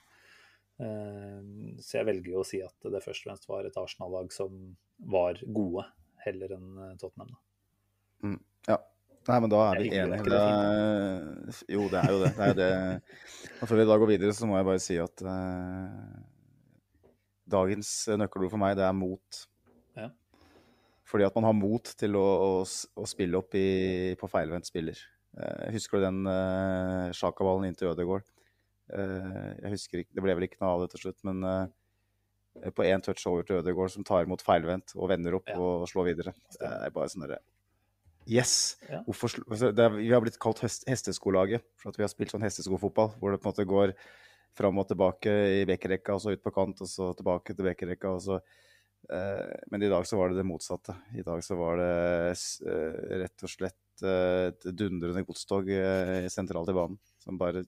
[1.81, 4.59] Så jeg velger jo å si at det først og fremst var et Arsenal-lag som
[4.97, 5.85] var gode,
[6.25, 7.33] heller enn Tottenham.
[7.33, 7.41] Da.
[8.27, 8.77] Mm, ja,
[9.27, 10.23] Nei, men da er vi enige.
[10.23, 12.31] Det er, jo, det er jo det.
[12.37, 12.69] det, er det.
[13.59, 16.21] Og før vi da går videre, så må jeg bare si at uh,
[17.57, 17.91] dagens
[18.21, 19.41] nøkkelord for meg, det er mot.
[19.99, 20.07] Ja.
[21.11, 23.67] Fordi at man har mot til å, å, å spille opp i,
[24.19, 25.01] på feilvendt spiller.
[25.35, 28.31] Uh, husker du den uh, Sjaka-ballen inn til Ødegaard?
[28.87, 31.65] Uh, jeg husker ikke, Det ble vel ikke noe av det til slutt, men uh,
[32.75, 35.57] på én touch over til Ødegaard som tar imot feilvendt og vender opp ja.
[35.59, 36.33] og slår videre.
[36.55, 37.41] Det er bare sånn derre
[38.27, 38.75] Yes.
[38.89, 39.01] Ja.
[39.07, 43.13] Hvorfor, altså, er, vi har blitt kalt hesteskolaget for at vi har spilt sånn hesteskofotball,
[43.21, 43.93] hvor det på en måte går
[44.57, 48.11] fram og tilbake i bekkerekka, og så ut på kant, og så tilbake til bekkerekka.
[48.17, 48.39] og så
[49.13, 50.97] eh, Men i dag så var det det motsatte.
[51.15, 51.91] I dag så var det
[52.33, 57.63] eh, rett og slett eh, et dundrende godstog eh, sentralt i banen, som bare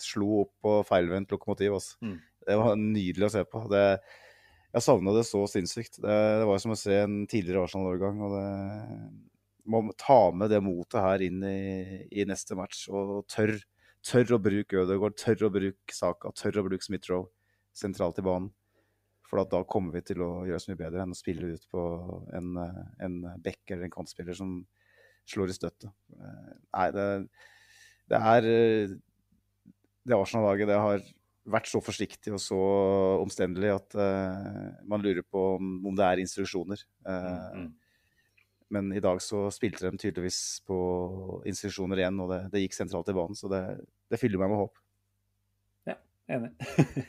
[0.00, 1.76] slo opp på feilvendt lokomotiv.
[1.78, 2.00] Altså.
[2.02, 2.18] Mm.
[2.44, 3.64] Det var nydelig å se på.
[3.72, 3.84] Det,
[4.74, 6.00] jeg savna det så sinnssykt.
[6.02, 8.20] Det, det, var som å se en tidligere Arsenal-årgang.
[8.26, 8.48] og det
[9.70, 12.84] må ta med det motet her inn i, i neste match.
[12.92, 13.56] Og tør,
[14.04, 17.30] tør å bruke Ødegaard, tør å bruke Saka, tør å bruke Smith-Roe
[17.74, 18.52] sentralt i banen.
[19.24, 21.82] For da kommer vi til å gjøre så mye bedre enn å spille ut på
[22.36, 22.54] en,
[23.02, 24.58] en back eller en kantspiller som
[25.30, 25.90] slår i støtte.
[26.12, 27.08] Nei, det,
[28.12, 28.48] det er
[30.04, 31.06] Det Arsenal-laget det har
[31.44, 32.58] vært så forsiktig og så
[33.20, 36.84] omstendelig at uh, man lurer på om, om det er instruksjoner.
[37.06, 37.66] Uh, mm.
[38.74, 40.78] Men i dag så spilte de tydeligvis på
[41.48, 43.38] instruksjoner igjen, og det, det gikk sentralt i banen.
[43.38, 43.62] Så det,
[44.10, 44.80] det fyller meg med håp.
[45.90, 45.98] Ja,
[46.36, 46.54] enig.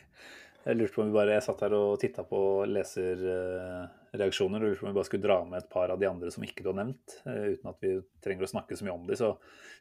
[0.66, 2.40] jeg lurte på om vi bare, jeg satt her og titta på
[2.72, 6.32] leserreaksjoner og lurte på om vi bare skulle dra med et par av de andre
[6.34, 7.92] som ikke du har nevnt, eh, uten at vi
[8.26, 9.18] trenger å snakke så mye om de.
[9.20, 9.36] Så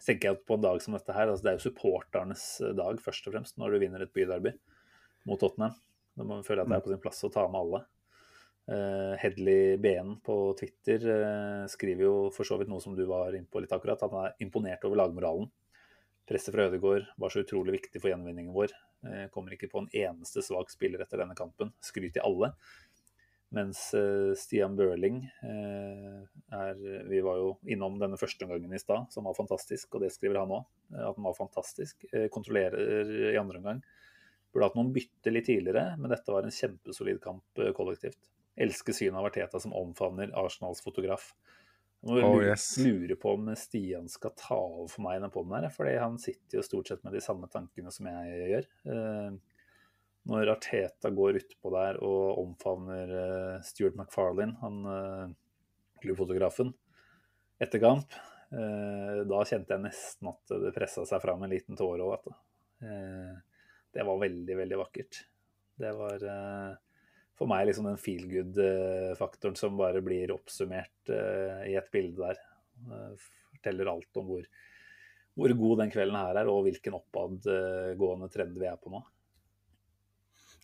[0.04, 2.44] tenker jeg at på en dag som dette her, altså det er jo supporternes
[2.76, 4.52] dag først og fremst når du vinner et byderby
[5.30, 5.74] mot Tottenham.
[6.14, 7.84] Da må man føle at det er på sin plass å ta med alle.
[8.64, 13.34] Uh, Hedley BN på Twitter uh, skriver jo for så vidt noe som du var
[13.36, 14.00] inne på litt akkurat.
[14.06, 15.50] Han er imponert over lagmoralen.
[16.28, 18.72] Presset fra Ødegaard var så utrolig viktig for gjenvinningen vår.
[19.04, 21.72] Uh, kommer ikke på en eneste svak spiller etter denne kampen.
[21.84, 22.54] Skryt i alle.
[23.54, 23.78] Mens
[24.40, 29.92] Stian Børling er Vi var jo innom denne første omgangen i stad, som var fantastisk,
[29.94, 30.64] og det skriver han òg.
[30.90, 32.02] At den var fantastisk.
[32.34, 33.84] kontrollerer i andre omgang.
[34.50, 38.18] Burde hatt noen bytte litt tidligere, men dette var en kjempesolid kamp kollektivt.
[38.54, 41.32] Elsker synet av Arteta som omfavner Arsenals fotograf.
[42.04, 42.66] Må oh, yes.
[42.84, 46.18] lurer på om Stian skal ta over for meg i denne poden her, fordi han
[46.20, 48.66] sitter jo stort sett med de samme tankene som jeg gjør.
[48.92, 49.62] Eh,
[50.28, 55.32] når Arteta går utpå der og omfavner eh, Stuart McFarlane, han eh,
[56.04, 56.74] klubbfotografen,
[57.62, 58.16] etter kamp,
[58.54, 62.28] da kjente jeg nesten at det pressa seg fram en liten tåre òg,
[63.90, 65.22] Det var veldig, veldig vakkert.
[65.80, 66.22] Det var
[67.38, 72.40] for meg liksom den feel good-faktoren som bare blir oppsummert uh, i et bilde der.
[72.86, 74.46] Uh, forteller alt om hvor,
[75.34, 79.02] hvor, god den kvelden her er, og hvilken oppadgående trend vi er på nå.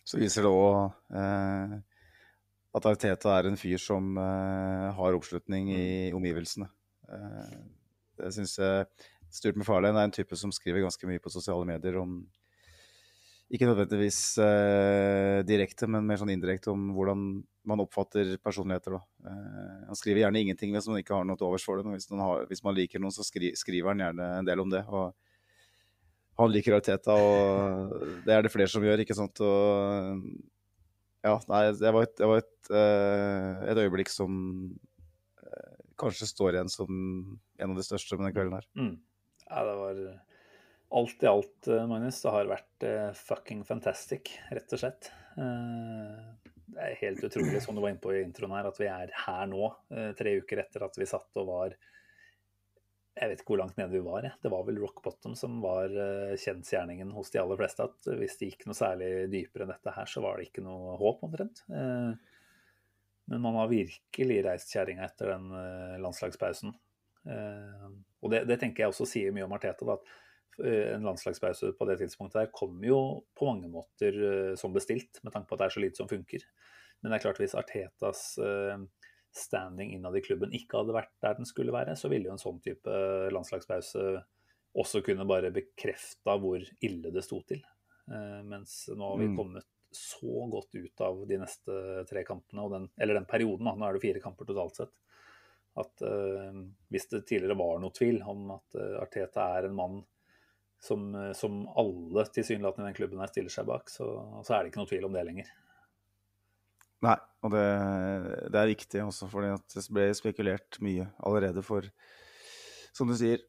[0.01, 1.79] Så viser det òg uh,
[2.77, 6.17] at Arteta er en fyr som eh, har oppslutning i mm.
[6.17, 6.69] omgivelsene.
[7.11, 7.57] Eh,
[8.21, 8.85] det syns jeg
[9.31, 12.21] Stuart McFarlane er en type som skriver ganske mye på sosiale medier om
[13.51, 17.23] ikke nødvendigvis eh, direkte, men mer sånn indirekte om hvordan
[17.67, 18.95] man oppfatter personligheter.
[18.95, 21.97] Eh, han skriver gjerne ingenting hvis man ikke har noe til overs for det, men
[21.97, 24.85] hvis, har, hvis man liker noen, så skri, skriver han gjerne en del om det.
[24.87, 25.11] og
[26.39, 29.43] Han liker Arteta, og det er det flere som gjør, ikke sant.
[29.43, 30.23] Og,
[31.27, 34.39] ja, nei, det var et, det var et, uh, et øyeblikk som
[35.43, 36.89] uh, kanskje står igjen som
[37.61, 38.65] en av de største med den kvelden her.
[38.79, 38.95] Mm.
[39.43, 40.05] Ja, det var
[40.91, 45.07] alt i alt, eh, Magnus, det har vært uh, fucking fantastic, rett og slett.
[45.37, 46.35] Uh,
[46.71, 49.13] det er helt utrolig, som du var inne på i introen her, at vi er
[49.25, 49.71] her nå,
[50.15, 51.73] tre uker etter at vi satt og var
[53.19, 54.29] Jeg vet ikke hvor langt nede vi var.
[54.39, 55.91] Det var vel rock bottom som var
[56.39, 57.89] kjensgjerningen hos de aller fleste.
[57.89, 60.95] At hvis det gikk noe særlig dypere enn dette her, så var det ikke noe
[61.01, 61.59] håp, omtrent.
[61.67, 65.51] Men man har virkelig reist kjerringa etter den
[66.07, 66.71] landslagspausen.
[67.27, 69.91] Og det, det, tenker jeg også sier mye om Arteta.
[69.91, 70.29] Da, at Eh,
[70.65, 72.99] en landslagspause på det tidspunktet der kom jo
[73.37, 76.09] på mange måter uh, som bestilt, med tanke på at det er så lite som
[76.11, 76.45] funker.
[77.01, 78.77] Men det er klart hvis Artetas uh,
[79.35, 82.41] standing innad i klubben ikke hadde vært der den skulle være, så ville jo en
[82.41, 83.01] sånn type
[83.33, 84.05] landslagspause
[84.81, 87.63] også kunne bare bekrefta hvor ille det sto til.
[88.11, 89.37] Uh, mens nå har vi mm.
[89.39, 91.73] kommet så godt ut av de neste
[92.07, 94.93] tre kampene, den, eller den perioden, nå er det fire kamper totalt sett,
[95.81, 96.03] at
[96.91, 99.97] hvis det tidligere var noe tvil om at Arteta er en mann
[100.81, 104.07] som, eh, som alle tilsynelatende i den klubben her stiller seg bak, så,
[104.41, 105.53] så, er det ikke noe tvil om det lenger.
[107.05, 107.67] Nei, og det,
[108.53, 111.87] det er viktig også, for det ble spekulert mye allerede for,
[112.93, 113.41] som du sier,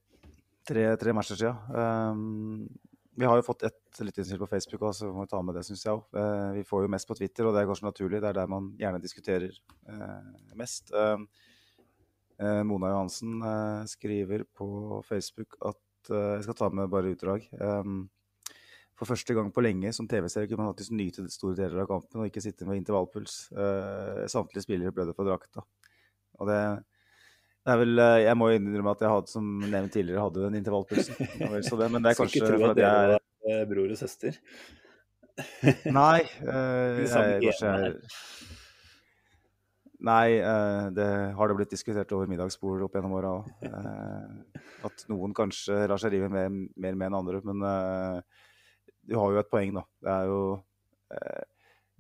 [0.69, 1.77] tre, tre matcher siden.
[1.77, 2.69] Um,
[3.13, 5.85] vi har jo fått ett lytterinnspill på Facebook, så vi må ta med det, syns
[5.85, 6.05] jeg òg.
[6.17, 8.23] Uh, eh, vi får jo mest på Twitter, og det er kanskje naturlig.
[8.25, 9.57] Det er der man gjerne diskuterer
[9.89, 10.93] uh, mest.
[10.97, 11.21] Uh,
[12.67, 13.37] Mona Johansen
[13.87, 14.67] skriver på
[15.07, 15.77] Facebook at
[16.11, 17.47] jeg skal ta med bare utdrag.
[17.61, 18.05] Um,
[18.99, 22.23] for første gang på lenge som TV-serie kunne man faktisk nyte store deler av kampen
[22.23, 23.37] og ikke sitte med intervallpuls.
[23.55, 25.65] Uh, samtlige spillere blødde på drakta.
[26.41, 26.59] Og det,
[27.63, 30.57] det, er vel eh, Jeg må innrømme at jeg hadde, som nevnt tidligere, hadde den
[30.59, 31.19] intervallpulsen.
[31.19, 33.19] Det, men det er kanskje Skal ikke tro at dere
[33.53, 34.41] er bror og søster.
[35.93, 36.23] Nei.
[36.43, 38.62] Uh, jeg, kanskje jeg
[40.03, 43.51] Nei, uh, det har det blitt diskutert over middagsbord opp gjennom åra òg.
[43.63, 47.43] Uh, at noen kanskje lar seg rive mer, mer med enn andre.
[47.47, 48.49] Men uh,
[49.07, 49.87] du har jo et poeng, da.
[50.03, 50.43] Det er jo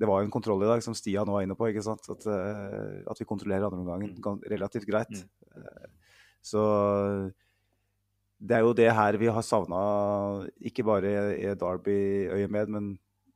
[0.02, 1.68] Det var jo en kontroll i dag, som Stia nå er inne på.
[1.68, 2.08] ikke sant?
[2.10, 4.40] At, at vi kontrollerer andreomgangen mm.
[4.50, 5.12] relativt greit.
[5.12, 5.92] Mm.
[6.42, 6.62] Så
[8.42, 9.82] det er jo det her vi har savna,
[10.58, 12.88] ikke bare i Derby-øyemed, men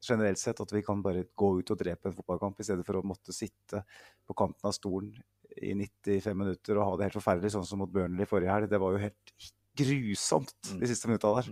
[0.03, 3.01] generelt sett at vi kan bare gå ut og drepe en fotballkamp, i stedet for
[3.01, 3.83] å måtte sitte
[4.27, 5.15] på kanten av stolen
[5.57, 8.71] i 95 minutter og ha det helt forferdelig, sånn som mot Burnley forrige helg.
[8.71, 10.79] Det var jo helt grusomt mm.
[10.83, 11.51] de siste minutta der.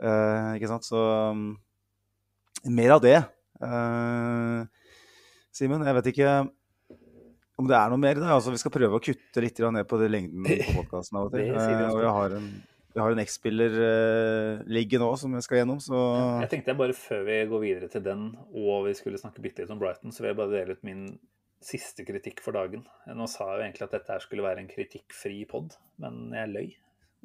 [0.00, 0.86] Uh, ikke sant?
[0.88, 1.00] Så
[1.32, 1.52] um,
[2.68, 3.18] mer av det.
[3.60, 4.64] Uh,
[5.52, 6.34] Simen, jeg vet ikke
[7.60, 8.20] om det er noe mer.
[8.20, 8.34] Da.
[8.36, 11.36] Altså, vi skal prøve å kutte litt ned på det lengden på podkasten av og
[11.36, 11.52] til.
[11.52, 12.50] Uh, og jeg har en
[12.94, 15.98] vi har en X-spiller uh, liggende òg som vi skal gjennom, så
[16.42, 19.62] Jeg tenkte jeg bare før vi går videre til den, og vi skulle snakke bitte
[19.62, 21.04] litt om Brighton, så vil jeg bare dele ut min
[21.62, 22.82] siste kritikk for dagen.
[23.06, 26.50] Nå sa jeg jo egentlig at dette her skulle være en kritikkfri pod, men jeg
[26.50, 26.72] løy.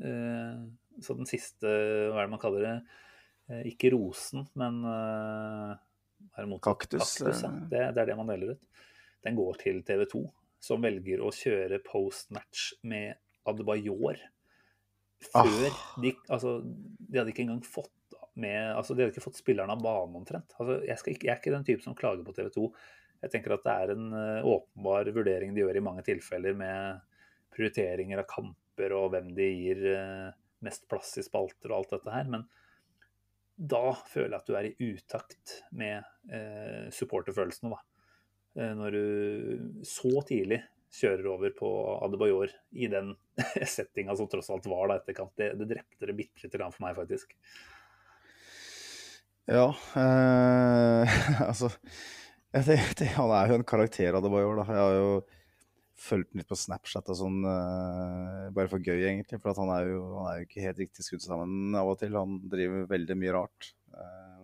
[0.03, 0.67] Uh,
[1.01, 1.65] så den siste,
[2.11, 2.75] hva er det man kaller det,
[3.49, 4.83] uh, ikke rosen, men
[6.61, 7.01] Kaktus.
[7.01, 7.51] Kaktus ja.
[7.71, 8.85] det, det er det man deler ut.
[9.25, 10.23] Den går til TV 2,
[10.61, 13.17] som velger å kjøre post-match med
[13.49, 14.21] Adebayor
[15.27, 15.83] før ah.
[16.01, 17.91] de, altså, de hadde ikke engang fått
[18.35, 20.55] med altså, De hadde ikke fått spillerne av banen omtrent.
[20.59, 22.65] Altså, jeg, ikke, jeg, er ikke den type som klager på TV 2.
[23.23, 26.99] Jeg tenker at det er en uh, åpenbar vurdering de gjør i mange tilfeller med
[27.55, 30.35] prioriteringer av kamper og hvem de gir uh,
[30.65, 32.29] mest plass i spalter og alt dette her.
[32.35, 32.45] Men
[33.55, 37.83] da føler jeg at du er i utakt med eh, supporterfølelsene, da.
[38.75, 40.61] Når du så tidlig
[40.95, 41.69] kjører over på
[42.05, 43.13] Adebayor i den
[43.75, 45.33] settinga som tross alt var da etterkant.
[45.37, 47.35] Det, det drepte det bitte lite grann for meg, faktisk.
[49.45, 51.15] Ja eh,
[51.49, 51.69] Altså
[52.55, 54.61] det, det, Han er jo en karakter, Adebayor.
[54.61, 54.65] da.
[54.71, 55.09] Jeg har jo
[55.99, 59.39] fulgt den litt på Snapchat og sånn, eh, bare for gøy, egentlig.
[59.43, 62.15] For han er, jo, han er jo ikke helt riktig skudd sammen av og til.
[62.15, 63.73] Han driver veldig mye rart.
[63.91, 64.34] Eh,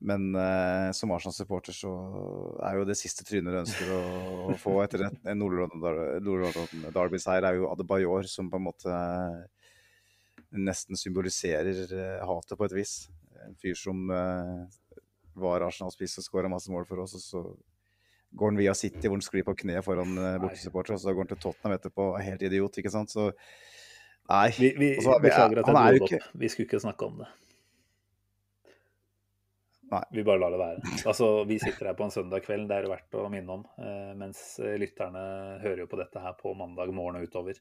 [0.00, 1.90] Men uh, som Arsenal-supporter så
[2.64, 4.00] er jo det siste trynet du ønsker å,
[4.48, 8.90] å få etter en Nord-London-derby-seier, er jo Adebayor, som på en måte
[10.56, 12.94] nesten symboliserer uh, hatet på et vis.
[13.44, 14.64] En fyr som uh,
[15.40, 17.40] var Arsenal-spiss og skåra masse mål for oss, og så
[18.40, 21.26] går han via City, hvor han sklir på kneet foran uh, bortesupporter, og så går
[21.26, 23.12] han til Tottenham etterpå, helt idiot, ikke sant.
[23.12, 23.28] Så
[24.30, 24.48] nei.
[24.56, 26.32] Vi, vi, Også, beklager at jeg dro det opp.
[26.40, 27.28] Vi skulle ikke snakke om det.
[29.90, 30.02] Nei.
[30.14, 30.96] Vi bare lar det være.
[31.10, 33.64] Altså, Vi sitter her på en søndag kveld, det er det verdt å minne om.
[33.82, 35.22] Eh, mens lytterne
[35.64, 37.58] hører jo på dette her på mandag morgen og utover.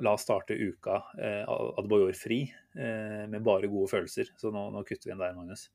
[0.00, 4.32] La oss starte uka eh, Adboyor fri, eh, med bare gode følelser.
[4.40, 5.68] Så nå, nå kutter vi inn der, Magnus.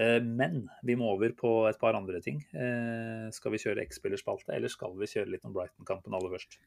[0.00, 2.40] Eh, men vi må over på et par andre ting.
[2.56, 6.58] Eh, skal vi kjøre X-spillerspalte, eller skal vi kjøre litt om Brighton-kampen aller først?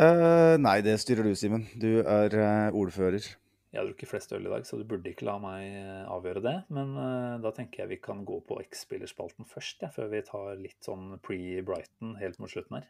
[0.00, 1.66] Uh, nei, det styrer du, Simen.
[1.76, 3.26] Du er uh, ordfører.
[3.70, 6.40] Jeg har drukket flest øl i dag, så du burde ikke la meg eh, avgjøre
[6.42, 6.54] det.
[6.74, 10.56] Men eh, da tenker jeg vi kan gå på X-spillerspalten først, ja, før vi tar
[10.58, 12.88] litt sånn pre-Brighton helt mot slutten her.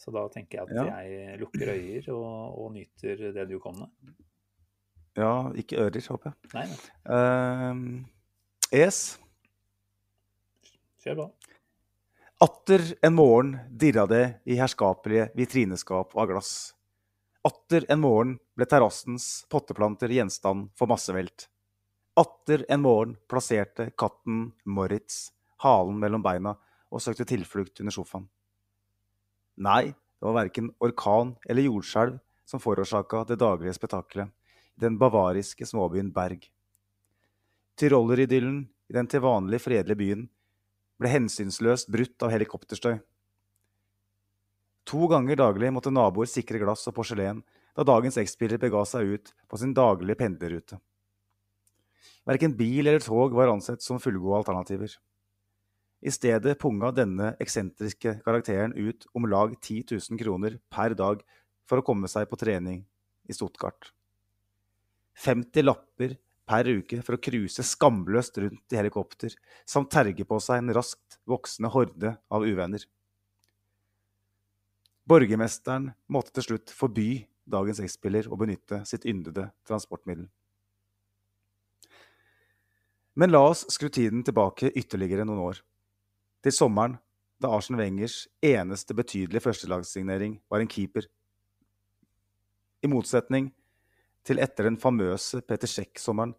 [0.00, 1.00] Så da tenker jeg at Ja.
[1.02, 4.14] jeg lukker øyer og, og nyter det du kom med.
[5.18, 6.52] Ja, ikke ører, håper jeg.
[6.54, 6.78] Nei, nei,
[7.10, 8.06] Uh,
[8.70, 9.18] es.
[11.02, 11.26] kjør på.
[12.46, 16.52] Atter en morgen dirra det i herskapelige vitrineskap av glass.
[17.46, 21.46] Atter en morgen ble terrassens potteplanter gjenstand for massevelt.
[22.20, 25.30] Atter en morgen plasserte katten Moritz
[25.64, 26.52] halen mellom beina
[26.90, 28.26] og søkte tilflukt under sofaen.
[29.56, 34.28] Nei, det var verken orkan eller jordskjelv som forårsaka det daglige spetakkelet
[34.76, 36.44] i den bavariske småbyen Berg.
[37.80, 40.26] Tyroleridyllen i den til vanlig fredelige byen
[41.00, 42.98] ble hensynsløst brutt av helikopterstøy.
[44.88, 47.42] To ganger daglig måtte naboer sikre glass og porselen
[47.76, 50.80] da dagens X-spiller bega seg ut på sin daglige pendlerrute.
[52.28, 54.92] Verken bil eller tog var ansett som fullgode alternativer.
[56.00, 61.20] I stedet punga denne eksentriske karakteren ut om lag 10 000 kroner per dag
[61.68, 62.82] for å komme seg på trening
[63.28, 63.92] i Stuttgart.
[65.20, 66.16] 50 lapper
[66.48, 69.34] per uke for å cruise skamløst rundt i helikopter,
[69.68, 72.82] samt terge på seg en raskt voksende horde av uvenner.
[75.10, 80.28] Borgermesteren måtte til slutt forby dagens X-spiller å benytte sitt yndede transportmiddel.
[83.18, 85.58] Men la oss skru tiden tilbake ytterligere noen år.
[86.46, 86.94] Til sommeren,
[87.42, 91.08] da Arsen Wengers eneste betydelige førstelagssignering var en keeper.
[92.80, 93.50] I motsetning
[94.22, 96.36] til etter den famøse Peter Sjekk-sommeren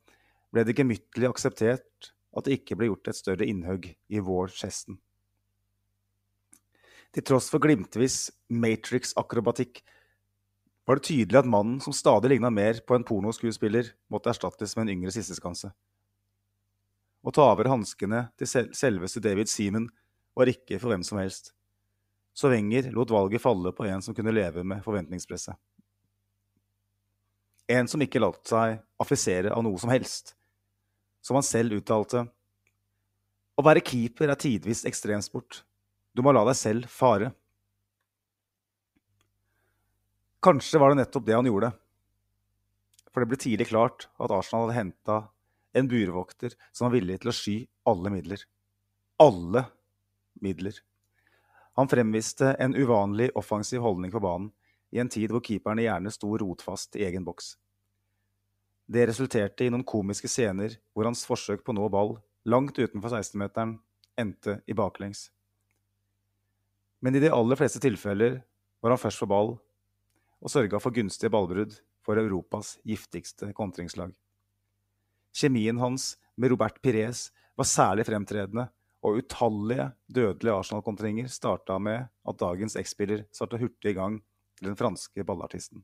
[0.53, 4.95] ble det gemyttlig akseptert at det ikke ble gjort et større innhugg i vår-chesten.
[7.11, 9.81] Til tross for glimtvis Matrix-akrobatikk
[10.87, 14.87] var det tydelig at mannen som stadig ligna mer på en pornoskuespiller, måtte erstattes med
[14.87, 15.71] en yngre sisteskanse.
[17.21, 19.89] Å ta over hanskene til sel selveste David Seaman
[20.37, 21.51] var ikke for hvem som helst,
[22.33, 25.55] så Wenger lot valget falle på en som kunne leve med forventningspresset.
[27.71, 30.33] En som ikke lot seg affisere av noe som helst.
[31.23, 32.25] Som han selv uttalte.
[33.55, 35.61] Å være keeper er tidvis ekstremsport.
[36.13, 37.31] Du må la deg selv fare.
[40.41, 41.71] Kanskje var det nettopp det han gjorde.
[43.11, 45.17] For det ble tidlig klart at Arsenal hadde henta
[45.77, 47.57] en burvokter som var villig til å sky
[47.87, 48.43] alle midler.
[49.21, 49.65] Alle
[50.43, 50.79] midler.
[51.79, 54.51] Han fremviste en uvanlig offensiv holdning på banen
[54.91, 57.53] i en tid hvor keeperne gjerne sto rotfast i egen boks.
[58.91, 62.17] Det resulterte i noen komiske scener hvor hans forsøk på å nå ball
[62.51, 63.77] langt utenfor 16-meteren
[64.19, 65.29] endte i baklengs.
[67.01, 68.41] Men i de aller fleste tilfeller
[68.81, 69.55] var han først for ball
[70.41, 71.75] og sørga for gunstige ballbrudd
[72.05, 74.13] for Europas giftigste kontringslag.
[75.33, 78.67] Kjemien hans med Robert Pires var særlig fremtredende,
[79.01, 84.19] og utallige dødelige Arsenal-kontringer starta med at dagens X-spiller starta hurtig i gang
[84.59, 85.81] til den franske ballartisten.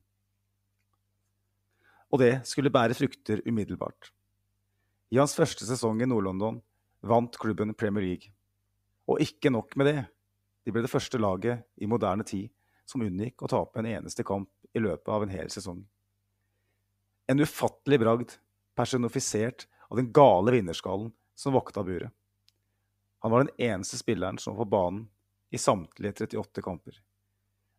[2.14, 4.12] Og det skulle bære frukter umiddelbart.
[5.10, 6.60] I hans første sesong i Nord-London
[7.02, 8.30] vant klubben Premier League.
[9.08, 9.98] Og ikke nok med det,
[10.68, 12.50] de ble det første laget i moderne tid
[12.84, 15.80] som unngikk å tape en eneste kamp i løpet av en hel sesong.
[17.28, 18.34] En ufattelig bragd,
[18.76, 22.12] personifisert av den gale vinnerskallen som vokta buret.
[23.24, 25.06] Han var den eneste spilleren som var på banen
[25.48, 27.00] i samtlige 38 kamper.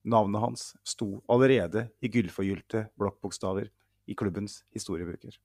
[0.09, 3.69] Navnet hans sto allerede i gullforgylte blokkbokstaver
[4.09, 5.37] i klubbens historiebøker.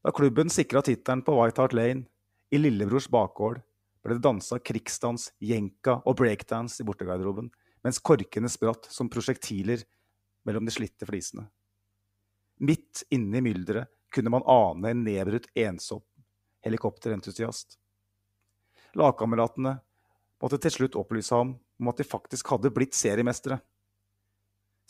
[0.00, 2.06] Da klubben sikra tittelen på White Hart Lane,
[2.50, 3.60] i lillebrors bakgård,
[4.04, 7.50] ble det dansa krigsdans, jenka og breakdance i bortegarderoben,
[7.84, 9.84] mens korkene spratt som prosjektiler
[10.48, 11.46] mellom de slitte flisene.
[12.60, 16.02] Midt inne i mylderet kunne man ane en nedbrutt ensom
[16.64, 17.78] helikopterentusiast.
[18.98, 19.78] Lagkameratene
[20.42, 23.60] måtte til slutt opplyse ham om at de faktisk hadde blitt seriemestere.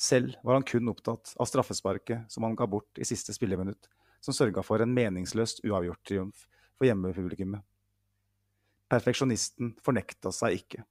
[0.01, 3.91] Selv var han kun opptatt av straffesparket som han ga bort i siste spilleminutt,
[4.25, 6.47] som sørga for en meningsløst uavgjort-triumf
[6.79, 7.63] for hjemmepublikummet.
[8.91, 10.85] Perfeksjonisten fornekta seg ikke.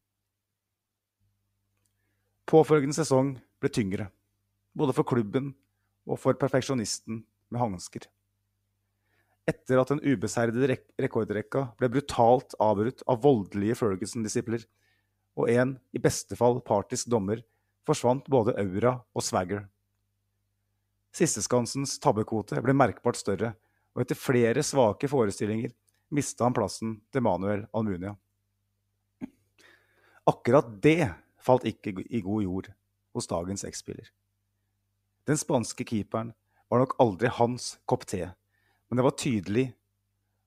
[2.49, 4.07] Påfølgende sesong ble tyngre,
[4.73, 5.51] både for klubben
[6.09, 7.19] og for perfeksjonisten
[7.51, 8.07] med hansker.
[9.49, 14.65] Etter at den ubeseirede rek rekordrekka ble brutalt avbrutt av voldelige Ferguson-disipler
[15.39, 17.41] og en i beste fall partisk dommer,
[17.87, 19.63] forsvant både aura og swagger.
[21.15, 23.55] Sisteskansens tabbekvote ble merkbart større,
[23.95, 25.73] og etter flere svake forestillinger
[26.13, 28.15] mista han plassen til Manuel Almunia.
[30.29, 31.09] Akkurat det
[31.41, 32.69] falt ikke i god jord
[33.15, 34.09] hos dagens X-spiller.
[35.25, 36.33] Den spanske keeperen
[36.69, 38.27] var nok aldri hans kopp te,
[38.89, 39.67] men det var tydelig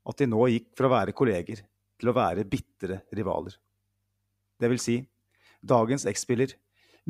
[0.09, 1.63] at de nå gikk fra å være kolleger
[1.99, 3.55] til å være bitre rivaler.
[4.59, 4.97] Det vil si,
[5.63, 6.55] dagens X-spiller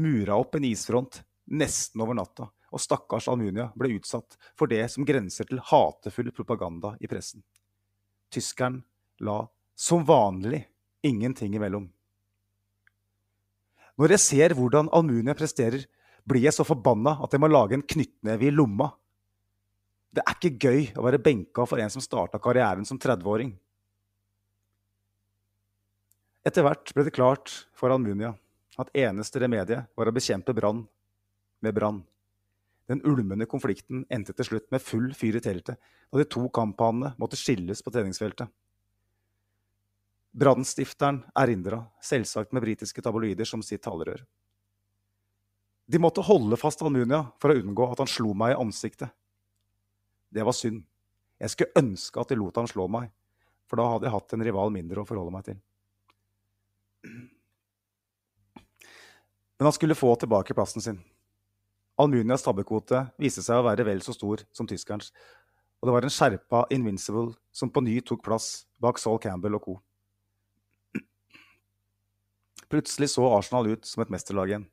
[0.00, 1.22] mura opp en isfront
[1.52, 6.94] nesten over natta, og stakkars Almunia ble utsatt for det som grenser til hatefull propaganda
[7.00, 7.44] i pressen.
[8.32, 8.80] Tyskeren
[9.22, 9.42] la
[9.76, 10.64] som vanlig
[11.04, 11.88] ingenting imellom.
[14.00, 15.84] Når jeg ser hvordan Almunia presterer,
[16.24, 18.88] blir jeg så forbanna at jeg må lage en knyttneve i lomma.
[20.12, 23.52] Det er ikke gøy å være benka for en som starta karrieren som 30-åring.
[26.42, 28.32] Etter hvert ble det klart for Almunia
[28.80, 30.82] at eneste remedie var å bekjempe brann
[31.62, 32.00] med brann.
[32.92, 35.78] Den ulmende konflikten endte til slutt med full fyr i teltet,
[36.12, 38.50] da de to kamphanene måtte skilles på treningsfeltet.
[40.36, 44.20] Brannstifteren erindra, selvsagt med britiske tabloider som sitt talerør.
[45.88, 49.08] De måtte holde fast Almunia for å unngå at han slo meg i ansiktet.
[50.28, 50.84] Det var synd.
[51.40, 53.08] Jeg skulle ønske at de lot han slå meg,
[53.68, 55.56] for da hadde jeg hatt en rival mindre å forholde meg til.
[59.56, 61.00] Men han skulle få tilbake plassen sin.
[62.00, 65.12] Almunias tabbekvote viste seg å være vel så stor som tyskerens,
[65.80, 69.64] og det var en skjerpa Invincible som på ny tok plass bak Saul Campbell og
[69.66, 69.74] co.
[72.72, 74.68] Plutselig så Arsenal ut som et mesterlag igjen.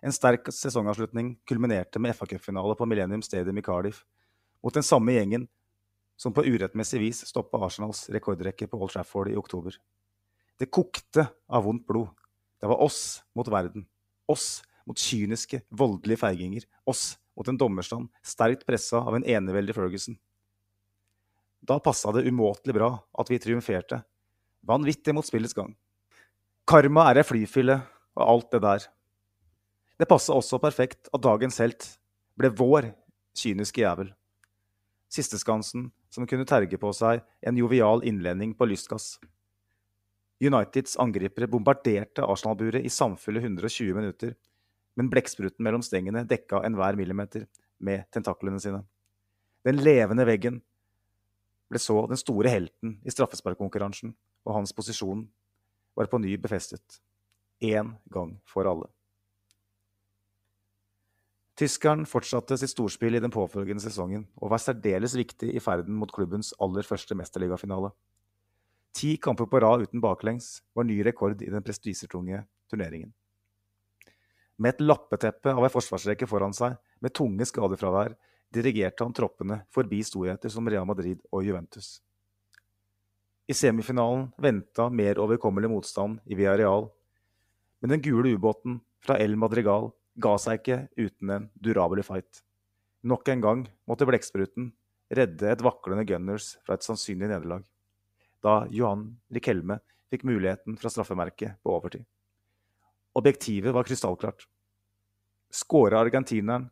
[0.00, 4.04] En sterk sesongavslutning kulminerte med FA-cupfinale på Millennium Stadium i Cardiff,
[4.64, 5.48] mot den samme gjengen
[6.16, 9.76] som på urettmessig vis stoppa Arsenals rekordrekke på Old Trafford i oktober.
[10.56, 12.08] Det kokte av vondt blod.
[12.56, 13.84] Det var oss mot verden.
[14.32, 16.66] Oss mot kyniske, voldelige feiginger.
[16.86, 20.16] Oss mot en dommerstand sterkt pressa av en eneveldig Ferguson.
[21.66, 24.00] Da passa det umåtelig bra at vi triumferte.
[24.66, 25.74] Vanvittig mot spillets gang.
[26.66, 27.80] Karma er ei flyfille
[28.16, 28.86] og alt det der.
[29.96, 31.86] Det passa også perfekt at dagens helt
[32.36, 32.90] ble vår
[33.36, 34.10] kyniske jævel.
[35.12, 39.16] Sisteskansen som kunne terge på seg en jovial innlending på lystgass.
[40.42, 44.34] Uniteds angripere bombarderte Arsenal-buret i samfulle 120 minutter,
[44.96, 47.46] men blekkspruten mellom stengene dekka enhver millimeter
[47.78, 48.82] med tentaklene sine.
[49.66, 50.60] Den levende veggen
[51.70, 54.14] ble så den store helten i straffesparkkonkurransen,
[54.46, 55.26] og hans posisjon
[55.98, 57.00] var på ny befestet.
[57.60, 58.88] Én gang for alle.
[61.56, 66.12] Tyskeren fortsatte sitt storspill i den påfølgende sesongen og var særdeles viktig i ferden mot
[66.12, 67.94] klubbens aller første mesterligafinale.
[68.96, 73.14] Ti kamper på rad uten baklengs var ny rekord i den prestisjetunge turneringen.
[74.56, 78.14] Med et lappeteppe av ei forsvarsrekke foran seg, med tunge skadefravær,
[78.52, 81.98] dirigerte han troppene forbi storheter som Real Madrid og Juventus.
[83.46, 86.88] I semifinalen venta mer overkommelig motstand i Villarreal,
[87.80, 92.42] men den gule ubåten fra El Madrigal ga seg ikke uten en durabelig fight.
[93.06, 94.72] Nok en gang måtte blekkspruten
[95.14, 97.62] redde et vaklende Gunners fra et sannsynlig nederlag,
[98.42, 99.78] da Johan Rikelme
[100.10, 102.06] fikk muligheten fra straffemerket på overtid.
[103.16, 104.44] Objektivet var krystallklart.
[105.50, 106.68] Skåra argentineren,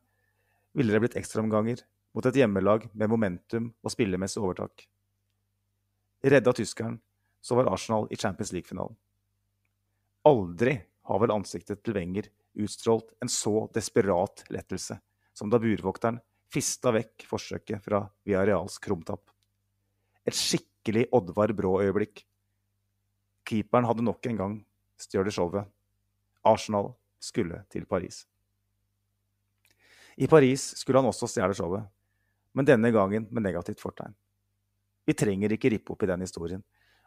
[0.72, 1.80] ville det blitt ekstraomganger
[2.12, 4.84] mot et hjemmelag med momentum og spillemessig overtak.
[6.24, 6.98] Redda tyskeren,
[7.40, 8.96] så var Arsenal i Champions League-finalen.
[10.28, 10.74] Aldri
[11.08, 12.28] har vel ansiktet til Wenger
[12.60, 14.98] utstrålt en så desperat lettelse
[15.36, 16.20] som da burvokteren
[16.52, 19.30] fista vekk forsøket fra Viareals krumtapp.
[20.28, 22.20] Et skikkelig Oddvar Brå-øyeblikk.
[23.48, 24.58] Keeperen hadde nok en gang
[25.00, 25.72] stjålet showet.
[26.44, 26.92] Arsenal
[27.22, 28.24] skulle til Paris.
[30.16, 31.86] I Paris skulle han også stjele showet,
[32.54, 34.14] men denne gangen med negativt fortegn.
[35.04, 36.62] Vi trenger ikke rippe opp i den historien,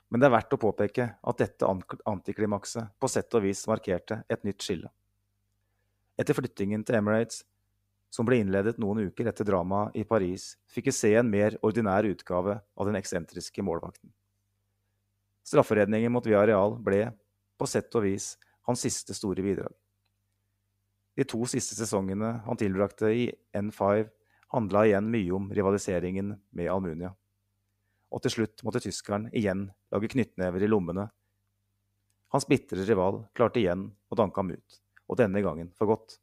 [0.09, 1.67] men det er verdt å påpeke at dette
[2.07, 4.91] antiklimakset på sett og vis markerte et nytt skille.
[6.17, 7.43] Etter flyttingen til Emirates
[8.13, 12.07] som ble innledet noen uker etter dramaet i Paris, fikk vi se en mer ordinær
[12.07, 14.11] utgave av den eksentriske målvakten.
[15.47, 17.09] Strafferedningen mot Villarreal ble,
[17.57, 18.35] på sett og vis,
[18.67, 19.73] hans siste store bidrag.
[21.17, 24.09] De to siste sesongene han tilbrakte i N5,
[24.53, 27.13] handla igjen mye om rivaliseringen med Almunia.
[28.13, 31.07] Og til slutt måtte tyskeren igjen lage knyttnever i lommene.
[32.35, 36.19] Hans bitre rival klarte igjen å danke ham ut, og denne gangen for godt.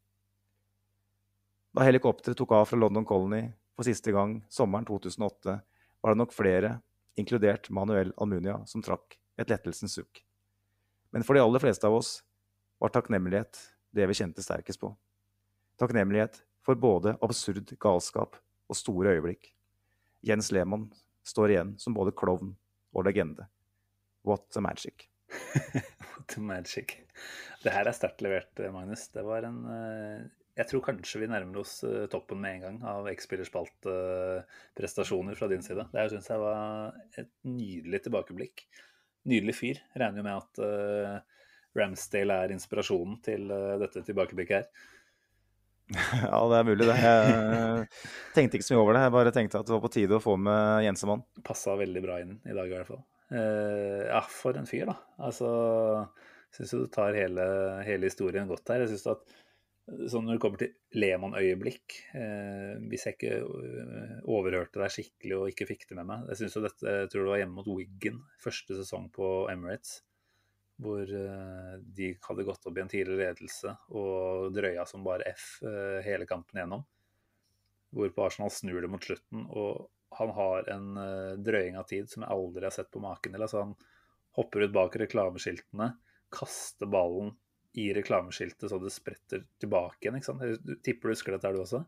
[1.75, 5.57] Da helikopteret tok av fra London Colony for siste gang sommeren 2008,
[6.05, 6.77] var det nok flere,
[7.19, 10.23] inkludert Manuel Almunia, som trakk et lettelsens sukk.
[11.11, 12.21] Men for de aller fleste av oss
[12.83, 13.61] var takknemlighet
[13.95, 14.93] det vi kjente sterkest på.
[15.81, 16.35] Takknemlighet
[16.65, 18.33] for både absurd galskap
[18.69, 19.43] og store øyeblikk.
[20.25, 20.87] Jens Lehmann
[21.27, 22.55] står igjen som både klovn
[22.95, 23.45] og legende.
[24.25, 24.97] What a magic.
[26.15, 26.89] What a magic.
[27.65, 29.09] Det her er sterkt levert, Magnus.
[29.13, 30.21] Det var en eh,
[30.55, 35.67] jeg tror kanskje vi nærmer oss uh, toppen med en gang av X-spillerspalt-prestasjoner fra din
[35.67, 35.83] side.
[35.91, 38.63] Det syns jeg var et nydelig tilbakeblikk.
[39.27, 39.83] Nydelig fyr.
[39.99, 41.19] Regner jo med at uh,
[41.79, 43.49] Ramsdale er inspirasjonen til
[43.83, 44.91] dette tilbakeblikket her.
[46.25, 46.95] Ja, det er mulig, det.
[46.97, 47.89] Jeg
[48.33, 49.03] tenkte ikke så mye over det.
[49.05, 51.27] Jeg bare tenkte at det var på tide å få med Jensemann.
[51.45, 53.03] Passa veldig bra inn i dag, i hvert fall.
[53.35, 54.95] ja, for en fyr, da.
[55.29, 55.51] Altså,
[56.57, 57.45] syns jo du tar hele,
[57.85, 58.87] hele historien godt her.
[58.87, 59.35] Jeg synes at
[59.85, 65.51] Sånn når det kommer til Lehmann-øyeblikk, eh, hvis jeg ikke eh, overhørte deg skikkelig og
[65.51, 67.69] ikke fikk det med meg Jeg synes jo dette, jeg tror det var hjemme mot
[67.69, 69.99] Wiggen, første sesong på Emirates,
[70.83, 75.63] hvor eh, de hadde gått opp i en tidligere ledelse og drøya som bare F
[75.67, 76.83] eh, hele kampen gjennom.
[77.95, 79.87] Hvorpå Arsenal snur det mot slutten, og
[80.19, 83.47] han har en eh, drøying av tid som jeg aldri har sett på maken til.
[83.47, 83.77] Altså, han
[84.39, 85.93] hopper ut bak reklameskiltene,
[86.35, 87.37] kaster ballen
[87.79, 90.19] i reklameskiltet så det spretter tilbake igjen.
[90.19, 90.43] ikke sant?
[90.47, 91.85] Jeg tipper du husker dette, er du også?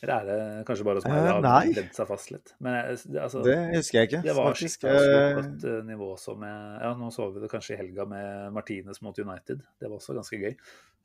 [0.00, 2.52] Eller er det kanskje bare som har uh, ledd seg fast litt?
[2.64, 4.20] Men det, altså, det husker jeg ikke.
[4.24, 7.80] Det var faktisk et uh, nivå som jeg Ja, nå så vi det kanskje i
[7.82, 9.66] helga med Martinez mot United.
[9.80, 10.56] Det var også ganske gøy.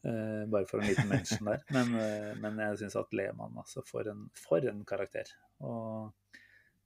[0.05, 1.65] Uh, bare for en liten mention der.
[1.75, 5.33] Men, uh, men jeg syns at Lehmann, altså, for en, for en karakter.
[5.65, 6.13] Og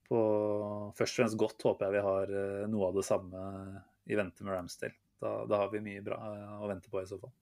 [0.09, 0.19] på
[0.97, 2.31] først og fremst godt håper jeg vi har
[2.71, 3.41] noe av det samme
[4.09, 4.97] i vente med Ramsdale.
[5.19, 7.33] Da, da, har vi mye bra eh, å vente på i så fall.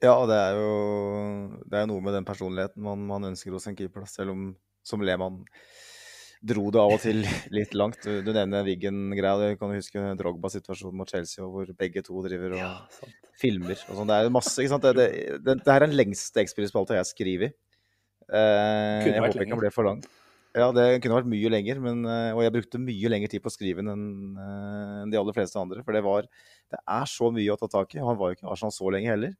[0.00, 0.72] Ja, det er jo
[1.68, 4.06] det er noe med den personligheten man, man ønsker hos en keeper.
[4.08, 4.50] Selv om
[4.86, 5.42] som Lehmann
[6.40, 7.20] dro det av og til
[7.56, 8.00] litt langt.
[8.04, 9.52] Du, du nevner Wiggen-greia.
[9.52, 12.70] Du kan huske Drogba-situasjonen mot Chelsea, hvor begge to driver og ja,
[13.40, 13.76] filmer.
[13.88, 14.08] og sånn.
[14.08, 14.88] Det er masse, ikke sant?
[14.88, 17.58] Det, det, det, det er den lengste X-spillerspalta jeg har skrevet.
[18.30, 20.00] Eh, jeg håper ikke den ble for lang.
[20.56, 23.52] Ja, det kunne vært mye lenger, men, eh, og jeg brukte mye lengre tid på
[23.52, 25.84] å skrive den enn eh, de aller fleste andre.
[25.86, 26.26] For det var
[26.70, 28.02] Det er så mye å ta tak i.
[28.02, 29.36] Han var jo ikke i Arsenal så lenge heller.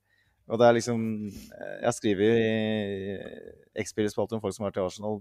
[0.50, 4.86] Og det er liksom eh, Jeg skriver i X-spillerspalter om folk som har vært i
[4.86, 5.20] Arsenal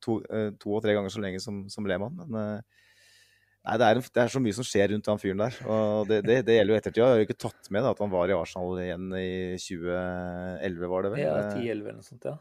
[0.00, 0.20] to,
[0.56, 2.16] to, og tre ganger så lenge som, som Lehmann.
[2.16, 5.58] Men nei, det, er, det, er, så mye som skjer rundt han fyren der.
[5.68, 7.02] Og det, det, det gjelder jo ettertida.
[7.04, 10.88] Jeg har jo ikke tatt med da, at han var i Arsenal igjen i 2011,
[10.94, 11.22] var det vel?
[11.26, 12.38] Ja, 10-11 eller noe sånt, ja.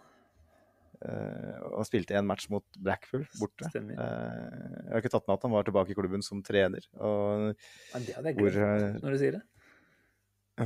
[1.00, 3.70] Uh, og spilte en match mot Blackpool borte.
[3.72, 6.84] Uh, jeg har ikke tatt med at han var tilbake i klubben som trener.
[7.00, 7.54] Og,
[7.94, 9.46] Men det hadde jeg glemt når du sier det.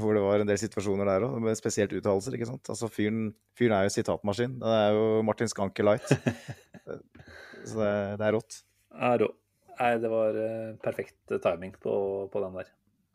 [0.02, 2.34] Hvor det var en del situasjoner der òg, med spesielt uttalelser.
[2.38, 2.70] ikke sant?
[2.74, 4.58] Altså, fyren, fyren er jo sitatmaskin.
[4.62, 6.08] Det er jo Martin Skanke light.
[7.70, 8.58] Så det, det, er rått.
[8.98, 10.40] Nei, det var
[10.84, 11.94] perfekt timing på,
[12.34, 12.72] på, den der.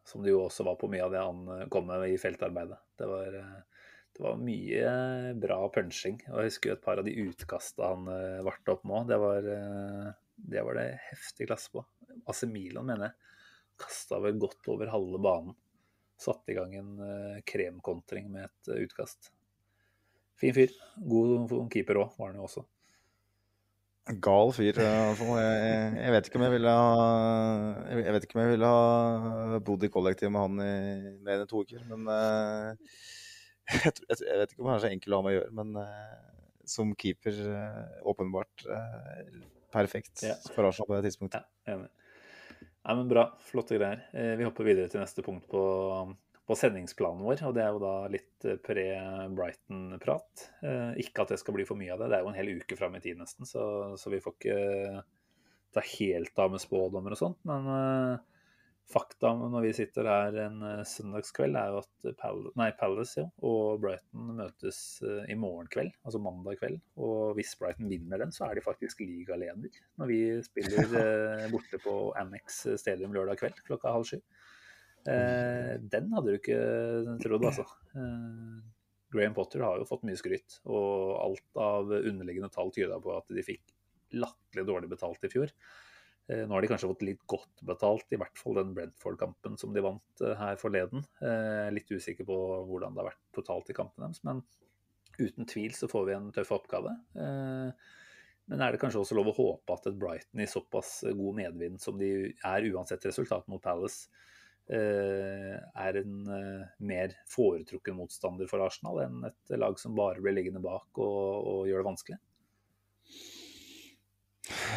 [0.09, 2.79] Som det jo også var på mye av det han kom med i feltarbeidet.
[2.99, 3.35] Det var
[4.19, 6.17] det var mye bra punching.
[6.33, 8.09] Og jeg husker et par av de utkasta han
[8.47, 9.51] varte opp med det, var,
[10.55, 11.85] det var det heftig klasse på.
[12.27, 13.37] AC Milan, mener jeg,
[13.79, 15.55] kasta vel godt over halve banen.
[16.19, 19.31] Satte i gang en uh, kremkontring med et uh, utkast.
[20.39, 20.75] Fin fyr.
[20.99, 22.65] God keeper òg, var han jo også.
[24.25, 24.79] Gal fyr.
[24.81, 26.93] Jeg, jeg, vet ikke om jeg ville ha
[27.91, 31.51] Jeg vet ikke om jeg ville ha bodd i kollektiv med han i mer enn
[31.51, 32.09] to uker, men
[33.69, 35.77] jeg, jeg, vet ikke om han er så enkel å ha med å gjøre, men
[36.73, 37.37] som keeper
[38.09, 38.65] åpenbart
[39.77, 40.39] perfekt ja.
[40.55, 41.45] for Arsenal på det tidspunktet.
[41.69, 41.93] Ja, enig.
[42.89, 43.27] Ja, men bra.
[43.45, 44.07] Flotte greier.
[44.41, 45.63] vi hopper videre til neste punkt på,
[46.49, 50.47] på sendingsplanen vår, og det er jo da litt pre-Brighton-prat.
[51.05, 52.79] ikke at det skal bli for mye av det, det er jo en hel uke
[52.81, 53.67] fram i tid nesten, så,
[54.01, 54.59] så vi får ikke
[55.77, 57.41] ta helt av med spådommer og sånt.
[57.49, 57.69] Men
[58.89, 63.27] fakta når vi sitter her en uh, søndagskveld, er jo at Pal nei, Palace ja,
[63.45, 66.79] og Brighton møtes uh, i morgen kveld, altså mandag kveld.
[67.05, 71.81] Og hvis Brighton vinner den, så er de faktisk ligaleder når vi spiller uh, borte
[71.85, 74.21] på Amex Stadium lørdag kveld klokka halv sju.
[75.09, 76.57] den hadde du ikke
[77.23, 77.65] trodd, altså.
[79.09, 83.31] Graham Potter har jo fått mye skryt, og alt av underliggende tall tyda på at
[83.33, 83.73] de fikk
[84.17, 85.53] latterlig dårlig betalt i fjor.
[86.29, 89.73] Eh, nå har de kanskje fått litt godt betalt, i hvert fall den Brentford-kampen som
[89.73, 91.05] de vant eh, her forleden.
[91.25, 92.37] Eh, litt usikker på
[92.69, 94.43] hvordan det har vært totalt i kampen deres, men
[95.19, 96.93] uten tvil så får vi en tøff oppgave.
[98.49, 101.81] Men er det kanskje også lov å håpe at et Brighton i såpass god medvind
[101.83, 104.07] som de er uansett resultat mot Palace,
[104.69, 106.15] er en
[106.79, 111.67] mer foretrukken motstander for Arsenal enn et lag som bare blir liggende bak og, og
[111.67, 112.21] gjør det vanskelig?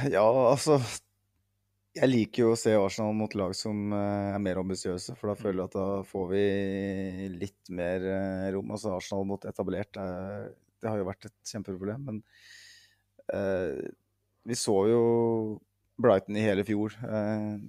[0.10, 0.80] Ja, altså
[1.92, 5.36] jeg liker jo å se Arsenal mot lag som eh, er mer ambisiøse, for da
[5.40, 6.44] føler jeg at da får vi
[7.36, 8.72] litt mer eh, rom.
[8.72, 12.08] Altså Arsenal mot etablert, det har jo vært et kjempeproblem.
[12.08, 12.22] Men
[13.36, 13.92] eh,
[14.48, 15.04] vi så jo
[16.02, 16.96] Brighton i hele fjor.
[17.04, 17.60] Eh,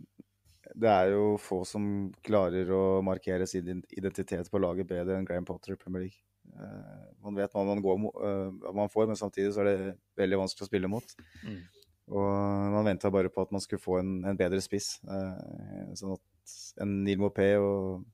[0.73, 1.85] det er jo få som
[2.25, 6.23] klarer å markere sin identitet på laget bedre enn Graham Potter i Premier League.
[6.63, 8.07] Eh, man vet hva man, går,
[8.71, 11.17] man får, men samtidig så er det veldig vanskelig å spille mot.
[11.43, 11.63] Mm.
[12.13, 14.99] Og man venta bare på at man skulle få en, en bedre spiss.
[15.09, 18.05] Eh, sånn at en Neil Mopé og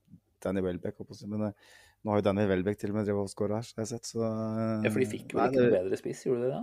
[0.44, 1.70] Danny Welbeck Men eh,
[2.04, 4.10] nå har jo Danny Welbeck til og med drevet og skåra her, har jeg sett.
[4.12, 6.62] Så, eh, ja, for de fikk vel ikke noe bedre spiss, gjorde de det?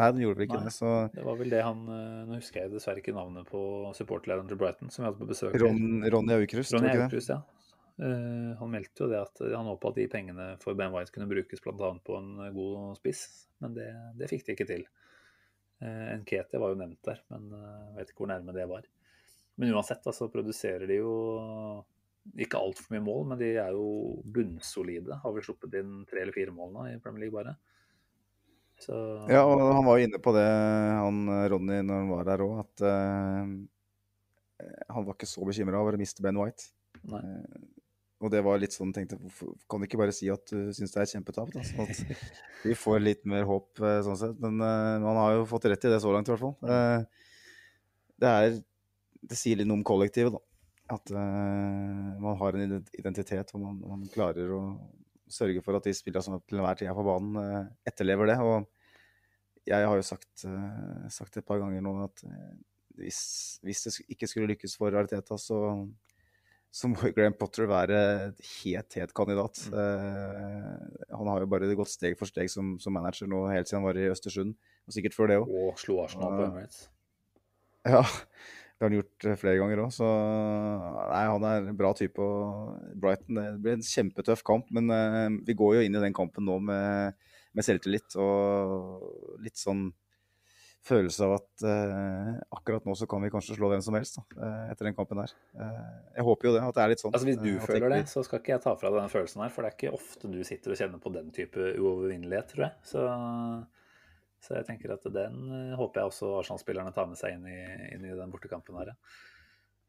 [0.00, 0.76] Nei, de gjorde vel ikke Nei, det.
[0.76, 0.92] Så...
[1.12, 3.62] Det var vel det han Nå husker jeg dessverre ikke navnet på
[3.96, 5.56] supportlederen til Brighton, som vi hadde på besøk.
[5.60, 7.42] Ron, Ronny Aukrust, Ronny Aukrust, ja.
[8.00, 11.28] Uh, han meldte jo det at han håpa at de pengene for Ben White kunne
[11.28, 11.90] brukes bl.a.
[12.00, 13.26] på en god spiss,
[13.60, 14.86] men det, det fikk de ikke til.
[15.82, 18.86] Eh, Nkete var jo nevnt der, men jeg eh, vet ikke hvor nærme det var.
[19.58, 21.14] Men uansett, altså produserer de jo
[22.38, 25.18] ikke altfor mye mål, men de er jo bunnsolide.
[25.24, 27.56] Har vel sluppet inn tre eller fire mål nå i Premier League bare.
[28.82, 28.94] Så...
[29.30, 32.54] Ja, og han var jo inne på det, han Ronny, når han var der òg,
[32.64, 33.52] at uh,
[34.90, 36.72] han var ikke så bekymra over å miste Ben White.
[37.10, 37.22] Nei.
[38.22, 40.94] Og det var litt sånn, tenkte hvorfor kan du ikke bare si at du syns
[40.94, 41.50] det er kjempetap?
[41.50, 42.28] Da, sånn at
[42.68, 44.36] vi får litt mer håp eh, sånn sett.
[44.42, 46.54] Men uh, man har jo fått rett i det så langt, i hvert fall.
[46.62, 47.02] Uh,
[48.22, 48.58] det, er,
[49.26, 50.42] det sier litt noe om kollektivet, da.
[50.94, 54.62] At uh, man har en identitet hvor man, man, klarer å
[55.32, 58.38] sørge for at de spillerne som til enhver tid er på banen, etterlever det.
[58.44, 60.44] Og jeg har jo sagt,
[61.14, 62.20] sagt et par ganger nå at
[62.98, 63.20] hvis,
[63.64, 65.62] hvis det ikke skulle lykkes for Ariteta, så
[66.72, 67.98] så må Graham Potter være
[68.62, 69.60] helt, helt kandidat.
[69.68, 69.76] Mm.
[69.76, 73.82] Uh, han har jo bare gått steg for steg som, som, manager nå helt siden
[73.82, 74.56] han var i Østersund,
[74.88, 75.52] og sikkert før det òg.
[75.52, 76.86] Og slo Arsenal på Emirates.
[77.84, 79.92] Ja, det har han gjort eh, flere ganger òg.
[79.92, 82.24] Så nei, han er en bra type.
[82.24, 86.16] Og Brighton det blir en kjempetøff kamp, men uh, vi går jo inn i den
[86.16, 87.20] kampen nå med,
[87.52, 89.90] med selvtillit og litt sånn
[90.86, 94.24] følelse av at eh, akkurat nå så kan vi kanskje slå hvem som helst da,
[94.34, 95.34] uh, etter den kampen her.
[95.54, 95.68] Uh,
[96.16, 97.14] jeg håper jo det, at det er litt sånn.
[97.14, 99.52] Altså Hvis du føler det, så skal ikke jeg ta fra deg den følelsen her.
[99.54, 102.88] For det er ikke ofte du sitter og kjenner på den type uovervinnelighet, tror jeg.
[102.92, 103.04] Så,
[104.42, 105.38] så jeg tenker at den
[105.78, 107.60] håper jeg også Arsenal-spillerne tar med seg inn i,
[107.94, 108.94] inn i den bortekampen her.
[108.94, 109.22] Ja.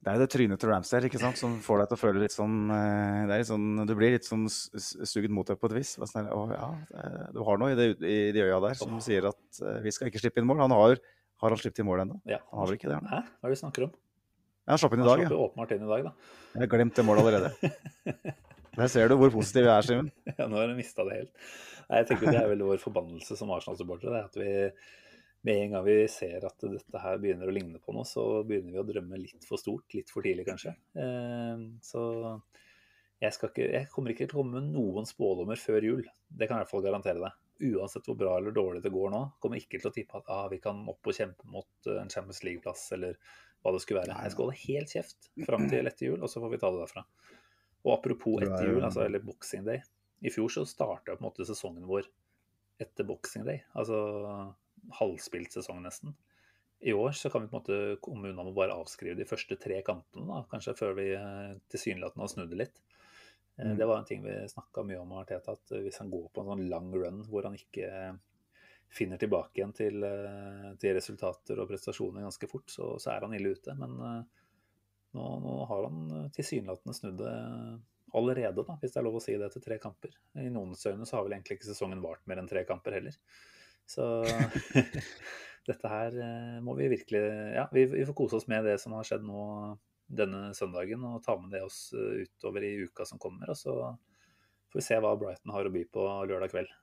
[0.03, 2.33] Det er det trynet til Ramsdale ikke sant, som får deg til å føle litt
[2.35, 5.93] sånn, det er litt sånn Du blir litt sånn sugd mot deg på et vis.
[5.95, 6.69] Sånn, å, ja,
[7.31, 10.19] du har noe i, det, i de øya der som sier at vi skal ikke
[10.19, 10.65] slippe inn mål.
[10.65, 10.99] Han har,
[11.43, 12.19] har han sluppet inn mål ennå?
[12.27, 12.41] Ja.
[12.51, 12.99] Han har vel ikke det?
[12.99, 13.21] Hæ?
[13.31, 13.93] Hva er det vi snakker om?
[14.63, 15.29] Ja, han slapp inn i dag, ja.
[15.31, 16.33] Han åpenbart inn i dag, da.
[16.53, 18.33] Jeg har glemt det målet allerede.
[18.77, 20.07] Der ser du hvor positiv jeg er, Simen.
[20.33, 21.33] ja, nå har du mista det helt.
[21.85, 24.23] Nei, jeg tenker Det er vel vår forbannelse som Arsenal-supportere.
[24.25, 24.47] At vi
[25.43, 28.71] med en gang vi ser at dette her begynner å ligne på noe, så begynner
[28.71, 30.71] vi å drømme litt for stort, litt for tidlig kanskje.
[30.95, 32.03] Eh, så
[33.19, 36.05] jeg, ikke, jeg, kommer ikke til å komme med noen spådommer før jul.
[36.27, 37.39] Det kan jeg i hvert fall garantere deg.
[37.73, 40.31] Uansett hvor bra eller dårlig det går nå, kommer jeg ikke til å tippe at
[40.33, 43.19] ah, vi kan opp og kjempe mot en Champions League-plass eller
[43.63, 44.17] hva det skulle være.
[44.25, 46.81] Jeg skal holde helt kjeft fram til etter jul, og så får vi ta det
[46.81, 47.05] derfra.
[47.83, 49.83] Og apropos etter jul, altså, eller boxing day.
[50.23, 52.07] I fjor så starta på en måte sesongen vår
[52.83, 53.63] etter boxing day.
[53.79, 53.99] Altså
[54.99, 56.15] halvspilt sesong, nesten.
[56.83, 59.27] I år så kan vi på en måte komme unna med å bare avskrive de
[59.27, 62.81] første tre kampene, da, kanskje før vi eh, tilsynelatende har snudd det litt.
[63.55, 63.77] Eh, mm.
[63.79, 66.51] Det var en ting vi snakka mye om, Arteta, at hvis han går på en
[66.51, 67.87] sånn lang run hvor han ikke
[68.93, 73.37] finner tilbake igjen til, eh, til resultater og prestasjoner ganske fort, så, så er han
[73.37, 73.77] ille ute.
[73.79, 77.33] Men nå, nå har han tilsynelatende snudd det
[78.13, 80.13] allerede, da, hvis det er lov å si det, etter tre kamper.
[80.37, 83.15] I noens øyne så har vel egentlig ikke sesongen vart mer enn tre kamper heller.
[83.89, 84.05] Så
[85.67, 87.23] dette her eh, må vi virkelig
[87.55, 89.43] Ja, vi, vi, får kose oss med det som har skjedd nå
[90.13, 93.53] denne søndagen, og ta med det oss eh, utover i uka som kommer.
[93.53, 93.75] Og så
[94.71, 96.73] får vi se hva Brighton har å by på lørdag kveld.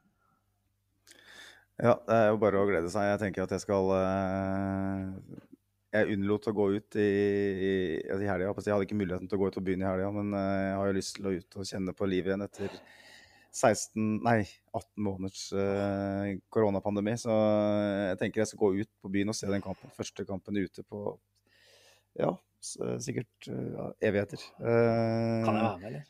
[1.81, 3.09] Ja, det er jo bare å glede seg.
[3.09, 5.39] Jeg tenker at jeg skal eh,
[5.97, 7.11] Jeg unnlot å gå ut i,
[7.69, 8.53] i, i helga.
[8.53, 10.91] Jeg hadde ikke muligheten til å gå ut og begynne i helga, men jeg har
[10.91, 12.77] jo lyst til å ut og kjenne på livet igjen etter
[13.51, 14.45] 16, nei,
[14.77, 17.17] 18 måneders eh, koronapandemi.
[17.19, 19.93] Så jeg tenker jeg skal gå ut på byen og se den kampen.
[19.97, 21.05] Første kampen ute på
[22.19, 24.43] ja, sikkert ja, evigheter.
[24.61, 26.09] Eh, kan jeg være med, eller?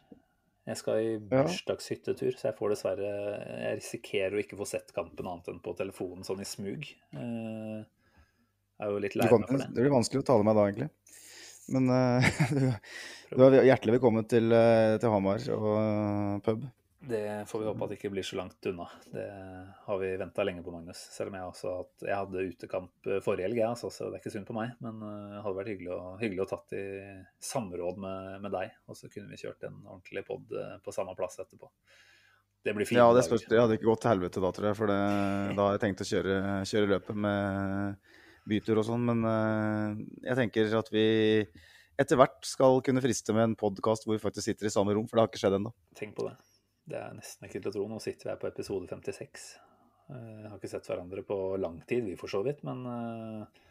[0.70, 5.26] Jeg skal i bursdagshyttetur, så jeg får dessverre Jeg risikerer å ikke få sett kampen
[5.26, 6.84] annet enn på telefonen, sånn i smug.
[7.16, 7.80] Eh,
[8.80, 9.70] er jo litt lei meg for det.
[9.72, 10.90] Det blir vanskelig å tale med da, egentlig.
[11.70, 12.76] Men uh,
[13.30, 16.64] du, er hjertelig velkommen til, uh, til Hamar og pub.
[17.02, 18.84] Det får vi håpe at det ikke blir så langt unna.
[19.08, 19.24] Det
[19.86, 21.00] har vi venta lenge på, Magnus.
[21.14, 24.20] Selv om jeg også at jeg hadde utekamp eh, forrige helg, altså, så det er
[24.20, 24.74] ikke synd på meg.
[24.84, 26.84] Men det hadde vært hyggelig å, hyggelig å tatt i
[27.48, 30.52] samråd med, med, deg, og så kunne vi kjørt en ordentlig pod
[30.84, 31.70] på samme plass etterpå.
[32.68, 33.00] Det blir fint.
[33.00, 33.48] Ja, det spørs.
[33.48, 34.78] Det hadde ikke gått til helvete da, tror jeg.
[34.82, 35.00] For det,
[35.56, 36.36] da har jeg tenkt å kjøre,
[36.68, 38.12] kjøre løpet med
[38.52, 39.08] bytur og sånn.
[39.08, 39.24] Men
[40.20, 41.06] jeg tenker at vi
[42.00, 45.08] etter hvert skal kunne friste med en podkast hvor vi faktisk sitter i samme rom,
[45.08, 45.72] for det har ikke skjedd ennå.
[45.96, 46.36] Tenk på det.
[46.88, 47.88] Det er nesten ikke til å tro.
[47.90, 49.44] Nå sitter vi her på episode 56.
[50.10, 53.68] Jeg eh, har ikke sett hverandre på lang tid, vi for så vidt, men, eh,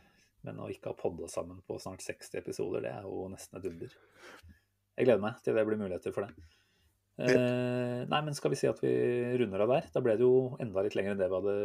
[0.47, 3.67] men å ikke ha podda sammen på snart 60 episoder, det er jo nesten et
[3.67, 3.97] under.
[4.99, 6.47] Jeg gleder meg til det blir muligheter for det.
[7.19, 8.93] Eh, nei, men skal vi si at vi
[9.41, 9.89] runder av der?
[9.91, 11.55] Da ble det jo enda litt lenger enn det vi hadde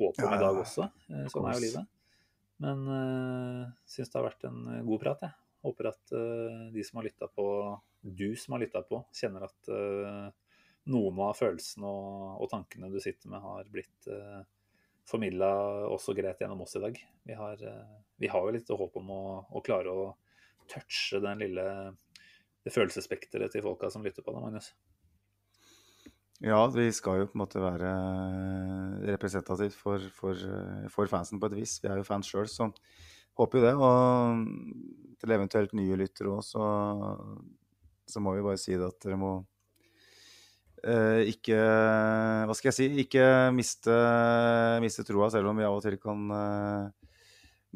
[0.00, 0.88] håpet om i dag også.
[1.12, 1.92] Eh, sånn er jo livet.
[2.64, 5.38] Men øh, syns det har vært en god prat, jeg.
[5.66, 7.44] Håper at uh, de som har lytta på,
[8.02, 10.28] du som har lytta på, kjenner at uh,
[10.92, 14.40] noen av følelsene og, og, tankene du sitter med, har blitt eh,
[15.08, 15.50] formidla
[15.88, 16.98] også greit gjennom oss i dag.
[17.28, 20.10] Vi har, uh, vi har jo litt håp om å, å, klare å
[20.68, 21.64] touche den lille,
[22.64, 24.72] det følelsesspekteret til folka som lytter på det, Magnus.
[26.44, 27.92] Ja, vi skal jo på en måte være
[29.08, 30.44] representativt for, for,
[30.92, 31.78] for fansen på et vis.
[31.82, 32.68] Vi er jo fans sjøl, så
[33.40, 33.74] håper jo det.
[33.74, 36.68] Og til eventuelt nye lyttere òg, så,
[38.06, 39.57] så, må vi bare si det at dere må eh,
[40.78, 41.58] ikke
[42.48, 42.86] Hva skal jeg si?
[43.02, 43.24] Ikke
[43.54, 43.94] miste,
[44.84, 47.08] miste, troa, selv om vi av og til kan eh,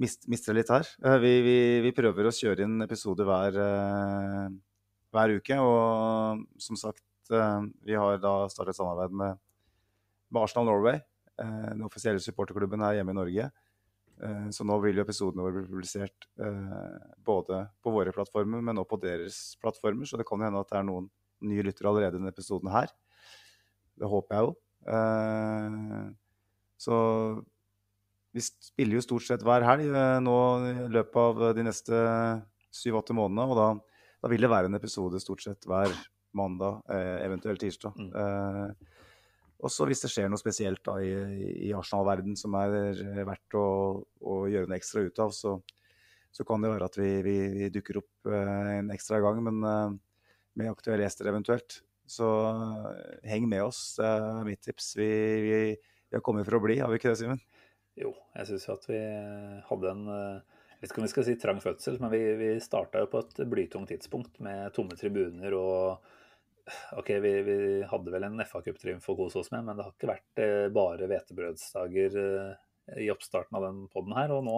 [0.01, 0.89] miste, miste litt her.
[1.05, 1.57] Eh, vi, vi,
[1.87, 4.47] vi, prøver å kjøre inn episoder hver, eh,
[5.13, 9.43] hver uke, og som sagt, eh, vi har da startet samarbeid med,
[10.31, 11.03] med Arsenal Norway,
[11.39, 13.51] eh, den offisielle supporterklubben her hjemme i Norge.
[14.23, 18.81] Eh, så nå vil jo episodene våre bli publisert eh, både på våre plattformer, men
[18.83, 20.09] også på deres plattformer.
[20.09, 21.11] Så det kan jo hende at det er noen
[21.47, 22.93] nye lyttere allerede i denne episoden her.
[23.99, 24.55] Det håper jeg jo.
[24.97, 26.07] Eh,
[26.83, 26.97] så
[28.33, 29.93] vi spiller jo stort sett hver helg
[30.25, 30.37] nå
[30.71, 31.99] i løpet av de neste
[32.73, 33.45] syv-åtte månedene.
[33.53, 33.69] Og da,
[34.25, 35.93] da, vil det være en episode stort sett hver
[36.33, 36.81] mandag,
[37.21, 37.93] eventuelt tirsdag.
[37.93, 38.73] Mm.
[39.63, 41.13] Og så hvis det skjer noe spesielt da, i,
[41.69, 42.73] i Arsenal-verden som er
[43.29, 43.67] verdt å,
[44.03, 45.55] å, gjøre noe ekstra ut av, så,
[46.35, 49.61] så kan det være at vi, vi, vi dukker opp uh, en ekstra gang, men
[49.63, 49.95] uh,
[50.59, 51.81] med aktuelle gjester eventuelt.
[52.09, 52.89] Så uh,
[53.29, 54.95] heng med oss, det er mitt tips.
[54.99, 55.09] Vi,
[55.45, 57.43] vi, vi, har kommet for å bli, har vi ikke det, Simen?
[57.99, 58.99] Jo, jeg syns at vi
[59.69, 60.05] hadde en
[60.83, 63.21] jeg vet ikke om vi skal si trang fødsel, men vi, vi starta jo på
[63.23, 66.09] et blytungt tidspunkt med tomme tribuner og
[66.97, 67.57] OK, vi, vi,
[67.91, 71.09] hadde vel en FA-cuptriumf å kose oss med, men det har ikke vært eh, bare
[71.11, 72.51] hvetebrødsdager eh,
[73.03, 74.35] i oppstarten av den poden her.
[74.35, 74.57] Og nå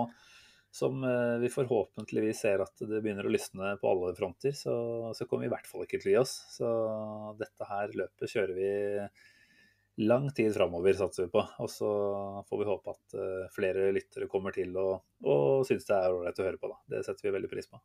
[0.75, 4.75] som eh, vi forhåpentligvis ser at det begynner å lysne på alle fronter, så,
[5.15, 6.35] så kommer vi i hvert fall ikke til å gi oss.
[6.57, 6.71] Så
[7.39, 8.73] dette her løpet kjører vi
[10.05, 11.45] lang tid framover, satser vi på.
[11.63, 11.91] Og så
[12.49, 13.19] får vi håpe at
[13.55, 16.73] flere lyttere kommer til og, og syns det er ålreit å høre på.
[16.73, 16.81] Da.
[16.97, 17.79] Det setter vi veldig pris på.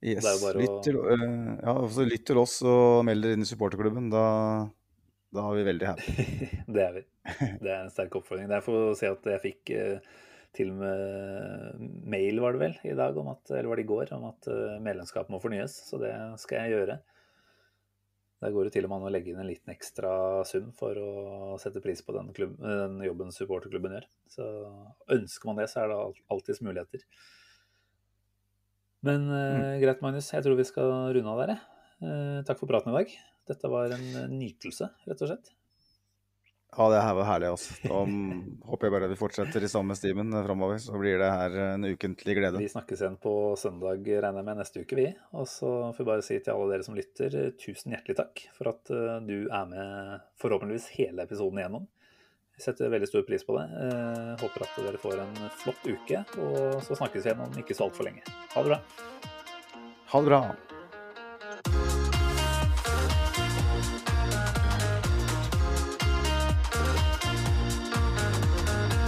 [0.00, 0.24] Yes.
[0.54, 4.12] Lytt, til, uh, ja, altså, lytt til oss og meld dere inn i supporterklubben.
[4.12, 4.24] Da,
[5.34, 6.28] da er vi veldig happy.
[6.76, 7.04] det er vi.
[7.58, 8.46] Det er en sterk oppfordring.
[8.50, 10.18] Det er for å si at jeg fikk uh,
[10.56, 13.90] til og med mail, var det vel, i dag, om at, eller var det i
[13.92, 14.48] går, om at
[14.84, 15.76] medlemskapet må fornyes.
[15.90, 16.12] Så det
[16.42, 16.98] skal jeg gjøre.
[18.38, 20.12] Der går det til og med an å legge inn en liten ekstra
[20.46, 24.06] sum for å sette pris på den, klubben, den jobben supporterklubben gjør.
[24.30, 24.46] Så
[25.16, 25.98] ønsker man det, så er det
[26.30, 27.02] alltids muligheter.
[29.06, 30.30] Men uh, greit, Magnus.
[30.34, 31.74] Jeg tror vi skal runde av der, jeg.
[32.46, 33.14] Takk for praten i dag.
[33.50, 35.50] Dette var en nytelse, rett og slett.
[36.76, 37.48] Ja, det her var herlig.
[37.54, 37.74] altså.
[37.82, 38.00] Da
[38.68, 40.78] håper jeg bare vi fortsetter i samme stimen framover.
[40.82, 42.60] Så blir det her en ukentlig glede.
[42.60, 45.06] Vi snakkes igjen på søndag, regner jeg med, neste uke, vi.
[45.32, 48.74] Og så får vi bare si til alle dere som lytter, tusen hjertelig takk for
[48.74, 48.92] at
[49.26, 51.88] du er med forhåpentligvis hele episoden igjennom.
[52.58, 53.66] Vi setter veldig stor pris på det.
[53.86, 57.76] Eh, håper at dere får en flott uke, og så snakkes vi igjen om ikke
[57.78, 58.24] så altfor lenge.
[58.56, 58.80] Ha det bra.
[60.10, 60.42] Ha det bra.